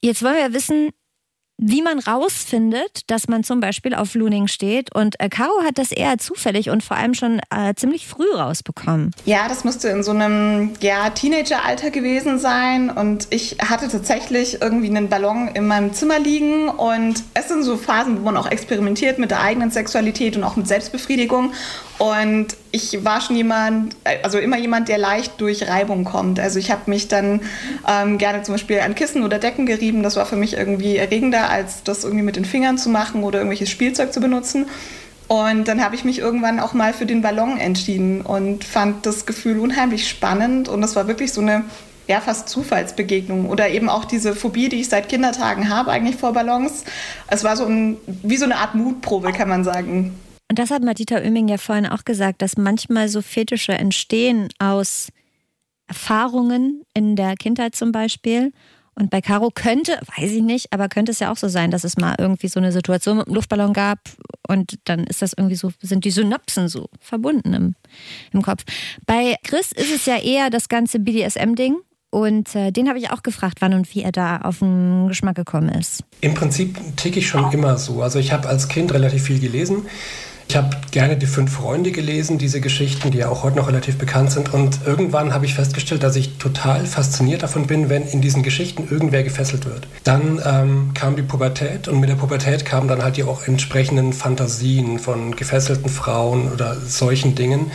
Jetzt 0.00 0.22
wollen 0.22 0.36
wir 0.36 0.40
ja 0.40 0.52
wissen, 0.54 0.88
wie 1.62 1.82
man 1.82 1.98
rausfindet, 1.98 3.10
dass 3.10 3.28
man 3.28 3.44
zum 3.44 3.60
Beispiel 3.60 3.94
auf 3.94 4.14
Looning 4.14 4.48
steht. 4.48 4.94
Und 4.94 5.20
äh, 5.20 5.28
Caro 5.28 5.62
hat 5.62 5.76
das 5.76 5.92
eher 5.92 6.16
zufällig 6.16 6.70
und 6.70 6.82
vor 6.82 6.96
allem 6.96 7.12
schon 7.12 7.38
äh, 7.54 7.74
ziemlich 7.74 8.08
früh 8.08 8.30
rausbekommen. 8.34 9.10
Ja, 9.26 9.46
das 9.46 9.62
müsste 9.62 9.88
in 9.88 10.02
so 10.02 10.10
einem 10.10 10.72
ja, 10.80 11.10
Teenageralter 11.10 11.90
gewesen 11.90 12.38
sein. 12.38 12.88
Und 12.88 13.26
ich 13.28 13.58
hatte 13.60 13.88
tatsächlich 13.88 14.62
irgendwie 14.62 14.88
einen 14.88 15.10
Ballon 15.10 15.48
in 15.48 15.66
meinem 15.66 15.92
Zimmer 15.92 16.18
liegen. 16.18 16.70
Und 16.70 17.22
es 17.34 17.48
sind 17.48 17.62
so 17.62 17.76
Phasen, 17.76 18.18
wo 18.18 18.24
man 18.24 18.38
auch 18.38 18.50
experimentiert 18.50 19.18
mit 19.18 19.30
der 19.30 19.42
eigenen 19.42 19.70
Sexualität 19.70 20.38
und 20.38 20.44
auch 20.44 20.56
mit 20.56 20.66
Selbstbefriedigung. 20.66 21.52
Und 22.00 22.56
ich 22.70 23.04
war 23.04 23.20
schon 23.20 23.36
jemand, 23.36 23.94
also 24.22 24.38
immer 24.38 24.56
jemand, 24.56 24.88
der 24.88 24.96
leicht 24.96 25.38
durch 25.38 25.68
Reibung 25.68 26.04
kommt. 26.04 26.40
Also 26.40 26.58
ich 26.58 26.70
habe 26.70 26.90
mich 26.90 27.08
dann 27.08 27.42
ähm, 27.86 28.16
gerne 28.16 28.42
zum 28.42 28.54
Beispiel 28.54 28.80
an 28.80 28.94
Kissen 28.94 29.22
oder 29.22 29.38
Decken 29.38 29.66
gerieben. 29.66 30.02
Das 30.02 30.16
war 30.16 30.24
für 30.24 30.36
mich 30.36 30.56
irgendwie 30.56 30.96
erregender, 30.96 31.50
als 31.50 31.82
das 31.82 32.04
irgendwie 32.04 32.24
mit 32.24 32.36
den 32.36 32.46
Fingern 32.46 32.78
zu 32.78 32.88
machen 32.88 33.22
oder 33.22 33.40
irgendwelches 33.40 33.68
Spielzeug 33.68 34.14
zu 34.14 34.20
benutzen. 34.20 34.64
Und 35.28 35.68
dann 35.68 35.84
habe 35.84 35.94
ich 35.94 36.02
mich 36.04 36.20
irgendwann 36.20 36.58
auch 36.58 36.72
mal 36.72 36.94
für 36.94 37.04
den 37.04 37.20
Ballon 37.20 37.58
entschieden 37.58 38.22
und 38.22 38.64
fand 38.64 39.04
das 39.04 39.26
Gefühl 39.26 39.58
unheimlich 39.58 40.08
spannend. 40.08 40.70
Und 40.70 40.80
das 40.80 40.96
war 40.96 41.06
wirklich 41.06 41.34
so 41.34 41.42
eine 41.42 41.64
ja, 42.08 42.22
fast 42.22 42.48
Zufallsbegegnung 42.48 43.46
oder 43.46 43.68
eben 43.68 43.90
auch 43.90 44.06
diese 44.06 44.34
Phobie, 44.34 44.70
die 44.70 44.80
ich 44.80 44.88
seit 44.88 45.10
Kindertagen 45.10 45.68
habe, 45.68 45.90
eigentlich 45.90 46.16
vor 46.16 46.32
Ballons. 46.32 46.84
Es 47.26 47.44
war 47.44 47.58
so 47.58 47.66
ein, 47.66 47.98
wie 48.06 48.38
so 48.38 48.46
eine 48.46 48.56
Art 48.56 48.74
Mutprobe, 48.74 49.32
kann 49.32 49.50
man 49.50 49.64
sagen. 49.64 50.18
Und 50.50 50.58
das 50.58 50.72
hat 50.72 50.82
Madita 50.82 51.18
Oeming 51.18 51.46
ja 51.46 51.58
vorhin 51.58 51.86
auch 51.86 52.04
gesagt, 52.04 52.42
dass 52.42 52.56
manchmal 52.56 53.08
so 53.08 53.22
Fetische 53.22 53.70
entstehen 53.70 54.48
aus 54.58 55.10
Erfahrungen 55.86 56.82
in 56.92 57.14
der 57.14 57.36
Kindheit 57.36 57.76
zum 57.76 57.92
Beispiel. 57.92 58.52
Und 58.96 59.10
bei 59.10 59.20
Caro 59.20 59.52
könnte, 59.54 60.00
weiß 60.16 60.32
ich 60.32 60.42
nicht, 60.42 60.72
aber 60.72 60.88
könnte 60.88 61.12
es 61.12 61.20
ja 61.20 61.30
auch 61.30 61.36
so 61.36 61.46
sein, 61.46 61.70
dass 61.70 61.84
es 61.84 61.96
mal 61.96 62.16
irgendwie 62.18 62.48
so 62.48 62.58
eine 62.58 62.72
Situation 62.72 63.18
mit 63.18 63.28
dem 63.28 63.34
Luftballon 63.34 63.72
gab 63.72 64.00
und 64.48 64.80
dann 64.86 65.04
ist 65.04 65.22
das 65.22 65.34
irgendwie 65.34 65.54
so, 65.54 65.70
sind 65.80 66.04
die 66.04 66.10
Synapsen 66.10 66.68
so 66.68 66.88
verbunden 66.98 67.54
im, 67.54 67.74
im 68.32 68.42
Kopf. 68.42 68.64
Bei 69.06 69.36
Chris 69.44 69.70
ist 69.70 69.94
es 69.94 70.04
ja 70.06 70.18
eher 70.18 70.50
das 70.50 70.68
ganze 70.68 70.98
BDSM-Ding. 70.98 71.76
Und 72.12 72.56
äh, 72.56 72.72
den 72.72 72.88
habe 72.88 72.98
ich 72.98 73.12
auch 73.12 73.22
gefragt, 73.22 73.58
wann 73.60 73.72
und 73.72 73.94
wie 73.94 74.02
er 74.02 74.10
da 74.10 74.38
auf 74.38 74.58
den 74.58 75.06
Geschmack 75.06 75.36
gekommen 75.36 75.68
ist. 75.68 76.02
Im 76.20 76.34
Prinzip 76.34 76.76
ticke 76.96 77.20
ich 77.20 77.28
schon 77.28 77.52
immer 77.52 77.78
so. 77.78 78.02
Also 78.02 78.18
ich 78.18 78.32
habe 78.32 78.48
als 78.48 78.66
Kind 78.66 78.92
relativ 78.92 79.22
viel 79.22 79.38
gelesen 79.38 79.86
ich 80.50 80.56
habe 80.56 80.76
gerne 80.90 81.16
die 81.16 81.26
fünf 81.26 81.52
Freunde 81.52 81.92
gelesen, 81.92 82.36
diese 82.36 82.60
Geschichten, 82.60 83.12
die 83.12 83.18
ja 83.18 83.28
auch 83.28 83.44
heute 83.44 83.56
noch 83.56 83.68
relativ 83.68 83.98
bekannt 83.98 84.32
sind. 84.32 84.52
Und 84.52 84.80
irgendwann 84.84 85.32
habe 85.32 85.46
ich 85.46 85.54
festgestellt, 85.54 86.02
dass 86.02 86.16
ich 86.16 86.38
total 86.38 86.86
fasziniert 86.86 87.44
davon 87.44 87.68
bin, 87.68 87.88
wenn 87.88 88.04
in 88.08 88.20
diesen 88.20 88.42
Geschichten 88.42 88.88
irgendwer 88.90 89.22
gefesselt 89.22 89.64
wird. 89.64 89.86
Dann 90.02 90.42
ähm, 90.44 90.90
kam 90.92 91.14
die 91.14 91.22
Pubertät 91.22 91.86
und 91.86 92.00
mit 92.00 92.10
der 92.10 92.16
Pubertät 92.16 92.64
kamen 92.64 92.88
dann 92.88 93.04
halt 93.04 93.16
die 93.16 93.22
auch 93.22 93.46
entsprechenden 93.46 94.12
Fantasien 94.12 94.98
von 94.98 95.36
gefesselten 95.36 95.88
Frauen 95.88 96.50
oder 96.52 96.74
solchen 96.80 97.36
Dingen. 97.36 97.70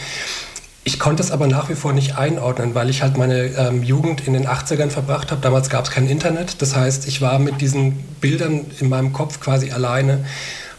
Ich 0.83 0.99
konnte 0.99 1.23
es 1.23 1.31
aber 1.31 1.47
nach 1.47 1.69
wie 1.69 1.75
vor 1.75 1.93
nicht 1.93 2.17
einordnen, 2.17 2.75
weil 2.75 2.89
ich 2.89 3.01
halt 3.01 3.15
meine 3.15 3.45
ähm, 3.57 3.83
Jugend 3.83 4.27
in 4.27 4.33
den 4.33 4.47
80ern 4.47 4.89
verbracht 4.89 5.31
habe. 5.31 5.39
Damals 5.39 5.69
gab 5.69 5.85
es 5.85 5.91
kein 5.91 6.09
Internet. 6.09 6.61
Das 6.61 6.75
heißt, 6.75 7.07
ich 7.07 7.21
war 7.21 7.39
mit 7.39 7.61
diesen 7.61 7.93
Bildern 8.19 8.65
in 8.81 8.89
meinem 8.89 9.13
Kopf 9.13 9.39
quasi 9.39 9.71
alleine 9.71 10.25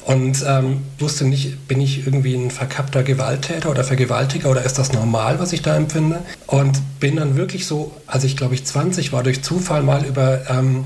und 0.07 0.45
ähm, 0.47 0.83
wusste 1.01 1.25
nicht, 1.25 1.67
bin 1.67 1.81
ich 1.81 2.07
irgendwie 2.07 2.37
ein 2.37 2.53
verkappter 2.53 3.03
Gewalttäter 3.03 3.69
oder 3.69 3.83
Vergewaltiger 3.83 4.49
oder 4.49 4.63
ist 4.63 4.79
das 4.79 4.93
normal, 4.93 5.41
was 5.41 5.53
ich 5.53 5.63
da 5.63 5.75
empfinde? 5.75 6.21
Und 6.47 6.81
bin 7.01 7.17
dann 7.17 7.35
wirklich 7.35 7.67
so, 7.67 7.91
als 8.07 8.23
ich 8.23 8.37
glaube 8.37 8.55
ich 8.55 8.65
20 8.65 9.13
war, 9.13 9.25
durch 9.25 9.43
Zufall 9.43 9.83
mal 9.83 10.05
über 10.05 10.49
ähm, 10.49 10.85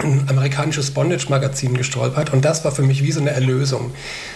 ein 0.00 0.26
amerikanisches 0.28 0.90
Bondage-Magazin 0.90 1.78
gestolpert 1.78 2.30
und 2.30 2.44
das 2.44 2.62
war 2.66 2.70
für 2.70 2.82
mich 2.82 3.02
wie 3.02 3.10
so 3.10 3.20
eine 3.20 3.30
Erlösung, 3.30 3.90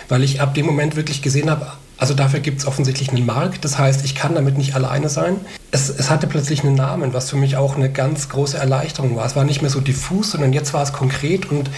weil 0.08 0.24
ich 0.24 0.40
ab 0.40 0.54
dem 0.54 0.64
Moment 0.64 0.96
wirklich 0.96 1.20
gesehen 1.20 1.50
habe, 1.50 1.66
also 1.98 2.14
dafür 2.14 2.40
gibt 2.40 2.60
es 2.60 2.66
offensichtlich 2.66 3.10
einen 3.10 3.26
Markt, 3.26 3.66
das 3.66 3.78
heißt, 3.78 4.02
ich 4.06 4.14
kann 4.14 4.34
damit 4.34 4.56
nicht 4.56 4.74
alleine 4.74 5.10
sein. 5.10 5.36
Es, 5.70 5.90
es, 5.90 6.08
hatte 6.10 6.26
plötzlich 6.26 6.64
einen 6.64 6.74
Namen, 6.74 7.12
was 7.12 7.28
für 7.30 7.36
mich 7.36 7.56
auch 7.56 7.76
eine 7.76 7.90
ganz 7.90 8.30
große 8.30 8.56
Erleichterung 8.56 9.14
war. 9.14 9.26
Es 9.26 9.36
war 9.36 9.44
nicht 9.44 9.62
mehr 9.62 9.70
so 9.70 9.80
diffus, 9.80 10.32
sondern 10.32 10.52
jetzt 10.52 10.74
war 10.74 10.82
es 10.82 10.92
konkret 10.92 11.50
und 11.50 11.70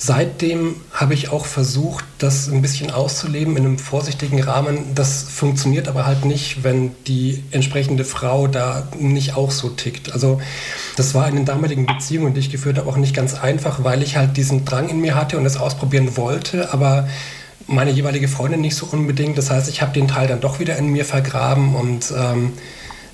Seitdem 0.00 0.76
habe 0.92 1.14
ich 1.14 1.30
auch 1.30 1.44
versucht, 1.44 2.04
das 2.18 2.48
ein 2.48 2.62
bisschen 2.62 2.92
auszuleben 2.92 3.56
in 3.56 3.66
einem 3.66 3.78
vorsichtigen 3.80 4.40
Rahmen. 4.40 4.94
Das 4.94 5.24
funktioniert 5.24 5.88
aber 5.88 6.06
halt 6.06 6.24
nicht, 6.24 6.62
wenn 6.62 6.92
die 7.08 7.42
entsprechende 7.50 8.04
Frau 8.04 8.46
da 8.46 8.86
nicht 8.96 9.36
auch 9.36 9.50
so 9.50 9.70
tickt. 9.70 10.12
Also 10.12 10.40
das 10.96 11.16
war 11.16 11.28
in 11.28 11.34
den 11.34 11.44
damaligen 11.46 11.84
Beziehungen, 11.84 12.32
die 12.32 12.40
ich 12.40 12.50
geführt 12.50 12.78
habe, 12.78 12.88
auch 12.88 12.96
nicht 12.96 13.14
ganz 13.14 13.34
einfach, 13.34 13.82
weil 13.82 14.04
ich 14.04 14.16
halt 14.16 14.36
diesen 14.36 14.64
Drang 14.64 14.88
in 14.88 15.00
mir 15.00 15.16
hatte 15.16 15.36
und 15.36 15.44
es 15.44 15.56
ausprobieren 15.56 16.16
wollte, 16.16 16.72
aber 16.72 17.08
meine 17.66 17.90
jeweilige 17.90 18.28
Freundin 18.28 18.60
nicht 18.60 18.76
so 18.76 18.86
unbedingt. 18.86 19.36
Das 19.36 19.50
heißt, 19.50 19.68
ich 19.68 19.82
habe 19.82 19.92
den 19.92 20.06
Teil 20.06 20.28
dann 20.28 20.40
doch 20.40 20.60
wieder 20.60 20.76
in 20.76 20.88
mir 20.88 21.04
vergraben 21.04 21.74
und 21.74 22.14
ähm, 22.16 22.52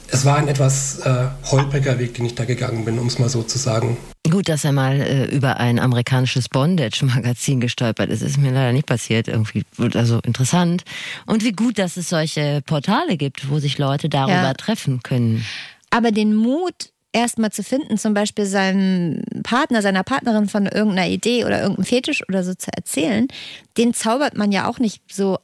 es 0.09 0.27
war 0.27 0.37
ein 0.37 0.49
etwas 0.49 1.01
äh, 1.01 1.29
holpriger 1.51 1.99
Weg, 1.99 2.15
den 2.15 2.27
ich 2.27 2.35
da 2.35 2.45
gegangen 2.45 2.85
bin, 2.85 2.99
um 2.99 3.07
es 3.07 3.19
mal 3.19 3.31
so 3.31 3.43
zu 3.43 3.59
sagen. 3.59 3.97
Gut, 4.31 4.49
dass 4.49 4.65
er 4.65 4.73
mal 4.73 5.01
äh, 5.01 5.25
über 5.27 5.59
ein 5.59 5.79
amerikanisches 5.79 6.49
Bondage-Magazin 6.49 7.61
gestolpert 7.61 8.09
ist, 8.09 8.23
ist 8.23 8.39
mir 8.39 8.53
leider 8.53 8.73
nicht 8.73 8.87
passiert. 8.87 9.29
Irgendwie, 9.29 9.65
also 9.95 10.19
interessant. 10.21 10.83
Und 11.27 11.45
wie 11.45 11.53
gut, 11.53 11.79
dass 11.79 11.99
es 11.99 12.09
solche 12.09 12.63
Portale 12.65 13.19
gibt, 13.19 13.51
wo 13.51 13.59
sich 13.59 13.77
Leute 13.77 14.09
darüber 14.09 14.35
ja. 14.35 14.55
treffen 14.55 15.03
können. 15.03 15.45
Aber 15.91 16.11
den 16.11 16.35
Mut, 16.35 16.91
erstmal 17.13 17.53
zu 17.53 17.63
finden, 17.63 17.99
zum 17.99 18.15
Beispiel 18.15 18.47
seinem 18.47 19.23
Partner, 19.43 19.83
seiner 19.83 20.03
Partnerin 20.03 20.49
von 20.49 20.67
irgendeiner 20.67 21.09
Idee 21.09 21.45
oder 21.45 21.61
irgendeinem 21.61 21.85
Fetisch 21.85 22.27
oder 22.27 22.43
so 22.43 22.55
zu 22.55 22.73
erzählen, 22.75 23.29
den 23.77 23.93
zaubert 23.93 24.37
man 24.37 24.53
ja 24.53 24.69
auch 24.69 24.79
nicht 24.79 25.03
so 25.13 25.39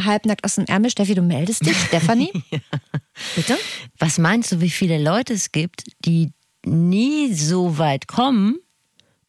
halbnackt 0.00 0.44
aus 0.44 0.54
dem 0.54 0.66
Ärmel. 0.66 0.90
Steffi, 0.90 1.14
du 1.14 1.22
meldest 1.22 1.66
dich, 1.66 1.76
Stefanie? 1.88 2.30
ja. 2.50 2.58
Bitte? 3.34 3.58
Was 3.98 4.18
meinst 4.18 4.52
du, 4.52 4.60
wie 4.60 4.70
viele 4.70 5.02
Leute 5.02 5.34
es 5.34 5.50
gibt, 5.50 5.82
die 6.04 6.30
nie 6.64 7.32
so 7.34 7.78
weit 7.78 8.06
kommen, 8.08 8.58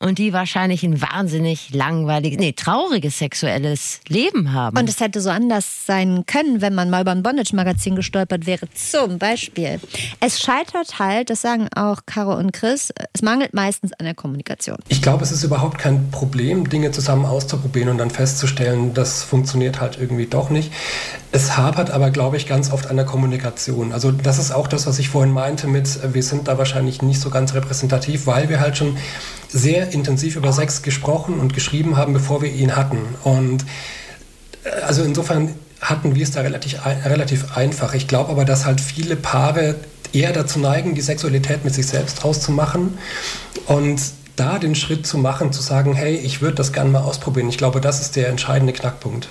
und 0.04 0.18
die 0.18 0.34
wahrscheinlich 0.34 0.84
ein 0.84 1.02
wahnsinnig 1.02 1.74
langweiliges, 1.74 2.38
nee, 2.38 2.52
trauriges 2.52 3.20
sexuelles 3.20 4.02
Leben 4.10 4.52
haben. 4.52 4.78
Und 4.78 4.90
es 4.90 5.00
hätte 5.00 5.22
so 5.22 5.30
anders 5.30 5.86
sein 5.86 6.26
können, 6.26 6.62
wenn 6.62 6.76
man 6.76 6.90
mal 6.90 7.02
über 7.02 7.12
ein 7.12 7.24
Bondage-Magazin 7.24 7.96
gestolpert 7.96 8.46
wäre. 8.46 8.68
Zum 8.74 9.18
Beispiel. 9.18 9.80
Es 10.20 10.42
scheitert 10.42 11.00
halt, 11.00 11.30
das 11.30 11.42
sagen 11.42 11.70
auch 11.74 12.02
Caro 12.06 12.36
und 12.36 12.52
Chris, 12.52 12.94
es 13.14 13.22
mangelt 13.22 13.54
meistens 13.54 13.94
an 13.94 14.06
der 14.06 14.14
Kommunikation. 14.14 14.78
Ich 14.90 15.02
glaube, 15.02 15.24
es 15.24 15.32
ist 15.32 15.44
überhaupt 15.44 15.78
kein 15.78 16.12
Problem, 16.12 16.70
Dinge 16.70 16.92
zusammen 16.92 17.26
auszuprobieren 17.26 17.90
und 17.90 17.98
dann 17.98 18.12
festzustellen, 18.12 18.94
das 18.94 19.24
funktioniert 19.24 19.80
halt 19.80 19.98
irgendwie 19.98 20.26
doch 20.26 20.50
nicht. 20.50 20.74
Es 21.36 21.58
hapert 21.58 21.90
aber, 21.90 22.12
glaube 22.12 22.38
ich, 22.38 22.46
ganz 22.46 22.72
oft 22.72 22.92
an 22.92 22.96
der 22.96 23.08
Kommunikation. 23.08 23.92
Also 23.92 24.12
das 24.12 24.38
ist 24.38 24.52
auch 24.52 24.68
das, 24.68 24.86
was 24.86 25.00
ich 25.00 25.10
vorhin 25.10 25.34
meinte 25.34 25.66
mit, 25.66 26.14
wir 26.14 26.22
sind 26.22 26.48
da 26.48 26.60
wahrscheinlich 26.60 27.02
nicht 27.02 27.20
so 27.20 27.32
ganz 27.32 27.56
repräsentativ, 27.56 28.28
weil 28.28 28.50
wir 28.50 28.60
halt 28.60 28.78
schon 28.78 28.98
sehr 29.50 29.92
intensiv 29.94 30.36
über 30.36 30.54
Sex 30.54 30.84
gesprochen 30.84 31.40
und 31.40 31.56
geschrieben 31.56 31.98
haben, 31.98 32.14
bevor 32.14 32.44
wir 32.44 32.54
ihn 32.54 32.76
hatten. 32.76 33.00
Und 33.24 33.66
äh, 34.64 34.70
also 34.84 35.02
insofern 35.02 35.56
hatten 35.82 36.14
wir 36.14 36.22
es 36.22 36.30
da 36.30 36.42
relativ, 36.42 36.86
relativ 36.86 37.58
einfach. 37.58 37.96
Ich 37.96 38.08
glaube 38.08 38.30
aber, 38.30 38.46
dass 38.46 38.68
halt 38.68 38.80
viele 38.80 39.16
Paare 39.16 39.74
eher 40.14 40.34
dazu 40.34 40.60
neigen, 40.60 40.94
die 40.94 41.02
Sexualität 41.02 41.66
mit 41.66 41.74
sich 41.74 41.88
selbst 41.88 42.24
auszumachen 42.24 43.00
und 43.66 44.00
da 44.36 44.60
den 44.60 44.76
Schritt 44.76 45.08
zu 45.08 45.18
machen, 45.18 45.52
zu 45.52 45.64
sagen, 45.64 45.96
hey, 45.96 46.16
ich 46.16 46.44
würde 46.44 46.58
das 46.58 46.74
gerne 46.74 46.92
mal 46.92 47.02
ausprobieren. 47.02 47.50
Ich 47.50 47.58
glaube, 47.58 47.82
das 47.82 48.02
ist 48.02 48.16
der 48.16 48.30
entscheidende 48.30 48.74
Knackpunkt. 48.74 49.30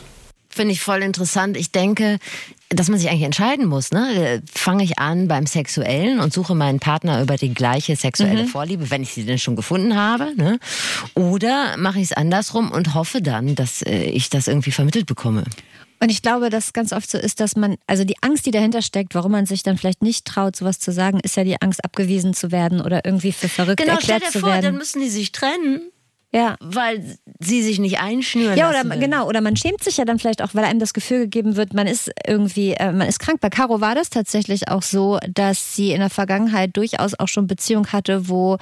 Finde 0.54 0.72
ich 0.72 0.80
voll 0.80 1.02
interessant. 1.02 1.56
Ich 1.56 1.72
denke, 1.72 2.18
dass 2.68 2.88
man 2.88 2.98
sich 2.98 3.08
eigentlich 3.08 3.22
entscheiden 3.22 3.66
muss. 3.66 3.90
Ne? 3.90 4.42
Fange 4.52 4.84
ich 4.84 4.98
an 4.98 5.26
beim 5.26 5.46
Sexuellen 5.46 6.20
und 6.20 6.32
suche 6.32 6.54
meinen 6.54 6.78
Partner 6.78 7.22
über 7.22 7.36
die 7.36 7.54
gleiche 7.54 7.96
sexuelle 7.96 8.42
mhm. 8.42 8.48
Vorliebe, 8.48 8.90
wenn 8.90 9.02
ich 9.02 9.14
sie 9.14 9.24
denn 9.24 9.38
schon 9.38 9.56
gefunden 9.56 9.96
habe? 9.96 10.34
Ne? 10.36 10.58
Oder 11.14 11.78
mache 11.78 11.98
ich 11.98 12.04
es 12.04 12.12
andersrum 12.12 12.70
und 12.70 12.94
hoffe 12.94 13.22
dann, 13.22 13.54
dass 13.54 13.80
äh, 13.80 14.04
ich 14.04 14.28
das 14.28 14.46
irgendwie 14.46 14.72
vermittelt 14.72 15.06
bekomme? 15.06 15.44
Und 16.00 16.10
ich 16.10 16.20
glaube, 16.20 16.50
dass 16.50 16.72
ganz 16.72 16.92
oft 16.92 17.08
so 17.08 17.16
ist, 17.16 17.40
dass 17.40 17.56
man, 17.56 17.76
also 17.86 18.04
die 18.04 18.16
Angst, 18.22 18.44
die 18.44 18.50
dahinter 18.50 18.82
steckt, 18.82 19.14
warum 19.14 19.32
man 19.32 19.46
sich 19.46 19.62
dann 19.62 19.78
vielleicht 19.78 20.02
nicht 20.02 20.26
traut, 20.26 20.56
sowas 20.56 20.80
zu 20.80 20.92
sagen, 20.92 21.20
ist 21.20 21.36
ja 21.36 21.44
die 21.44 21.62
Angst, 21.62 21.84
abgewiesen 21.84 22.34
zu 22.34 22.50
werden 22.50 22.80
oder 22.80 23.04
irgendwie 23.04 23.30
für 23.30 23.48
verrückt 23.48 23.80
genau, 23.80 23.92
erklärt 23.92 24.22
stell 24.24 24.32
dir 24.32 24.32
zu 24.32 24.40
vor, 24.40 24.60
Dann 24.60 24.76
müssen 24.76 25.00
die 25.00 25.08
sich 25.08 25.30
trennen 25.30 25.91
ja. 26.32 26.56
Weil 26.60 27.18
sie 27.40 27.62
sich 27.62 27.78
nicht 27.78 28.00
einschnüren. 28.00 28.56
Ja, 28.56 28.70
oder 28.70 28.84
genau, 28.96 29.28
oder 29.28 29.40
man 29.40 29.56
schämt 29.56 29.84
sich 29.84 29.98
ja 29.98 30.04
dann 30.04 30.18
vielleicht 30.18 30.42
auch, 30.42 30.54
weil 30.54 30.64
einem 30.64 30.80
das 30.80 30.94
Gefühl 30.94 31.20
gegeben 31.20 31.56
wird, 31.56 31.74
man 31.74 31.86
ist 31.86 32.10
irgendwie, 32.26 32.72
äh, 32.72 32.92
man 32.92 33.08
ist 33.08 33.18
krank. 33.18 33.40
Bei 33.40 33.50
Caro 33.50 33.80
war 33.80 33.94
das 33.94 34.10
tatsächlich 34.10 34.68
auch 34.68 34.82
so, 34.82 35.18
dass 35.28 35.74
sie 35.74 35.92
in 35.92 36.00
der 36.00 36.10
Vergangenheit 36.10 36.76
durchaus 36.76 37.18
auch 37.18 37.28
schon 37.28 37.46
Beziehung 37.46 37.88
hatte, 37.88 38.28
wo 38.28 38.58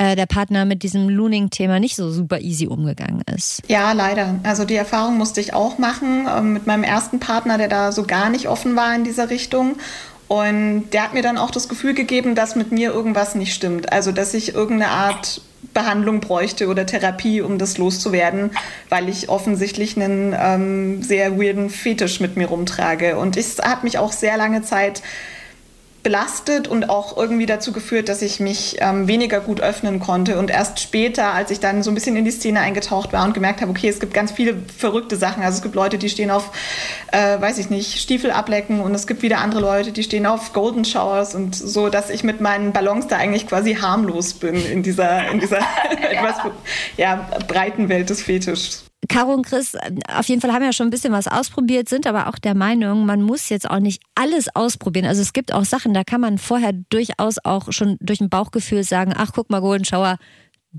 äh, 0.00 0.16
der 0.16 0.24
Partner 0.24 0.64
mit 0.64 0.82
diesem 0.82 1.10
Looning-Thema 1.10 1.78
nicht 1.78 1.94
so 1.94 2.10
super 2.10 2.40
easy 2.40 2.66
umgegangen 2.66 3.22
ist. 3.36 3.62
Ja, 3.68 3.92
leider. 3.92 4.36
Also 4.44 4.64
die 4.64 4.76
Erfahrung 4.76 5.18
musste 5.18 5.42
ich 5.42 5.52
auch 5.52 5.76
machen 5.76 6.26
äh, 6.26 6.40
mit 6.40 6.66
meinem 6.66 6.84
ersten 6.84 7.20
Partner, 7.20 7.58
der 7.58 7.68
da 7.68 7.92
so 7.92 8.04
gar 8.04 8.30
nicht 8.30 8.48
offen 8.48 8.76
war 8.76 8.94
in 8.94 9.04
dieser 9.04 9.28
Richtung. 9.28 9.76
Und 10.30 10.90
der 10.92 11.02
hat 11.02 11.12
mir 11.12 11.22
dann 11.22 11.38
auch 11.38 11.50
das 11.50 11.68
Gefühl 11.68 11.92
gegeben, 11.92 12.36
dass 12.36 12.54
mit 12.54 12.70
mir 12.70 12.92
irgendwas 12.92 13.34
nicht 13.34 13.52
stimmt. 13.52 13.92
Also, 13.92 14.12
dass 14.12 14.32
ich 14.32 14.54
irgendeine 14.54 14.92
Art 14.92 15.40
Behandlung 15.74 16.20
bräuchte 16.20 16.68
oder 16.68 16.86
Therapie, 16.86 17.40
um 17.40 17.58
das 17.58 17.78
loszuwerden, 17.78 18.52
weil 18.88 19.08
ich 19.08 19.28
offensichtlich 19.28 19.96
einen 19.96 20.32
ähm, 20.38 21.02
sehr 21.02 21.36
weirden 21.36 21.68
Fetisch 21.68 22.20
mit 22.20 22.36
mir 22.36 22.46
rumtrage. 22.46 23.18
Und 23.18 23.36
es 23.36 23.58
hat 23.58 23.82
mich 23.82 23.98
auch 23.98 24.12
sehr 24.12 24.36
lange 24.36 24.62
Zeit 24.62 25.02
belastet 26.02 26.66
und 26.66 26.88
auch 26.88 27.16
irgendwie 27.16 27.46
dazu 27.46 27.72
geführt, 27.72 28.08
dass 28.08 28.22
ich 28.22 28.40
mich 28.40 28.76
ähm, 28.80 29.06
weniger 29.06 29.40
gut 29.40 29.60
öffnen 29.60 30.00
konnte. 30.00 30.38
Und 30.38 30.50
erst 30.50 30.80
später, 30.80 31.34
als 31.34 31.50
ich 31.50 31.60
dann 31.60 31.82
so 31.82 31.90
ein 31.90 31.94
bisschen 31.94 32.16
in 32.16 32.24
die 32.24 32.30
Szene 32.30 32.60
eingetaucht 32.60 33.12
war 33.12 33.24
und 33.24 33.34
gemerkt 33.34 33.60
habe, 33.60 33.70
okay, 33.70 33.88
es 33.88 34.00
gibt 34.00 34.14
ganz 34.14 34.32
viele 34.32 34.56
verrückte 34.76 35.16
Sachen. 35.16 35.42
Also 35.42 35.56
es 35.56 35.62
gibt 35.62 35.74
Leute, 35.74 35.98
die 35.98 36.08
stehen 36.08 36.30
auf, 36.30 36.50
äh, 37.12 37.40
weiß 37.40 37.58
ich 37.58 37.70
nicht, 37.70 38.00
Stiefel 38.00 38.30
ablecken 38.30 38.80
und 38.80 38.94
es 38.94 39.06
gibt 39.06 39.22
wieder 39.22 39.38
andere 39.38 39.60
Leute, 39.60 39.92
die 39.92 40.02
stehen 40.02 40.26
auf 40.26 40.52
Golden 40.52 40.84
Showers 40.84 41.34
und 41.34 41.54
so, 41.54 41.88
dass 41.90 42.10
ich 42.10 42.24
mit 42.24 42.40
meinen 42.40 42.72
Ballons 42.72 43.06
da 43.06 43.16
eigentlich 43.16 43.46
quasi 43.46 43.74
harmlos 43.74 44.34
bin 44.34 44.54
in 44.54 44.82
dieser, 44.82 45.30
in 45.30 45.40
dieser 45.40 45.58
etwas 46.10 46.36
ja, 46.96 47.28
breiten 47.46 47.88
Welt 47.88 48.10
des 48.10 48.22
Fetischs. 48.22 48.89
Caro 49.10 49.34
und 49.34 49.44
Chris 49.44 49.76
auf 50.14 50.28
jeden 50.28 50.40
Fall 50.40 50.52
haben 50.52 50.62
ja 50.62 50.72
schon 50.72 50.86
ein 50.86 50.90
bisschen 50.90 51.12
was 51.12 51.26
ausprobiert, 51.26 51.88
sind 51.88 52.06
aber 52.06 52.28
auch 52.28 52.38
der 52.38 52.54
Meinung, 52.54 53.06
man 53.06 53.22
muss 53.22 53.48
jetzt 53.48 53.68
auch 53.68 53.80
nicht 53.80 54.00
alles 54.14 54.54
ausprobieren. 54.54 55.04
Also 55.04 55.20
es 55.20 55.32
gibt 55.32 55.52
auch 55.52 55.64
Sachen, 55.64 55.92
da 55.92 56.04
kann 56.04 56.20
man 56.20 56.38
vorher 56.38 56.72
durchaus 56.90 57.44
auch 57.44 57.72
schon 57.72 57.96
durch 58.00 58.20
ein 58.20 58.30
Bauchgefühl 58.30 58.84
sagen, 58.84 59.12
ach 59.16 59.32
guck 59.34 59.50
mal, 59.50 59.60
Golden 59.60 59.84
Shower, 59.84 60.16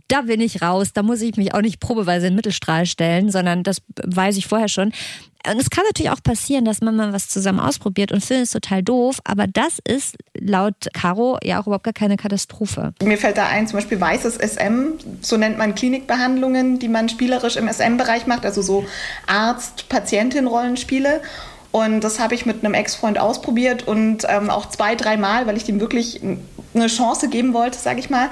da 0.07 0.21
bin 0.21 0.39
ich 0.39 0.61
raus, 0.61 0.93
da 0.93 1.03
muss 1.03 1.21
ich 1.21 1.35
mich 1.35 1.53
auch 1.53 1.61
nicht 1.61 1.79
probeweise 1.79 2.27
in 2.27 2.33
den 2.33 2.37
Mittelstrahl 2.37 2.85
stellen, 2.85 3.29
sondern 3.29 3.63
das 3.63 3.81
weiß 4.03 4.37
ich 4.37 4.47
vorher 4.47 4.69
schon. 4.69 4.93
Und 5.47 5.59
es 5.59 5.71
kann 5.71 5.83
natürlich 5.85 6.11
auch 6.11 6.21
passieren, 6.21 6.65
dass 6.65 6.81
man 6.81 6.95
mal 6.95 7.13
was 7.13 7.27
zusammen 7.27 7.59
ausprobiert 7.59 8.11
und 8.11 8.23
findet 8.23 8.45
es 8.45 8.51
total 8.51 8.83
doof, 8.83 9.19
aber 9.23 9.47
das 9.47 9.79
ist 9.83 10.15
laut 10.39 10.75
Caro 10.93 11.39
ja 11.43 11.59
auch 11.59 11.65
überhaupt 11.65 11.83
gar 11.83 11.93
keine 11.93 12.15
Katastrophe. 12.15 12.93
Mir 13.01 13.17
fällt 13.17 13.37
da 13.37 13.47
ein, 13.47 13.67
zum 13.67 13.79
Beispiel 13.79 13.99
weißes 13.99 14.35
SM, 14.35 14.99
so 15.21 15.37
nennt 15.37 15.57
man 15.57 15.73
Klinikbehandlungen, 15.73 16.77
die 16.77 16.89
man 16.89 17.09
spielerisch 17.09 17.55
im 17.55 17.67
SM-Bereich 17.67 18.27
macht, 18.27 18.45
also 18.45 18.61
so 18.61 18.85
Arzt-Patientin-Rollenspiele. 19.27 21.21
Und 21.71 22.01
das 22.01 22.19
habe 22.19 22.35
ich 22.35 22.45
mit 22.45 22.63
einem 22.63 22.73
Ex-Freund 22.73 23.17
ausprobiert 23.17 23.87
und 23.87 24.25
ähm, 24.27 24.49
auch 24.49 24.67
zwei, 24.67 24.95
dreimal, 24.95 25.47
weil 25.47 25.55
ich 25.55 25.63
dem 25.63 25.79
wirklich 25.79 26.21
eine 26.73 26.87
Chance 26.87 27.29
geben 27.29 27.53
wollte, 27.53 27.77
sage 27.77 27.99
ich 27.99 28.09
mal. 28.09 28.29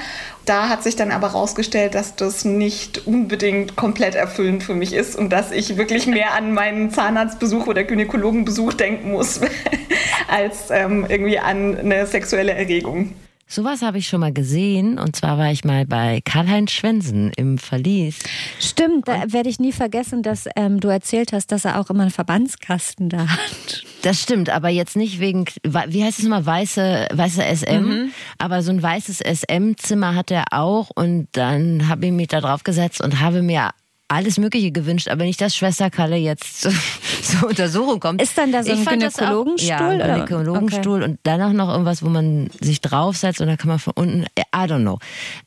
Da 0.49 0.67
hat 0.67 0.81
sich 0.81 0.95
dann 0.95 1.11
aber 1.11 1.33
herausgestellt, 1.33 1.93
dass 1.93 2.15
das 2.15 2.43
nicht 2.43 3.05
unbedingt 3.05 3.75
komplett 3.75 4.15
erfüllend 4.15 4.63
für 4.63 4.73
mich 4.73 4.93
ist 4.93 5.15
und 5.15 5.29
dass 5.29 5.51
ich 5.51 5.77
wirklich 5.77 6.07
mehr 6.07 6.33
an 6.33 6.55
meinen 6.55 6.89
Zahnarztbesuch 6.89 7.67
oder 7.67 7.83
Gynäkologenbesuch 7.83 8.73
denken 8.73 9.11
muss, 9.11 9.41
als 10.27 10.71
ähm, 10.71 11.05
irgendwie 11.07 11.37
an 11.37 11.77
eine 11.77 12.07
sexuelle 12.07 12.53
Erregung. 12.53 13.13
Sowas 13.51 13.81
habe 13.81 13.97
ich 13.97 14.07
schon 14.07 14.19
mal 14.19 14.31
gesehen 14.31 14.99
und 14.99 15.15
zwar 15.15 15.39
war 15.39 15.51
ich 15.51 15.63
mal 15.63 15.87
bei 15.87 16.21
Karl-Heinz 16.23 16.71
Schwensen 16.71 17.31
im 17.35 17.57
Verlies. 17.57 18.19
Stimmt, 18.59 19.07
da 19.07 19.33
werde 19.33 19.49
ich 19.49 19.59
nie 19.59 19.71
vergessen, 19.71 20.21
dass 20.21 20.47
ähm, 20.55 20.79
du 20.79 20.87
erzählt 20.87 21.33
hast, 21.33 21.51
dass 21.51 21.65
er 21.65 21.79
auch 21.79 21.89
immer 21.89 22.03
einen 22.03 22.11
Verbandskasten 22.11 23.09
da 23.09 23.27
hat. 23.27 23.83
Das 24.03 24.21
stimmt, 24.21 24.51
aber 24.51 24.69
jetzt 24.69 24.95
nicht 24.95 25.19
wegen, 25.19 25.45
wie 25.63 26.03
heißt 26.03 26.19
es 26.19 26.25
immer, 26.25 26.45
weiße, 26.45 27.07
weiße 27.11 27.41
SM, 27.43 27.81
mhm. 27.81 28.11
aber 28.37 28.61
so 28.61 28.71
ein 28.71 28.83
weißes 28.83 29.19
SM-Zimmer 29.19 30.13
hat 30.13 30.29
er 30.29 30.45
auch 30.51 30.91
und 30.93 31.27
dann 31.31 31.87
habe 31.89 32.05
ich 32.05 32.11
mich 32.11 32.27
da 32.27 32.41
drauf 32.41 32.63
gesetzt 32.63 33.01
und 33.01 33.19
habe 33.19 33.41
mir 33.41 33.71
alles 34.09 34.37
Mögliche 34.37 34.71
gewünscht, 34.71 35.07
aber 35.07 35.23
nicht, 35.23 35.39
dass 35.39 35.55
Schwester 35.55 35.89
Kalle 35.89 36.17
jetzt 36.17 36.61
zur, 37.23 37.47
Untersuchung 37.47 37.99
kommt. 37.99 38.21
Ist 38.21 38.37
dann 38.37 38.51
da 38.51 38.63
so 38.63 38.71
ein 38.71 38.83
Gynäkologenstuhl? 38.83 39.75
Auch, 39.75 39.91
ja, 39.91 39.99
ein 39.99 40.25
Gynäkologenstuhl 40.25 41.01
okay. 41.01 41.11
und 41.11 41.19
danach 41.23 41.53
noch 41.53 41.69
irgendwas, 41.69 42.03
wo 42.03 42.09
man 42.09 42.49
sich 42.59 42.81
draufsetzt 42.81 43.39
und 43.39 43.47
dann 43.47 43.57
kann 43.57 43.69
man 43.69 43.79
von 43.79 43.93
unten, 43.95 44.25
I 44.37 44.65
don't 44.65 44.81
know. 44.81 44.99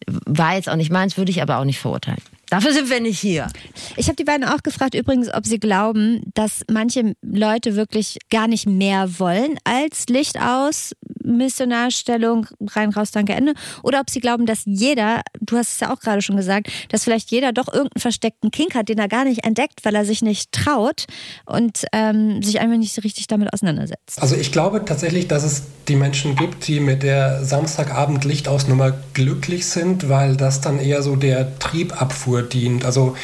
War 0.07 0.55
jetzt 0.55 0.69
auch 0.69 0.77
nicht 0.77 0.91
meins, 0.91 1.17
würde 1.17 1.31
ich 1.31 1.43
aber 1.43 1.59
auch 1.59 1.65
nicht 1.65 1.81
verurteilen. 1.81 2.23
Dafür 2.53 2.75
sind 2.75 2.91
wir 2.91 3.01
nicht 3.01 3.19
hier. 3.19 3.47
Ich 3.97 4.09
habe 4.09 4.17
die 4.17 4.25
beiden 4.25 4.45
auch 4.45 4.63
gefragt, 4.63 4.95
übrigens, 4.95 5.33
ob 5.33 5.47
sie 5.47 5.59
glauben, 5.59 6.21
dass 6.35 6.63
manche 6.71 7.15
Leute 7.23 7.77
wirklich 7.77 8.19
gar 8.29 8.47
nicht 8.47 8.67
mehr 8.67 9.19
wollen 9.19 9.57
als 9.65 10.05
Licht 10.09 10.39
aus, 10.39 10.93
Missionarstellung, 11.25 12.47
rein, 12.61 12.91
raus, 12.91 13.11
danke, 13.11 13.33
Ende. 13.33 13.55
Oder 13.83 14.01
ob 14.01 14.11
sie 14.11 14.21
glauben, 14.21 14.45
dass 14.45 14.65
jeder, 14.67 15.23
du 15.41 15.57
hast 15.57 15.73
es 15.73 15.81
ja 15.81 15.95
auch 15.95 16.01
gerade 16.01 16.21
schon 16.21 16.37
gesagt, 16.37 16.69
dass 16.91 17.05
vielleicht 17.05 17.31
jeder 17.31 17.53
doch 17.53 17.69
irgendeinen 17.69 18.03
versteckten 18.03 18.51
Kink 18.51 18.75
hat, 18.75 18.91
den 18.91 18.99
er 18.99 19.09
gar 19.09 19.25
nicht 19.25 19.47
entdeckt, 19.47 19.83
weil 19.85 19.95
er 19.95 20.05
sich 20.05 20.21
nicht 20.21 20.53
traut 20.53 21.07
und 21.47 21.87
ähm, 21.95 22.43
sich 22.43 22.61
einfach 22.61 22.77
nicht 22.77 22.93
so 22.93 23.01
richtig 23.01 23.29
damit 23.29 23.51
auseinandersetzt. 23.51 24.21
Also 24.21 24.37
ich 24.37 24.53
glaube 24.53 24.85
tatsächlich, 24.85 25.27
dass 25.27 25.43
es 25.43 25.63
die 25.89 25.97
Menschen 25.97 26.37
gibt, 26.37 26.69
die 26.69 26.81
mit 26.81 27.03
der 27.03 27.45
Samstagabend-Lichtausnummer 27.45 28.93
glücklich 29.15 29.67
sind, 29.67 30.11
weil 30.11 30.37
das 30.37 30.61
dann 30.61 30.79
eher 30.79 31.03
so 31.03 31.17
der 31.17 31.59
Triebabfuhr 31.59 32.42
dient. 32.43 32.85
Also 32.85 33.17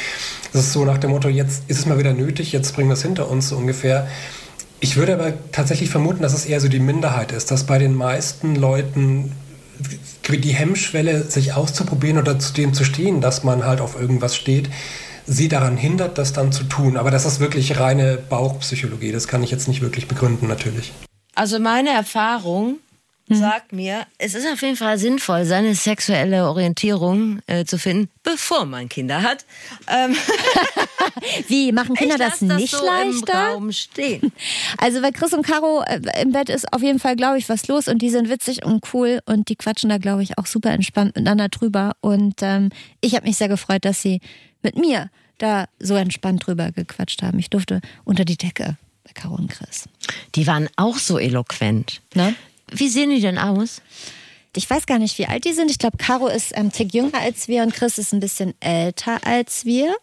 das 0.53 0.65
ist 0.65 0.73
so 0.73 0.85
nach 0.85 0.97
dem 0.97 1.11
Motto, 1.11 1.29
jetzt 1.29 1.63
ist 1.67 1.79
es 1.79 1.85
mal 1.85 1.99
wieder 1.99 2.13
nötig, 2.13 2.51
jetzt 2.51 2.75
bringen 2.75 2.89
wir 2.89 2.93
es 2.93 3.03
hinter 3.03 3.29
uns 3.29 3.49
so 3.49 3.57
ungefähr. 3.57 4.07
Ich 4.79 4.95
würde 4.95 5.13
aber 5.13 5.33
tatsächlich 5.51 5.89
vermuten, 5.89 6.21
dass 6.21 6.33
es 6.33 6.45
eher 6.45 6.61
so 6.61 6.69
die 6.69 6.79
Minderheit 6.79 7.31
ist, 7.31 7.51
dass 7.51 7.65
bei 7.65 7.77
den 7.77 7.93
meisten 7.93 8.55
Leuten 8.55 9.31
die 10.29 10.53
Hemmschwelle, 10.53 11.23
sich 11.23 11.53
auszuprobieren 11.53 12.17
oder 12.17 12.37
zu 12.39 12.53
dem 12.53 12.73
zu 12.73 12.83
stehen, 12.83 13.19
dass 13.19 13.43
man 13.43 13.65
halt 13.65 13.81
auf 13.81 13.99
irgendwas 13.99 14.35
steht, 14.35 14.69
sie 15.25 15.47
daran 15.47 15.77
hindert, 15.77 16.17
das 16.17 16.33
dann 16.33 16.51
zu 16.51 16.63
tun. 16.63 16.97
Aber 16.97 17.11
das 17.11 17.25
ist 17.25 17.39
wirklich 17.39 17.79
reine 17.79 18.17
Bauchpsychologie. 18.17 19.11
Das 19.11 19.27
kann 19.27 19.43
ich 19.43 19.51
jetzt 19.51 19.67
nicht 19.67 19.81
wirklich 19.81 20.07
begründen, 20.07 20.47
natürlich. 20.47 20.91
Also 21.35 21.59
meine 21.59 21.89
Erfahrung. 21.89 22.77
Sagt 23.35 23.73
mir, 23.73 24.05
es 24.17 24.33
ist 24.35 24.47
auf 24.51 24.61
jeden 24.61 24.75
Fall 24.75 24.97
sinnvoll, 24.97 25.45
seine 25.45 25.75
sexuelle 25.75 26.47
Orientierung 26.47 27.39
äh, 27.47 27.65
zu 27.65 27.77
finden, 27.77 28.09
bevor 28.23 28.65
man 28.65 28.89
Kinder 28.89 29.21
hat. 29.21 29.45
Ähm, 29.87 30.15
Wie, 31.47 31.71
machen 31.71 31.95
Kinder 31.95 32.17
das 32.17 32.41
nicht 32.41 32.71
so 32.71 32.85
leichter? 32.85 33.47
Im 33.47 33.53
Raum 33.53 33.71
stehen. 33.71 34.31
Also 34.77 35.01
bei 35.01 35.11
Chris 35.11 35.33
und 35.33 35.45
Caro 35.45 35.83
äh, 35.85 35.99
im 36.21 36.31
Bett 36.31 36.49
ist 36.49 36.71
auf 36.73 36.81
jeden 36.81 36.99
Fall, 36.99 37.15
glaube 37.15 37.37
ich, 37.37 37.49
was 37.49 37.67
los 37.67 37.87
und 37.87 38.01
die 38.01 38.09
sind 38.09 38.29
witzig 38.29 38.63
und 38.63 38.83
cool 38.93 39.19
und 39.25 39.49
die 39.49 39.55
quatschen 39.55 39.89
da, 39.89 39.97
glaube 39.97 40.23
ich, 40.23 40.37
auch 40.37 40.45
super 40.45 40.71
entspannt 40.71 41.15
miteinander 41.15 41.49
drüber. 41.49 41.93
Und 42.01 42.35
ähm, 42.41 42.69
ich 43.01 43.15
habe 43.15 43.27
mich 43.27 43.37
sehr 43.37 43.49
gefreut, 43.49 43.85
dass 43.85 44.01
sie 44.01 44.21
mit 44.61 44.77
mir 44.77 45.09
da 45.37 45.65
so 45.79 45.95
entspannt 45.95 46.45
drüber 46.45 46.71
gequatscht 46.71 47.21
haben. 47.23 47.39
Ich 47.39 47.49
durfte 47.49 47.81
unter 48.03 48.25
die 48.25 48.37
Decke 48.37 48.77
bei 49.03 49.11
Caro 49.13 49.35
und 49.35 49.49
Chris. 49.49 49.89
Die 50.35 50.47
waren 50.47 50.69
auch 50.75 50.97
so 50.97 51.17
eloquent. 51.17 52.01
Ne? 52.13 52.35
Wie 52.71 52.89
sehen 52.89 53.09
die 53.09 53.21
denn 53.21 53.37
aus? 53.37 53.81
Ich 54.55 54.69
weiß 54.69 54.85
gar 54.87 54.97
nicht, 54.99 55.17
wie 55.19 55.27
alt 55.27 55.45
die 55.45 55.53
sind. 55.53 55.69
Ich 55.69 55.77
glaube, 55.77 55.97
Caro 55.97 56.27
ist 56.27 56.55
ein 56.55 56.71
Tick 56.71 56.93
jünger 56.93 57.19
als 57.19 57.47
wir 57.47 57.61
und 57.63 57.73
Chris 57.73 57.97
ist 57.97 58.13
ein 58.13 58.19
bisschen 58.19 58.53
älter 58.59 59.19
als 59.25 59.63
wir. 59.65 59.95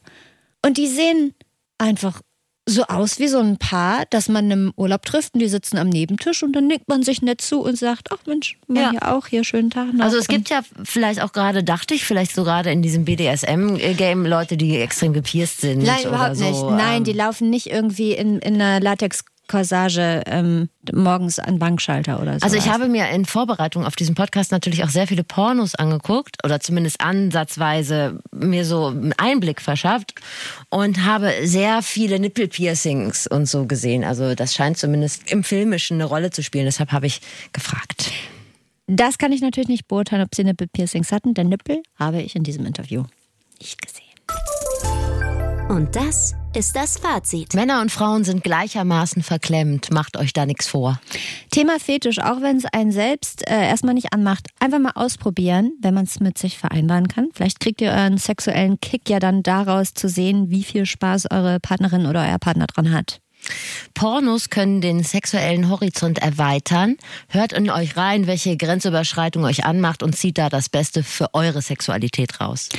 Und 0.64 0.78
die 0.78 0.86
sehen 0.86 1.34
einfach 1.78 2.20
so 2.68 2.82
aus 2.84 3.20
wie 3.20 3.28
so 3.28 3.38
ein 3.38 3.58
Paar, 3.58 4.04
das 4.10 4.28
man 4.28 4.50
im 4.50 4.72
Urlaub 4.76 5.04
trifft 5.04 5.34
und 5.34 5.40
die 5.40 5.48
sitzen 5.48 5.78
am 5.78 5.88
Nebentisch 5.88 6.42
und 6.42 6.52
dann 6.52 6.66
nickt 6.66 6.88
man 6.88 7.04
sich 7.04 7.22
nett 7.22 7.40
zu 7.40 7.60
und 7.60 7.78
sagt, 7.78 8.08
ach 8.12 8.18
Mensch, 8.26 8.58
wir 8.66 8.82
Ja. 8.82 8.90
hier 8.90 9.08
auch, 9.14 9.26
hier 9.28 9.44
schönen 9.44 9.70
Tag 9.70 9.92
noch. 9.92 10.04
Also 10.04 10.16
es 10.18 10.26
gibt 10.26 10.48
ja 10.48 10.62
vielleicht 10.82 11.22
auch 11.22 11.32
gerade, 11.32 11.62
dachte 11.62 11.94
ich, 11.94 12.04
vielleicht 12.04 12.34
so 12.34 12.42
gerade 12.42 12.72
in 12.72 12.82
diesem 12.82 13.04
BDSM-Game 13.04 14.26
Leute, 14.26 14.56
die 14.56 14.78
extrem 14.78 15.12
gepierst 15.12 15.60
sind. 15.60 15.84
Nein, 15.84 16.00
oder 16.00 16.08
überhaupt 16.08 16.36
so, 16.36 16.44
nicht. 16.44 16.62
Nein, 16.76 16.98
ähm, 16.98 17.04
die 17.04 17.12
laufen 17.12 17.50
nicht 17.50 17.66
irgendwie 17.68 18.12
in, 18.14 18.40
in 18.40 18.60
einer 18.60 18.80
Latex-Corsage 19.46 20.22
ähm, 20.26 20.68
morgens 20.92 21.38
an 21.38 21.58
Bankschalter 21.58 22.20
oder 22.20 22.38
so. 22.38 22.44
Also 22.44 22.56
ich 22.56 22.68
habe 22.68 22.88
mir 22.88 23.08
in 23.10 23.24
Vorbereitung 23.24 23.84
auf 23.84 23.96
diesen 23.96 24.14
Podcast 24.14 24.52
natürlich 24.52 24.84
auch 24.84 24.88
sehr 24.88 25.06
viele 25.06 25.24
Pornos 25.24 25.74
angeguckt 25.74 26.38
oder 26.44 26.60
zumindest 26.60 27.00
ansatzweise 27.00 28.20
mir 28.32 28.64
so 28.64 28.86
einen 28.86 29.12
Einblick 29.14 29.60
verschafft 29.60 30.14
und 30.68 31.04
habe 31.04 31.32
sehr 31.44 31.82
viele 31.82 32.18
Nippelpiercings 32.18 33.26
und 33.26 33.46
so 33.46 33.66
gesehen. 33.66 34.04
Also 34.04 34.34
das 34.34 34.54
scheint 34.54 34.78
zumindest 34.78 35.30
im 35.30 35.44
Filmischen 35.44 35.96
eine 35.96 36.04
Rolle 36.04 36.30
zu 36.30 36.42
spielen. 36.42 36.66
Deshalb 36.66 36.92
habe 36.92 37.06
ich 37.06 37.20
gefragt. 37.52 38.10
Das 38.86 39.18
kann 39.18 39.32
ich 39.32 39.40
natürlich 39.40 39.68
nicht 39.68 39.88
beurteilen, 39.88 40.22
ob 40.22 40.34
sie 40.34 40.44
Nippelpiercings 40.44 41.10
hatten. 41.10 41.34
Der 41.34 41.44
Nippel 41.44 41.82
habe 41.98 42.22
ich 42.22 42.36
in 42.36 42.44
diesem 42.44 42.66
Interview 42.66 43.04
nicht 43.60 43.82
gesehen. 43.82 44.04
Und 45.68 45.96
das 45.96 46.34
ist 46.56 46.74
das 46.74 46.96
Fazit. 46.96 47.52
Männer 47.52 47.82
und 47.82 47.92
Frauen 47.92 48.24
sind 48.24 48.42
gleichermaßen 48.42 49.22
verklemmt. 49.22 49.90
Macht 49.90 50.16
euch 50.16 50.32
da 50.32 50.46
nichts 50.46 50.66
vor. 50.66 50.98
Thema 51.50 51.78
Fetisch, 51.78 52.18
auch 52.18 52.40
wenn 52.40 52.56
es 52.56 52.64
einen 52.64 52.92
selbst 52.92 53.46
äh, 53.46 53.68
erstmal 53.68 53.92
nicht 53.92 54.14
anmacht, 54.14 54.48
einfach 54.58 54.78
mal 54.78 54.92
ausprobieren, 54.94 55.72
wenn 55.82 55.92
man 55.92 56.06
es 56.06 56.18
mit 56.18 56.38
sich 56.38 56.56
vereinbaren 56.56 57.08
kann. 57.08 57.28
Vielleicht 57.34 57.60
kriegt 57.60 57.82
ihr 57.82 57.90
euren 57.90 58.16
sexuellen 58.16 58.80
Kick 58.80 59.10
ja 59.10 59.18
dann 59.18 59.42
daraus 59.42 59.92
zu 59.92 60.08
sehen, 60.08 60.48
wie 60.48 60.64
viel 60.64 60.86
Spaß 60.86 61.30
eure 61.30 61.60
Partnerin 61.60 62.06
oder 62.06 62.22
euer 62.22 62.38
Partner 62.38 62.66
dran 62.66 62.90
hat. 62.90 63.20
Pornos 63.92 64.48
können 64.48 64.80
den 64.80 65.04
sexuellen 65.04 65.68
Horizont 65.68 66.18
erweitern. 66.20 66.96
Hört 67.28 67.52
in 67.52 67.68
euch 67.68 67.98
rein, 67.98 68.26
welche 68.26 68.56
Grenzüberschreitung 68.56 69.44
euch 69.44 69.66
anmacht 69.66 70.02
und 70.02 70.16
zieht 70.16 70.38
da 70.38 70.48
das 70.48 70.70
Beste 70.70 71.02
für 71.02 71.34
eure 71.34 71.60
Sexualität 71.60 72.40
raus. 72.40 72.70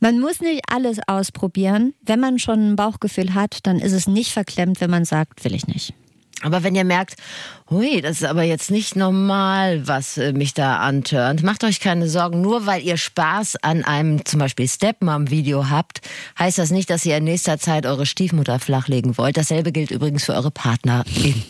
Man 0.00 0.18
muss 0.18 0.40
nicht 0.40 0.62
alles 0.70 0.98
ausprobieren. 1.06 1.92
Wenn 2.00 2.20
man 2.20 2.38
schon 2.38 2.70
ein 2.70 2.76
Bauchgefühl 2.76 3.34
hat, 3.34 3.58
dann 3.64 3.78
ist 3.78 3.92
es 3.92 4.06
nicht 4.06 4.32
verklemmt, 4.32 4.80
wenn 4.80 4.90
man 4.90 5.04
sagt, 5.04 5.44
will 5.44 5.54
ich 5.54 5.66
nicht. 5.66 5.92
Aber 6.42 6.62
wenn 6.62 6.74
ihr 6.74 6.84
merkt, 6.84 7.16
hui, 7.68 8.00
das 8.00 8.22
ist 8.22 8.24
aber 8.24 8.42
jetzt 8.42 8.70
nicht 8.70 8.96
normal, 8.96 9.86
was 9.86 10.16
äh, 10.16 10.32
mich 10.32 10.54
da 10.54 10.78
antörnt, 10.78 11.42
macht 11.42 11.64
euch 11.64 11.80
keine 11.80 12.08
Sorgen. 12.08 12.40
Nur 12.40 12.64
weil 12.64 12.82
ihr 12.82 12.96
Spaß 12.96 13.56
an 13.62 13.84
einem 13.84 14.24
zum 14.24 14.40
Beispiel 14.40 14.66
Stepmom-Video 14.66 15.68
habt, 15.68 16.00
heißt 16.38 16.56
das 16.56 16.70
nicht, 16.70 16.88
dass 16.88 17.04
ihr 17.04 17.18
in 17.18 17.24
nächster 17.24 17.58
Zeit 17.58 17.84
eure 17.84 18.06
Stiefmutter 18.06 18.58
flachlegen 18.58 19.18
wollt. 19.18 19.36
Dasselbe 19.36 19.70
gilt 19.70 19.90
übrigens 19.90 20.24
für 20.24 20.32
eure 20.32 20.50
Partnerin. 20.50 21.42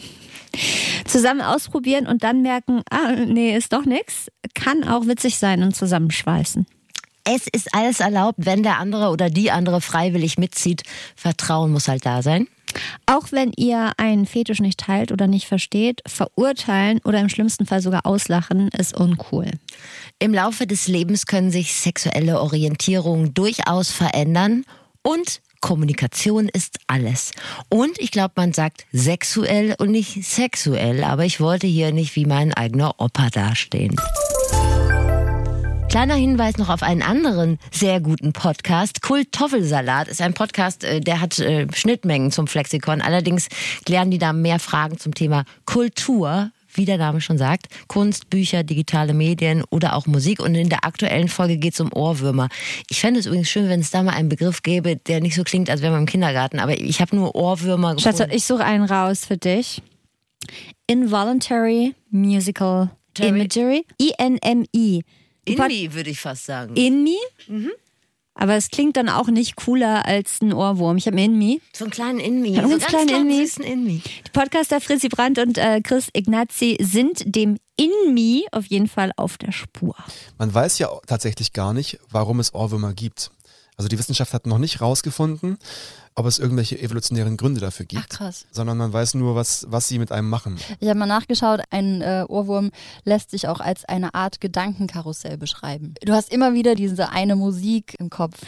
Zusammen 1.06 1.40
ausprobieren 1.40 2.08
und 2.08 2.24
dann 2.24 2.42
merken, 2.42 2.82
ah, 2.90 3.12
nee, 3.12 3.56
ist 3.56 3.72
doch 3.72 3.84
nix, 3.84 4.26
kann 4.54 4.82
auch 4.82 5.06
witzig 5.06 5.38
sein 5.38 5.62
und 5.62 5.76
zusammenschweißen. 5.76 6.66
Es 7.32 7.46
ist 7.46 7.72
alles 7.76 8.00
erlaubt, 8.00 8.38
wenn 8.38 8.64
der 8.64 8.78
andere 8.78 9.10
oder 9.10 9.30
die 9.30 9.52
andere 9.52 9.80
freiwillig 9.80 10.36
mitzieht. 10.36 10.82
Vertrauen 11.14 11.70
muss 11.70 11.86
halt 11.86 12.04
da 12.04 12.22
sein. 12.22 12.48
Auch 13.06 13.30
wenn 13.30 13.52
ihr 13.56 13.92
einen 13.98 14.26
Fetisch 14.26 14.60
nicht 14.60 14.80
teilt 14.80 15.12
oder 15.12 15.28
nicht 15.28 15.46
versteht, 15.46 16.02
verurteilen 16.08 17.00
oder 17.04 17.20
im 17.20 17.28
schlimmsten 17.28 17.66
Fall 17.66 17.82
sogar 17.82 18.04
auslachen 18.04 18.68
ist 18.76 18.98
uncool. 18.98 19.48
Im 20.18 20.34
Laufe 20.34 20.66
des 20.66 20.88
Lebens 20.88 21.26
können 21.26 21.52
sich 21.52 21.74
sexuelle 21.74 22.40
Orientierungen 22.40 23.32
durchaus 23.32 23.92
verändern 23.92 24.64
und 25.02 25.40
Kommunikation 25.60 26.48
ist 26.48 26.78
alles. 26.88 27.30
Und 27.68 28.00
ich 28.00 28.10
glaube, 28.10 28.32
man 28.36 28.52
sagt 28.52 28.86
sexuell 28.92 29.76
und 29.78 29.92
nicht 29.92 30.24
sexuell, 30.24 31.04
aber 31.04 31.26
ich 31.26 31.40
wollte 31.40 31.68
hier 31.68 31.92
nicht 31.92 32.16
wie 32.16 32.24
mein 32.26 32.52
eigener 32.54 32.94
Opa 32.98 33.28
dastehen. 33.30 33.94
Kleiner 35.90 36.14
Hinweis 36.14 36.56
noch 36.56 36.68
auf 36.68 36.84
einen 36.84 37.02
anderen 37.02 37.58
sehr 37.72 38.00
guten 38.00 38.32
Podcast. 38.32 39.02
Kultoffelsalat 39.02 40.06
ist 40.06 40.22
ein 40.22 40.34
Podcast, 40.34 40.84
äh, 40.84 41.00
der 41.00 41.20
hat 41.20 41.40
äh, 41.40 41.66
Schnittmengen 41.74 42.30
zum 42.30 42.46
Flexikon. 42.46 43.00
Allerdings 43.00 43.48
klären 43.84 44.08
die 44.12 44.18
da 44.18 44.32
mehr 44.32 44.60
Fragen 44.60 44.98
zum 44.98 45.14
Thema 45.14 45.44
Kultur, 45.66 46.52
wie 46.72 46.84
der 46.84 46.96
Name 46.96 47.20
schon 47.20 47.38
sagt. 47.38 47.66
Kunst, 47.88 48.30
Bücher, 48.30 48.62
digitale 48.62 49.14
Medien 49.14 49.64
oder 49.70 49.96
auch 49.96 50.06
Musik. 50.06 50.38
Und 50.38 50.54
in 50.54 50.68
der 50.68 50.84
aktuellen 50.84 51.26
Folge 51.26 51.56
geht 51.56 51.74
es 51.74 51.80
um 51.80 51.92
Ohrwürmer. 51.92 52.50
Ich 52.88 53.00
fände 53.00 53.18
es 53.18 53.26
übrigens 53.26 53.50
schön, 53.50 53.68
wenn 53.68 53.80
es 53.80 53.90
da 53.90 54.04
mal 54.04 54.14
einen 54.14 54.28
Begriff 54.28 54.62
gäbe, 54.62 54.94
der 54.94 55.20
nicht 55.20 55.34
so 55.34 55.42
klingt, 55.42 55.70
als 55.70 55.82
wäre 55.82 55.90
man 55.90 56.02
im 56.02 56.06
Kindergarten. 56.06 56.60
Aber 56.60 56.80
ich 56.80 57.00
habe 57.00 57.16
nur 57.16 57.34
Ohrwürmer 57.34 57.96
gefunden. 57.96 58.16
Schatz, 58.16 58.32
ich 58.32 58.44
suche 58.44 58.64
einen 58.64 58.84
raus 58.84 59.24
für 59.24 59.38
dich. 59.38 59.82
Involuntary 60.86 61.96
Musical 62.10 62.90
Imagery. 63.18 63.84
I-N-M-I. 64.00 65.02
Indie, 65.58 65.92
würde 65.94 66.10
ich 66.10 66.20
fast 66.20 66.44
sagen. 66.46 66.74
In 66.76 67.02
me? 67.04 67.16
Aber 68.34 68.54
es 68.54 68.70
klingt 68.70 68.96
dann 68.96 69.08
auch 69.08 69.28
nicht 69.28 69.56
cooler 69.56 70.06
als 70.06 70.40
ein 70.40 70.52
Ohrwurm. 70.52 70.96
Ich 70.96 71.06
habe 71.06 71.16
einen 71.18 71.34
In 71.34 71.38
me. 71.38 71.60
so 71.74 71.84
einen 71.84 71.90
kleinen 71.90 72.20
Inmi. 72.20 72.54
So 72.54 72.68
ganz 72.68 72.86
kleinen 72.86 73.08
Inmi. 73.30 73.44
süßen 73.46 73.64
Inmi. 73.64 74.02
Die 74.26 74.30
Podcaster 74.32 74.80
Fritzi 74.80 75.08
Brandt 75.08 75.38
und 75.38 75.58
äh, 75.58 75.80
Chris 75.82 76.08
Ignazi 76.14 76.78
sind 76.80 77.22
dem 77.26 77.58
In 77.76 78.14
me 78.14 78.44
auf 78.52 78.66
jeden 78.66 78.88
Fall 78.88 79.12
auf 79.16 79.36
der 79.36 79.52
Spur. 79.52 79.94
Man 80.38 80.54
weiß 80.54 80.78
ja 80.78 80.88
tatsächlich 81.06 81.52
gar 81.52 81.74
nicht, 81.74 81.98
warum 82.10 82.40
es 82.40 82.54
Ohrwürmer 82.54 82.94
gibt. 82.94 83.30
Also 83.76 83.88
die 83.88 83.98
Wissenschaft 83.98 84.32
hat 84.32 84.46
noch 84.46 84.58
nicht 84.58 84.80
rausgefunden, 84.80 85.58
ob 86.14 86.26
es 86.26 86.38
irgendwelche 86.38 86.80
evolutionären 86.80 87.36
Gründe 87.36 87.60
dafür 87.60 87.86
gibt. 87.86 88.04
Ach, 88.04 88.08
krass. 88.08 88.46
Sondern 88.50 88.76
man 88.76 88.92
weiß 88.92 89.14
nur, 89.14 89.34
was, 89.34 89.66
was 89.68 89.88
sie 89.88 89.98
mit 89.98 90.12
einem 90.12 90.28
machen. 90.28 90.58
Ich 90.80 90.88
habe 90.88 90.98
mal 90.98 91.06
nachgeschaut, 91.06 91.60
ein 91.70 92.02
äh, 92.02 92.24
Ohrwurm 92.28 92.70
lässt 93.04 93.30
sich 93.30 93.48
auch 93.48 93.60
als 93.60 93.84
eine 93.84 94.14
Art 94.14 94.40
Gedankenkarussell 94.40 95.38
beschreiben. 95.38 95.94
Du 96.04 96.12
hast 96.12 96.32
immer 96.32 96.54
wieder 96.54 96.74
diese 96.74 97.10
eine 97.10 97.36
Musik 97.36 97.96
im 97.98 98.10
Kopf. 98.10 98.38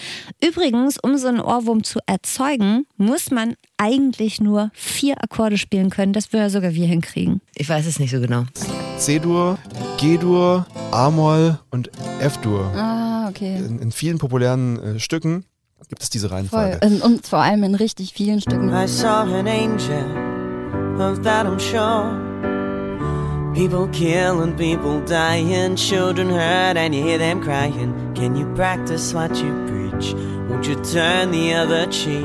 Übrigens, 0.45 0.99
um 0.99 1.17
so 1.17 1.29
einen 1.29 1.41
Ohrwurm 1.41 1.85
zu 1.85 2.01
erzeugen, 2.07 2.87
muss 2.97 3.31
man 3.31 3.55
eigentlich 3.77 4.41
nur 4.41 4.71
vier 4.75 5.23
Akkorde 5.23 5.59
spielen 5.59 5.91
können. 5.91 6.13
Das 6.13 6.33
würden 6.33 6.51
sogar 6.51 6.75
wir 6.75 6.87
hinkriegen. 6.87 7.41
Ich 7.55 7.69
weiß 7.69 7.87
es 7.87 7.99
nicht 7.99 8.11
so 8.11 8.21
genau. 8.21 8.45
C-Dur, 8.99 9.59
G-Dur, 9.99 10.67
A-Moll 10.91 11.59
und 11.71 11.91
F-Dur. 12.21 12.67
Ah, 12.77 13.29
okay. 13.29 13.57
In, 13.57 13.79
in 13.79 13.93
vielen 13.93 14.19
populären 14.19 14.79
äh, 14.79 15.01
Stücken 15.01 15.45
gibt 15.89 16.03
es 16.03 16.11
diese 16.11 16.29
Voll. 16.29 16.37
Reihenfolge. 16.39 16.79
Und, 16.85 17.03
und 17.03 17.27
vor 17.27 17.41
allem 17.41 17.63
in 17.65 17.75
richtig 17.75 18.13
vielen 18.13 18.41
Stücken. 18.41 18.71
I 18.71 18.87
saw 18.87 19.23
an 19.23 19.47
angel, 19.47 20.05
of 20.99 21.23
that 21.23 21.47
I'm 21.47 21.59
sure. 21.59 22.31
People 23.55 23.87
killing, 23.89 24.57
people 24.57 25.03
dying, 25.05 25.77
children 25.77 26.31
hurt, 26.31 26.77
and 26.79 26.95
you 26.95 27.03
hear 27.03 27.19
them 27.19 27.41
crying. 27.43 27.93
Can 28.15 28.35
you 28.35 28.47
practice 28.55 29.13
what 29.13 29.37
you 29.37 29.53
preach? 29.67 30.15
Won't 30.49 30.67
you 30.67 30.77
turn 30.77 31.33
the 31.33 31.55
other 31.55 31.87
cheek? 31.91 32.25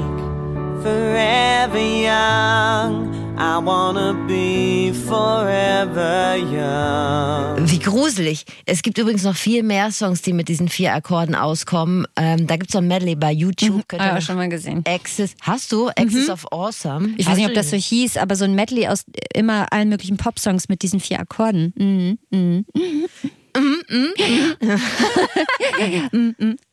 Forever 0.81 1.77
young, 1.77 3.11
I 3.39 3.59
wanna 3.63 4.13
be 4.27 4.91
forever 5.07 6.35
young. 6.37 7.69
Wie 7.69 7.77
gruselig. 7.79 8.45
Es 8.65 8.81
gibt 8.81 8.97
übrigens 8.97 9.21
noch 9.23 9.35
viel 9.35 9.61
mehr 9.61 9.91
Songs, 9.91 10.23
die 10.23 10.33
mit 10.33 10.47
diesen 10.49 10.69
vier 10.69 10.95
Akkorden 10.95 11.35
auskommen. 11.35 12.07
Ähm, 12.15 12.47
da 12.47 12.55
gibt 12.55 12.69
es 12.69 12.73
so 12.73 12.79
ein 12.79 12.87
Medley 12.87 13.15
bei 13.15 13.31
YouTube. 13.31 13.87
Könnt 13.87 14.01
ihr 14.01 14.09
Ah, 14.09 14.13
mal- 14.13 14.21
schon 14.21 14.37
mal 14.37 14.49
gesehen. 14.49 14.83
Axis. 14.87 15.35
Hast 15.41 15.71
du? 15.71 15.89
Axis 15.89 16.31
of 16.31 16.51
Awesome? 16.51 17.09
Ich 17.17 17.27
Hast 17.27 17.33
weiß 17.33 17.37
nicht, 17.37 17.47
ob 17.49 17.53
das 17.53 17.69
so 17.69 17.77
hieß, 17.77 18.17
aber 18.17 18.35
so 18.35 18.45
ein 18.45 18.55
Medley 18.55 18.87
aus 18.87 19.03
immer 19.35 19.71
allen 19.71 19.89
möglichen 19.89 20.17
Popsongs 20.17 20.67
mit 20.67 20.81
diesen 20.81 20.99
vier 20.99 21.19
Akkorden. 21.19 21.73
Mhm. 21.77 22.17
Mhm. 22.31 22.65
Mhm, 23.55 23.81
mhm. 23.89 24.13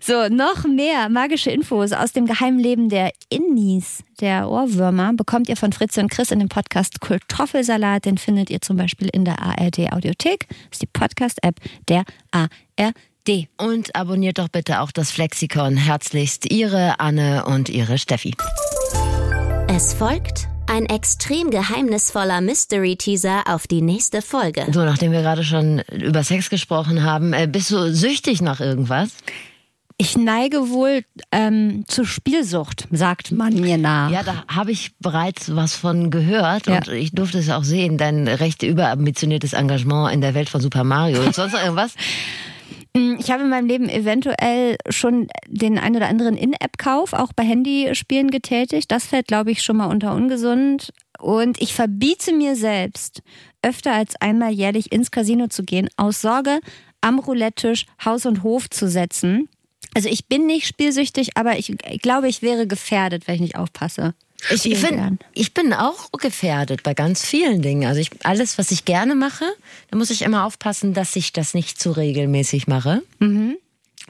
So, 0.00 0.28
noch 0.28 0.64
mehr 0.64 1.08
magische 1.08 1.50
Infos 1.50 1.92
aus 1.92 2.12
dem 2.12 2.26
geheimen 2.26 2.58
Leben 2.58 2.88
der 2.88 3.12
Innis, 3.30 4.02
der 4.20 4.48
Ohrwürmer, 4.50 5.12
bekommt 5.14 5.48
ihr 5.48 5.56
von 5.56 5.72
Fritze 5.72 6.00
und 6.00 6.10
Chris 6.10 6.30
in 6.30 6.40
dem 6.40 6.48
Podcast 6.48 7.00
Kartoffelsalat. 7.00 8.04
Den 8.04 8.18
findet 8.18 8.50
ihr 8.50 8.60
zum 8.60 8.76
Beispiel 8.76 9.08
in 9.12 9.24
der 9.24 9.40
ARD 9.40 9.92
Audiothek. 9.92 10.46
Das 10.48 10.58
ist 10.72 10.82
die 10.82 10.86
Podcast-App 10.86 11.56
der 11.88 12.04
ARD. 12.32 13.48
Und 13.56 13.96
abonniert 13.96 14.38
doch 14.38 14.48
bitte 14.48 14.80
auch 14.80 14.92
das 14.92 15.10
Flexikon. 15.10 15.76
Herzlichst 15.76 16.50
Ihre 16.50 17.00
Anne 17.00 17.44
und 17.46 17.68
Ihre 17.70 17.96
Steffi. 17.96 18.34
Es 19.68 19.94
folgt 19.94 20.48
ein 20.66 20.86
extrem 20.86 21.50
geheimnisvoller 21.50 22.40
Mystery-Teaser 22.40 23.42
auf 23.46 23.66
die 23.66 23.82
nächste 23.82 24.22
Folge. 24.22 24.66
So, 24.72 24.84
nachdem 24.84 25.12
wir 25.12 25.22
gerade 25.22 25.44
schon 25.44 25.80
über 25.92 26.24
Sex 26.24 26.50
gesprochen 26.50 27.02
haben, 27.02 27.32
äh, 27.32 27.46
bist 27.46 27.70
du 27.70 27.92
süchtig 27.94 28.40
nach 28.42 28.60
irgendwas? 28.60 29.10
Ich 29.96 30.16
neige 30.16 30.70
wohl 30.70 31.04
ähm, 31.30 31.84
zur 31.86 32.04
Spielsucht, 32.04 32.88
sagt 32.90 33.30
man 33.30 33.54
mir 33.54 33.78
nach. 33.78 34.10
Ja, 34.10 34.24
da 34.24 34.44
habe 34.48 34.72
ich 34.72 34.90
bereits 34.98 35.54
was 35.54 35.76
von 35.76 36.10
gehört 36.10 36.66
Ja. 36.66 36.78
und 36.78 36.88
ich 36.88 37.12
durfte 37.12 37.38
es 37.38 37.48
auch 37.48 37.62
sehen, 37.62 37.96
dein 37.96 38.26
recht 38.26 38.64
überambitioniertes 38.64 39.52
Engagement 39.52 40.12
in 40.12 40.20
der 40.20 40.34
Welt 40.34 40.48
von 40.48 40.60
Super 40.60 40.82
Mario 40.82 41.20
und 41.22 41.32
sonst 41.34 41.52
noch 41.52 41.62
irgendwas. 41.62 41.92
Mm, 42.96 43.16
Ich 43.18 43.30
habe 43.30 43.42
in 43.42 43.48
meinem 43.48 43.66
Leben 43.66 43.88
eventuell 43.88 44.76
schon 44.88 45.28
den 45.46 45.78
ein 45.78 45.96
oder 45.96 46.08
anderen 46.08 46.36
In-App-Kauf 46.36 47.12
auch 47.12 47.32
bei 47.32 47.44
Handyspielen 47.44 48.30
getätigt. 48.30 48.90
Das 48.90 49.06
fällt, 49.06 49.28
glaube 49.28 49.50
ich, 49.50 49.62
schon 49.62 49.76
mal 49.76 49.86
unter 49.86 50.14
ungesund. 50.14 50.92
Und 51.18 51.60
ich 51.60 51.74
verbiete 51.74 52.32
mir 52.32 52.56
selbst, 52.56 53.22
öfter 53.62 53.92
als 53.92 54.14
einmal 54.20 54.52
jährlich 54.52 54.92
ins 54.92 55.10
Casino 55.10 55.48
zu 55.48 55.62
gehen, 55.64 55.88
aus 55.96 56.20
Sorge, 56.20 56.60
am 57.00 57.18
Roulette-Tisch 57.18 57.86
Haus 58.04 58.26
und 58.26 58.42
Hof 58.42 58.68
zu 58.68 58.88
setzen. 58.88 59.48
Also 59.94 60.08
ich 60.08 60.26
bin 60.26 60.46
nicht 60.46 60.66
spielsüchtig, 60.66 61.36
aber 61.36 61.58
ich, 61.58 61.70
ich 61.70 62.02
glaube, 62.02 62.28
ich 62.28 62.42
wäre 62.42 62.66
gefährdet, 62.66 63.26
wenn 63.26 63.36
ich 63.36 63.40
nicht 63.40 63.56
aufpasse. 63.56 64.14
Ich, 64.50 64.62
find, 64.62 64.96
lernen. 64.96 65.18
ich 65.32 65.54
bin 65.54 65.72
auch 65.72 66.10
gefährdet 66.12 66.82
bei 66.82 66.94
ganz 66.94 67.24
vielen 67.24 67.62
Dingen. 67.62 67.86
Also 67.88 68.00
ich, 68.00 68.10
alles, 68.24 68.58
was 68.58 68.70
ich 68.70 68.84
gerne 68.84 69.14
mache, 69.14 69.44
da 69.90 69.96
muss 69.96 70.10
ich 70.10 70.22
immer 70.22 70.44
aufpassen, 70.44 70.94
dass 70.94 71.16
ich 71.16 71.32
das 71.32 71.54
nicht 71.54 71.80
zu 71.80 71.92
regelmäßig 71.92 72.66
mache. 72.66 73.02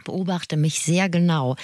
Beobachte 0.04 0.56
mich 0.56 0.80
sehr 0.80 1.08
genau. 1.08 1.56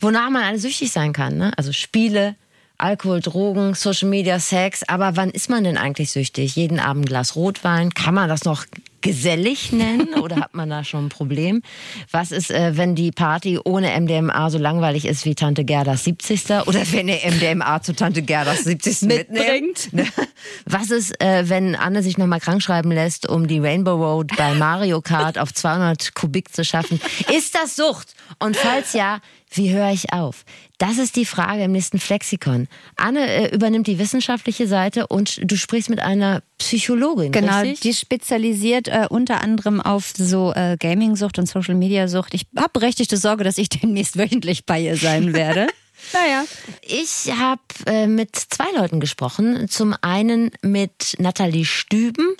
Wonach 0.00 0.30
man 0.30 0.42
alles 0.42 0.62
süchtig 0.62 0.92
sein 0.92 1.12
kann. 1.12 1.36
Ne? 1.36 1.52
Also 1.56 1.72
Spiele, 1.72 2.36
Alkohol, 2.78 3.20
Drogen, 3.20 3.74
Social 3.74 4.08
Media, 4.08 4.38
Sex. 4.38 4.82
Aber 4.86 5.16
wann 5.16 5.30
ist 5.30 5.48
man 5.48 5.64
denn 5.64 5.76
eigentlich 5.76 6.10
süchtig? 6.10 6.56
Jeden 6.56 6.78
Abend 6.78 7.04
ein 7.04 7.08
Glas 7.08 7.36
Rotwein? 7.36 7.94
Kann 7.94 8.14
man 8.14 8.28
das 8.28 8.44
noch 8.44 8.66
gesellig 9.06 9.72
nennen 9.72 10.14
oder 10.20 10.36
hat 10.36 10.54
man 10.54 10.68
da 10.68 10.82
schon 10.82 11.06
ein 11.06 11.08
Problem? 11.08 11.62
Was 12.10 12.32
ist, 12.32 12.50
äh, 12.50 12.76
wenn 12.76 12.94
die 12.94 13.12
Party 13.12 13.58
ohne 13.62 13.98
MDMA 14.00 14.50
so 14.50 14.58
langweilig 14.58 15.04
ist 15.04 15.24
wie 15.24 15.34
Tante 15.34 15.64
Gerdas 15.64 16.04
70. 16.04 16.66
oder 16.66 16.80
wenn 16.92 17.08
ihr 17.08 17.20
MDMA 17.24 17.80
zu 17.82 17.94
Tante 17.94 18.22
Gerdas 18.22 18.64
70. 18.64 19.02
mitbringt? 19.02 19.90
Was 20.64 20.90
ist, 20.90 21.20
äh, 21.20 21.48
wenn 21.48 21.76
Anne 21.76 22.02
sich 22.02 22.18
nochmal 22.18 22.40
krank 22.40 22.62
schreiben 22.62 22.90
lässt, 22.90 23.28
um 23.28 23.46
die 23.46 23.58
Rainbow 23.58 23.94
Road 23.94 24.32
bei 24.36 24.54
Mario 24.54 25.00
Kart 25.00 25.38
auf 25.38 25.54
200 25.54 26.14
Kubik 26.14 26.52
zu 26.54 26.64
schaffen? 26.64 27.00
Ist 27.34 27.54
das 27.54 27.76
Sucht? 27.76 28.15
Und 28.38 28.56
falls 28.56 28.92
ja, 28.92 29.20
wie 29.50 29.72
höre 29.72 29.90
ich 29.92 30.12
auf? 30.12 30.44
Das 30.78 30.98
ist 30.98 31.16
die 31.16 31.24
Frage 31.24 31.64
im 31.64 31.72
nächsten 31.72 31.98
Flexikon. 31.98 32.68
Anne 32.96 33.26
äh, 33.26 33.54
übernimmt 33.54 33.86
die 33.86 33.98
wissenschaftliche 33.98 34.66
Seite 34.66 35.06
und 35.06 35.40
du 35.50 35.56
sprichst 35.56 35.88
mit 35.90 36.00
einer 36.00 36.42
Psychologin, 36.58 37.32
Genau, 37.32 37.60
richtig? 37.60 37.80
die 37.80 37.94
spezialisiert 37.94 38.88
äh, 38.88 39.06
unter 39.08 39.42
anderem 39.42 39.80
auf 39.80 40.12
so 40.16 40.52
äh, 40.54 40.76
Gaming-Sucht 40.78 41.38
und 41.38 41.46
Social-Media-Sucht. 41.46 42.34
Ich 42.34 42.46
habe 42.56 42.70
berechtigte 42.72 43.16
Sorge, 43.16 43.44
dass 43.44 43.58
ich 43.58 43.68
demnächst 43.82 44.18
wöchentlich 44.18 44.66
bei 44.66 44.80
ihr 44.80 44.96
sein 44.96 45.32
werde. 45.34 45.66
Naja. 46.12 46.44
Ich 46.82 47.32
habe 47.36 47.60
äh, 47.86 48.06
mit 48.06 48.34
zwei 48.36 48.70
Leuten 48.76 49.00
gesprochen. 49.00 49.68
Zum 49.68 49.94
einen 50.00 50.50
mit 50.62 51.16
Nathalie 51.18 51.64
Stüben, 51.64 52.34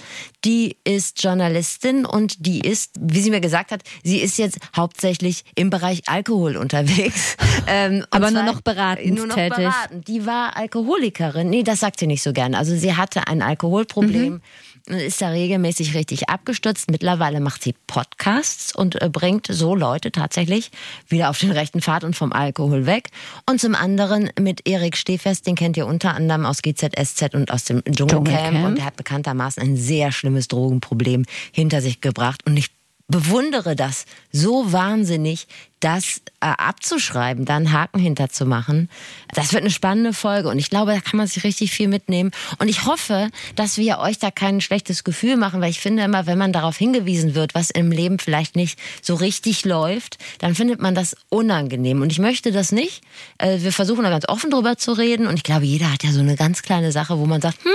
die 0.44 0.76
ist 0.84 1.22
Journalistin 1.22 2.06
und 2.06 2.46
die 2.46 2.60
ist, 2.60 2.92
wie 3.00 3.20
sie 3.20 3.30
mir 3.30 3.40
gesagt 3.40 3.70
hat, 3.72 3.82
sie 4.04 4.18
ist 4.20 4.38
jetzt 4.38 4.58
hauptsächlich 4.76 5.44
im 5.54 5.70
Bereich 5.70 6.02
Alkohol 6.06 6.56
unterwegs. 6.56 7.36
Ähm, 7.68 8.04
Aber 8.10 8.30
nur 8.30 8.44
noch 8.44 8.60
beratend 8.60 9.16
Nur 9.16 9.26
noch 9.26 9.34
tätig. 9.34 9.56
beratend. 9.56 10.06
Die 10.06 10.24
war 10.24 10.56
Alkoholikerin. 10.56 11.50
Nee, 11.50 11.64
das 11.64 11.80
sagt 11.80 11.98
sie 11.98 12.06
nicht 12.06 12.22
so 12.22 12.32
gerne. 12.32 12.56
Also 12.58 12.76
sie 12.76 12.94
hatte 12.94 13.26
ein 13.26 13.42
Alkoholproblem. 13.42 14.34
Mhm. 14.34 14.42
Und 14.89 14.97
Ist 14.97 15.20
da 15.20 15.30
regelmäßig 15.30 15.95
richtig 15.95 16.28
abgestürzt. 16.28 16.91
Mittlerweile 16.91 17.41
macht 17.41 17.62
sie 17.62 17.74
Podcasts 17.87 18.74
und 18.74 19.01
äh, 19.03 19.09
bringt 19.09 19.49
so 19.51 19.74
Leute 19.74 20.12
tatsächlich 20.12 20.70
wieder 21.09 21.30
auf 21.30 21.39
den 21.39 21.51
rechten 21.51 21.80
Pfad 21.80 22.05
und 22.05 22.14
vom 22.14 22.32
Alkohol 22.32 22.87
weg. 22.87 23.11
Und 23.49 23.61
zum 23.61 23.74
anderen 23.74 24.30
mit 24.39 24.68
Erik 24.68 24.97
Stehfest, 24.97 25.47
den 25.47 25.57
kennt 25.57 25.76
ihr 25.76 25.87
unter 25.87 26.14
anderem 26.14 26.47
aus 26.47 26.62
GZSZ 26.62 27.34
und 27.34 27.51
aus 27.51 27.64
dem 27.64 27.82
Dschungelcamp. 27.84 28.26
Dschungelcamp. 28.26 28.64
Und 28.64 28.78
der 28.78 28.84
hat 28.84 28.97
bekanntermaßen 28.97 29.62
ein 29.62 29.76
sehr 29.76 30.12
schlimmes 30.12 30.49
Drogenproblem 30.49 31.24
hinter 31.53 31.80
sich 31.80 32.01
gebracht. 32.01 32.47
Und 32.47 32.57
ich 32.57 32.70
bewundere 33.09 33.76
das 33.76 34.07
so 34.32 34.72
wahnsinnig, 34.72 35.47
das 35.80 36.22
äh, 36.40 36.46
abzuschreiben, 36.46 37.44
da 37.44 37.56
einen 37.56 37.72
Haken 37.72 37.98
hinterzumachen. 37.98 38.88
Das 39.34 39.52
wird 39.52 39.62
eine 39.62 39.70
spannende 39.70 40.12
Folge 40.12 40.48
und 40.48 40.58
ich 40.58 40.70
glaube, 40.70 40.92
da 40.92 41.00
kann 41.00 41.18
man 41.18 41.26
sich 41.26 41.44
richtig 41.44 41.70
viel 41.70 41.88
mitnehmen. 41.88 42.30
Und 42.58 42.68
ich 42.68 42.86
hoffe, 42.86 43.28
dass 43.56 43.76
wir 43.76 43.98
euch 43.98 44.18
da 44.18 44.30
kein 44.30 44.60
schlechtes 44.60 45.04
Gefühl 45.04 45.36
machen, 45.36 45.60
weil 45.60 45.70
ich 45.70 45.80
finde 45.80 46.02
immer, 46.04 46.26
wenn 46.26 46.38
man 46.38 46.52
darauf 46.52 46.76
hingewiesen 46.76 47.34
wird, 47.34 47.54
was 47.54 47.70
im 47.70 47.90
Leben 47.90 48.18
vielleicht 48.18 48.56
nicht 48.56 48.78
so 49.02 49.14
richtig 49.14 49.64
läuft, 49.64 50.18
dann 50.38 50.54
findet 50.54 50.80
man 50.80 50.94
das 50.94 51.16
unangenehm. 51.28 52.00
Und 52.00 52.10
ich 52.10 52.18
möchte 52.18 52.52
das 52.52 52.72
nicht. 52.72 53.02
Äh, 53.38 53.58
wir 53.60 53.72
versuchen 53.72 54.04
da 54.04 54.10
ganz 54.10 54.28
offen 54.28 54.50
drüber 54.50 54.76
zu 54.78 54.92
reden 54.92 55.26
und 55.26 55.34
ich 55.34 55.42
glaube, 55.42 55.66
jeder 55.66 55.92
hat 55.92 56.04
ja 56.04 56.10
so 56.10 56.20
eine 56.20 56.36
ganz 56.36 56.62
kleine 56.62 56.92
Sache, 56.92 57.18
wo 57.18 57.26
man 57.26 57.40
sagt, 57.40 57.62
hm, 57.64 57.72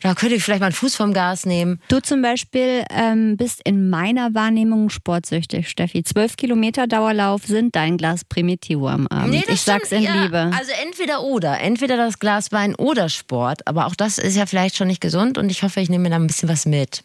da 0.00 0.14
könnte 0.14 0.34
ich 0.34 0.42
vielleicht 0.42 0.60
mal 0.60 0.66
einen 0.66 0.74
Fuß 0.74 0.96
vom 0.96 1.12
Gas 1.12 1.46
nehmen. 1.46 1.80
Du 1.88 2.00
zum 2.00 2.22
Beispiel 2.22 2.84
ähm, 2.90 3.36
bist 3.36 3.60
in 3.64 3.88
meiner 3.88 4.34
Wahrnehmung 4.34 4.90
sportsüchtig, 4.90 5.68
Steffi. 5.68 6.02
Zwölf 6.02 6.36
Kilometer 6.36 6.86
Dauerlauf 6.86 7.35
sind 7.44 7.74
dein 7.76 7.96
Glas 7.96 8.24
Primitivo 8.24 8.88
am 8.88 9.06
Abend. 9.08 9.30
Nee, 9.30 9.44
das 9.46 9.54
ich 9.54 9.60
sag's 9.62 9.92
in 9.92 10.02
stimmt, 10.02 10.16
ja. 10.16 10.22
Liebe. 10.22 10.50
Also 10.56 10.72
entweder 10.82 11.22
oder. 11.22 11.60
Entweder 11.60 11.96
das 11.96 12.18
Glas 12.18 12.52
Wein 12.52 12.74
oder 12.74 13.08
Sport. 13.08 13.66
Aber 13.66 13.86
auch 13.86 13.94
das 13.94 14.18
ist 14.18 14.36
ja 14.36 14.46
vielleicht 14.46 14.76
schon 14.76 14.88
nicht 14.88 15.00
gesund 15.00 15.38
und 15.38 15.50
ich 15.50 15.62
hoffe, 15.62 15.80
ich 15.80 15.88
nehme 15.88 16.04
mir 16.04 16.10
da 16.10 16.16
ein 16.16 16.26
bisschen 16.26 16.48
was 16.48 16.66
mit. 16.66 17.02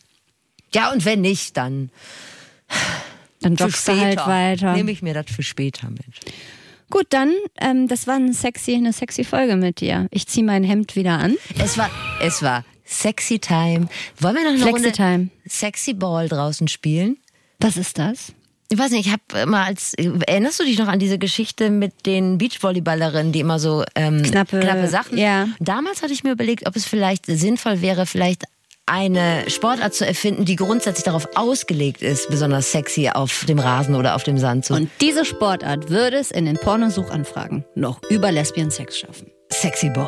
Ja, 0.74 0.92
und 0.92 1.04
wenn 1.06 1.22
nicht, 1.22 1.58
dann 1.58 1.90
Dann 3.42 3.56
joggst 3.56 3.88
du 3.88 4.00
halt 4.00 4.20
weiter. 4.20 4.74
Nehme 4.74 4.92
ich 4.92 5.02
mir 5.02 5.14
das 5.14 5.26
für 5.34 5.44
später 5.44 5.90
mit. 5.90 6.06
Gut, 6.90 7.08
dann, 7.10 7.34
ähm, 7.60 7.88
das 7.88 8.06
war 8.06 8.16
eine 8.16 8.34
sexy, 8.34 8.76
eine 8.76 8.94
sexy 8.94 9.24
Folge 9.24 9.56
mit 9.56 9.80
dir. 9.80 10.08
Ich 10.12 10.28
ziehe 10.28 10.46
mein 10.46 10.64
Hemd 10.64 10.96
wieder 10.96 11.18
an. 11.18 11.38
Es 11.58 11.78
war, 11.78 11.90
es 12.22 12.44
war 12.44 12.66
sexy 12.86 13.40
time. 13.40 13.88
Wollen 14.20 14.36
wir 14.36 14.44
noch 14.44 14.50
eine 14.52 14.60
Flexi 14.60 14.72
Runde 14.72 14.92
Time. 14.92 15.30
sexy 15.48 15.94
Ball 15.94 16.28
draußen 16.28 16.68
spielen? 16.68 17.18
Was 17.60 17.78
ist 17.78 17.98
das? 17.98 18.34
Ich 18.72 18.80
weiß 18.80 18.92
nicht, 18.92 19.06
ich 19.06 19.12
habe 19.12 19.44
immer 19.44 19.66
als, 19.66 19.94
erinnerst 19.96 20.62
du 20.62 20.64
dich 20.64 20.80
noch 20.80 20.88
an 20.88 20.98
diese 20.98 21.20
Geschichte 21.20 21.70
mit 21.70 22.06
den 22.06 22.38
Beachvolleyballerinnen, 22.38 23.34
die 23.34 23.42
immer 23.42 23.60
so 23.60 23.84
ähm, 23.96 24.24
Knappe- 24.24 24.88
Sachen? 24.88 25.18
ja. 25.18 25.50
Damals 25.60 26.02
hatte 26.02 26.14
ich 26.14 26.24
mir 26.24 26.32
überlegt, 26.32 26.66
ob 26.66 26.78
es 26.78 26.86
vielleicht 26.86 27.26
sinnvoll 27.26 27.82
wäre, 27.82 28.06
vielleicht 28.06 28.46
eine 28.86 29.50
Sportart 29.50 29.94
zu 29.94 30.08
erfinden, 30.08 30.46
die 30.46 30.56
grundsätzlich 30.56 31.04
darauf 31.04 31.28
ausgelegt 31.36 32.02
ist, 32.02 32.30
besonders 32.30 32.72
sexy 32.72 33.10
auf 33.10 33.44
dem 33.46 33.60
Rasen 33.60 33.96
oder 33.96 34.16
auf 34.16 34.24
dem 34.24 34.38
Sand 34.38 34.64
zu. 34.64 34.74
Und 34.74 34.90
diese 35.02 35.26
Sportart 35.26 35.90
würde 35.90 36.18
es 36.18 36.32
in 36.32 36.46
den 36.46 36.56
Pornosuchanfragen 36.56 37.66
noch 37.76 38.02
über 38.10 38.32
Lesbian-Sex 38.32 39.00
schaffen. 39.00 39.32
Sexy 39.52 39.90
Ball. 39.90 40.08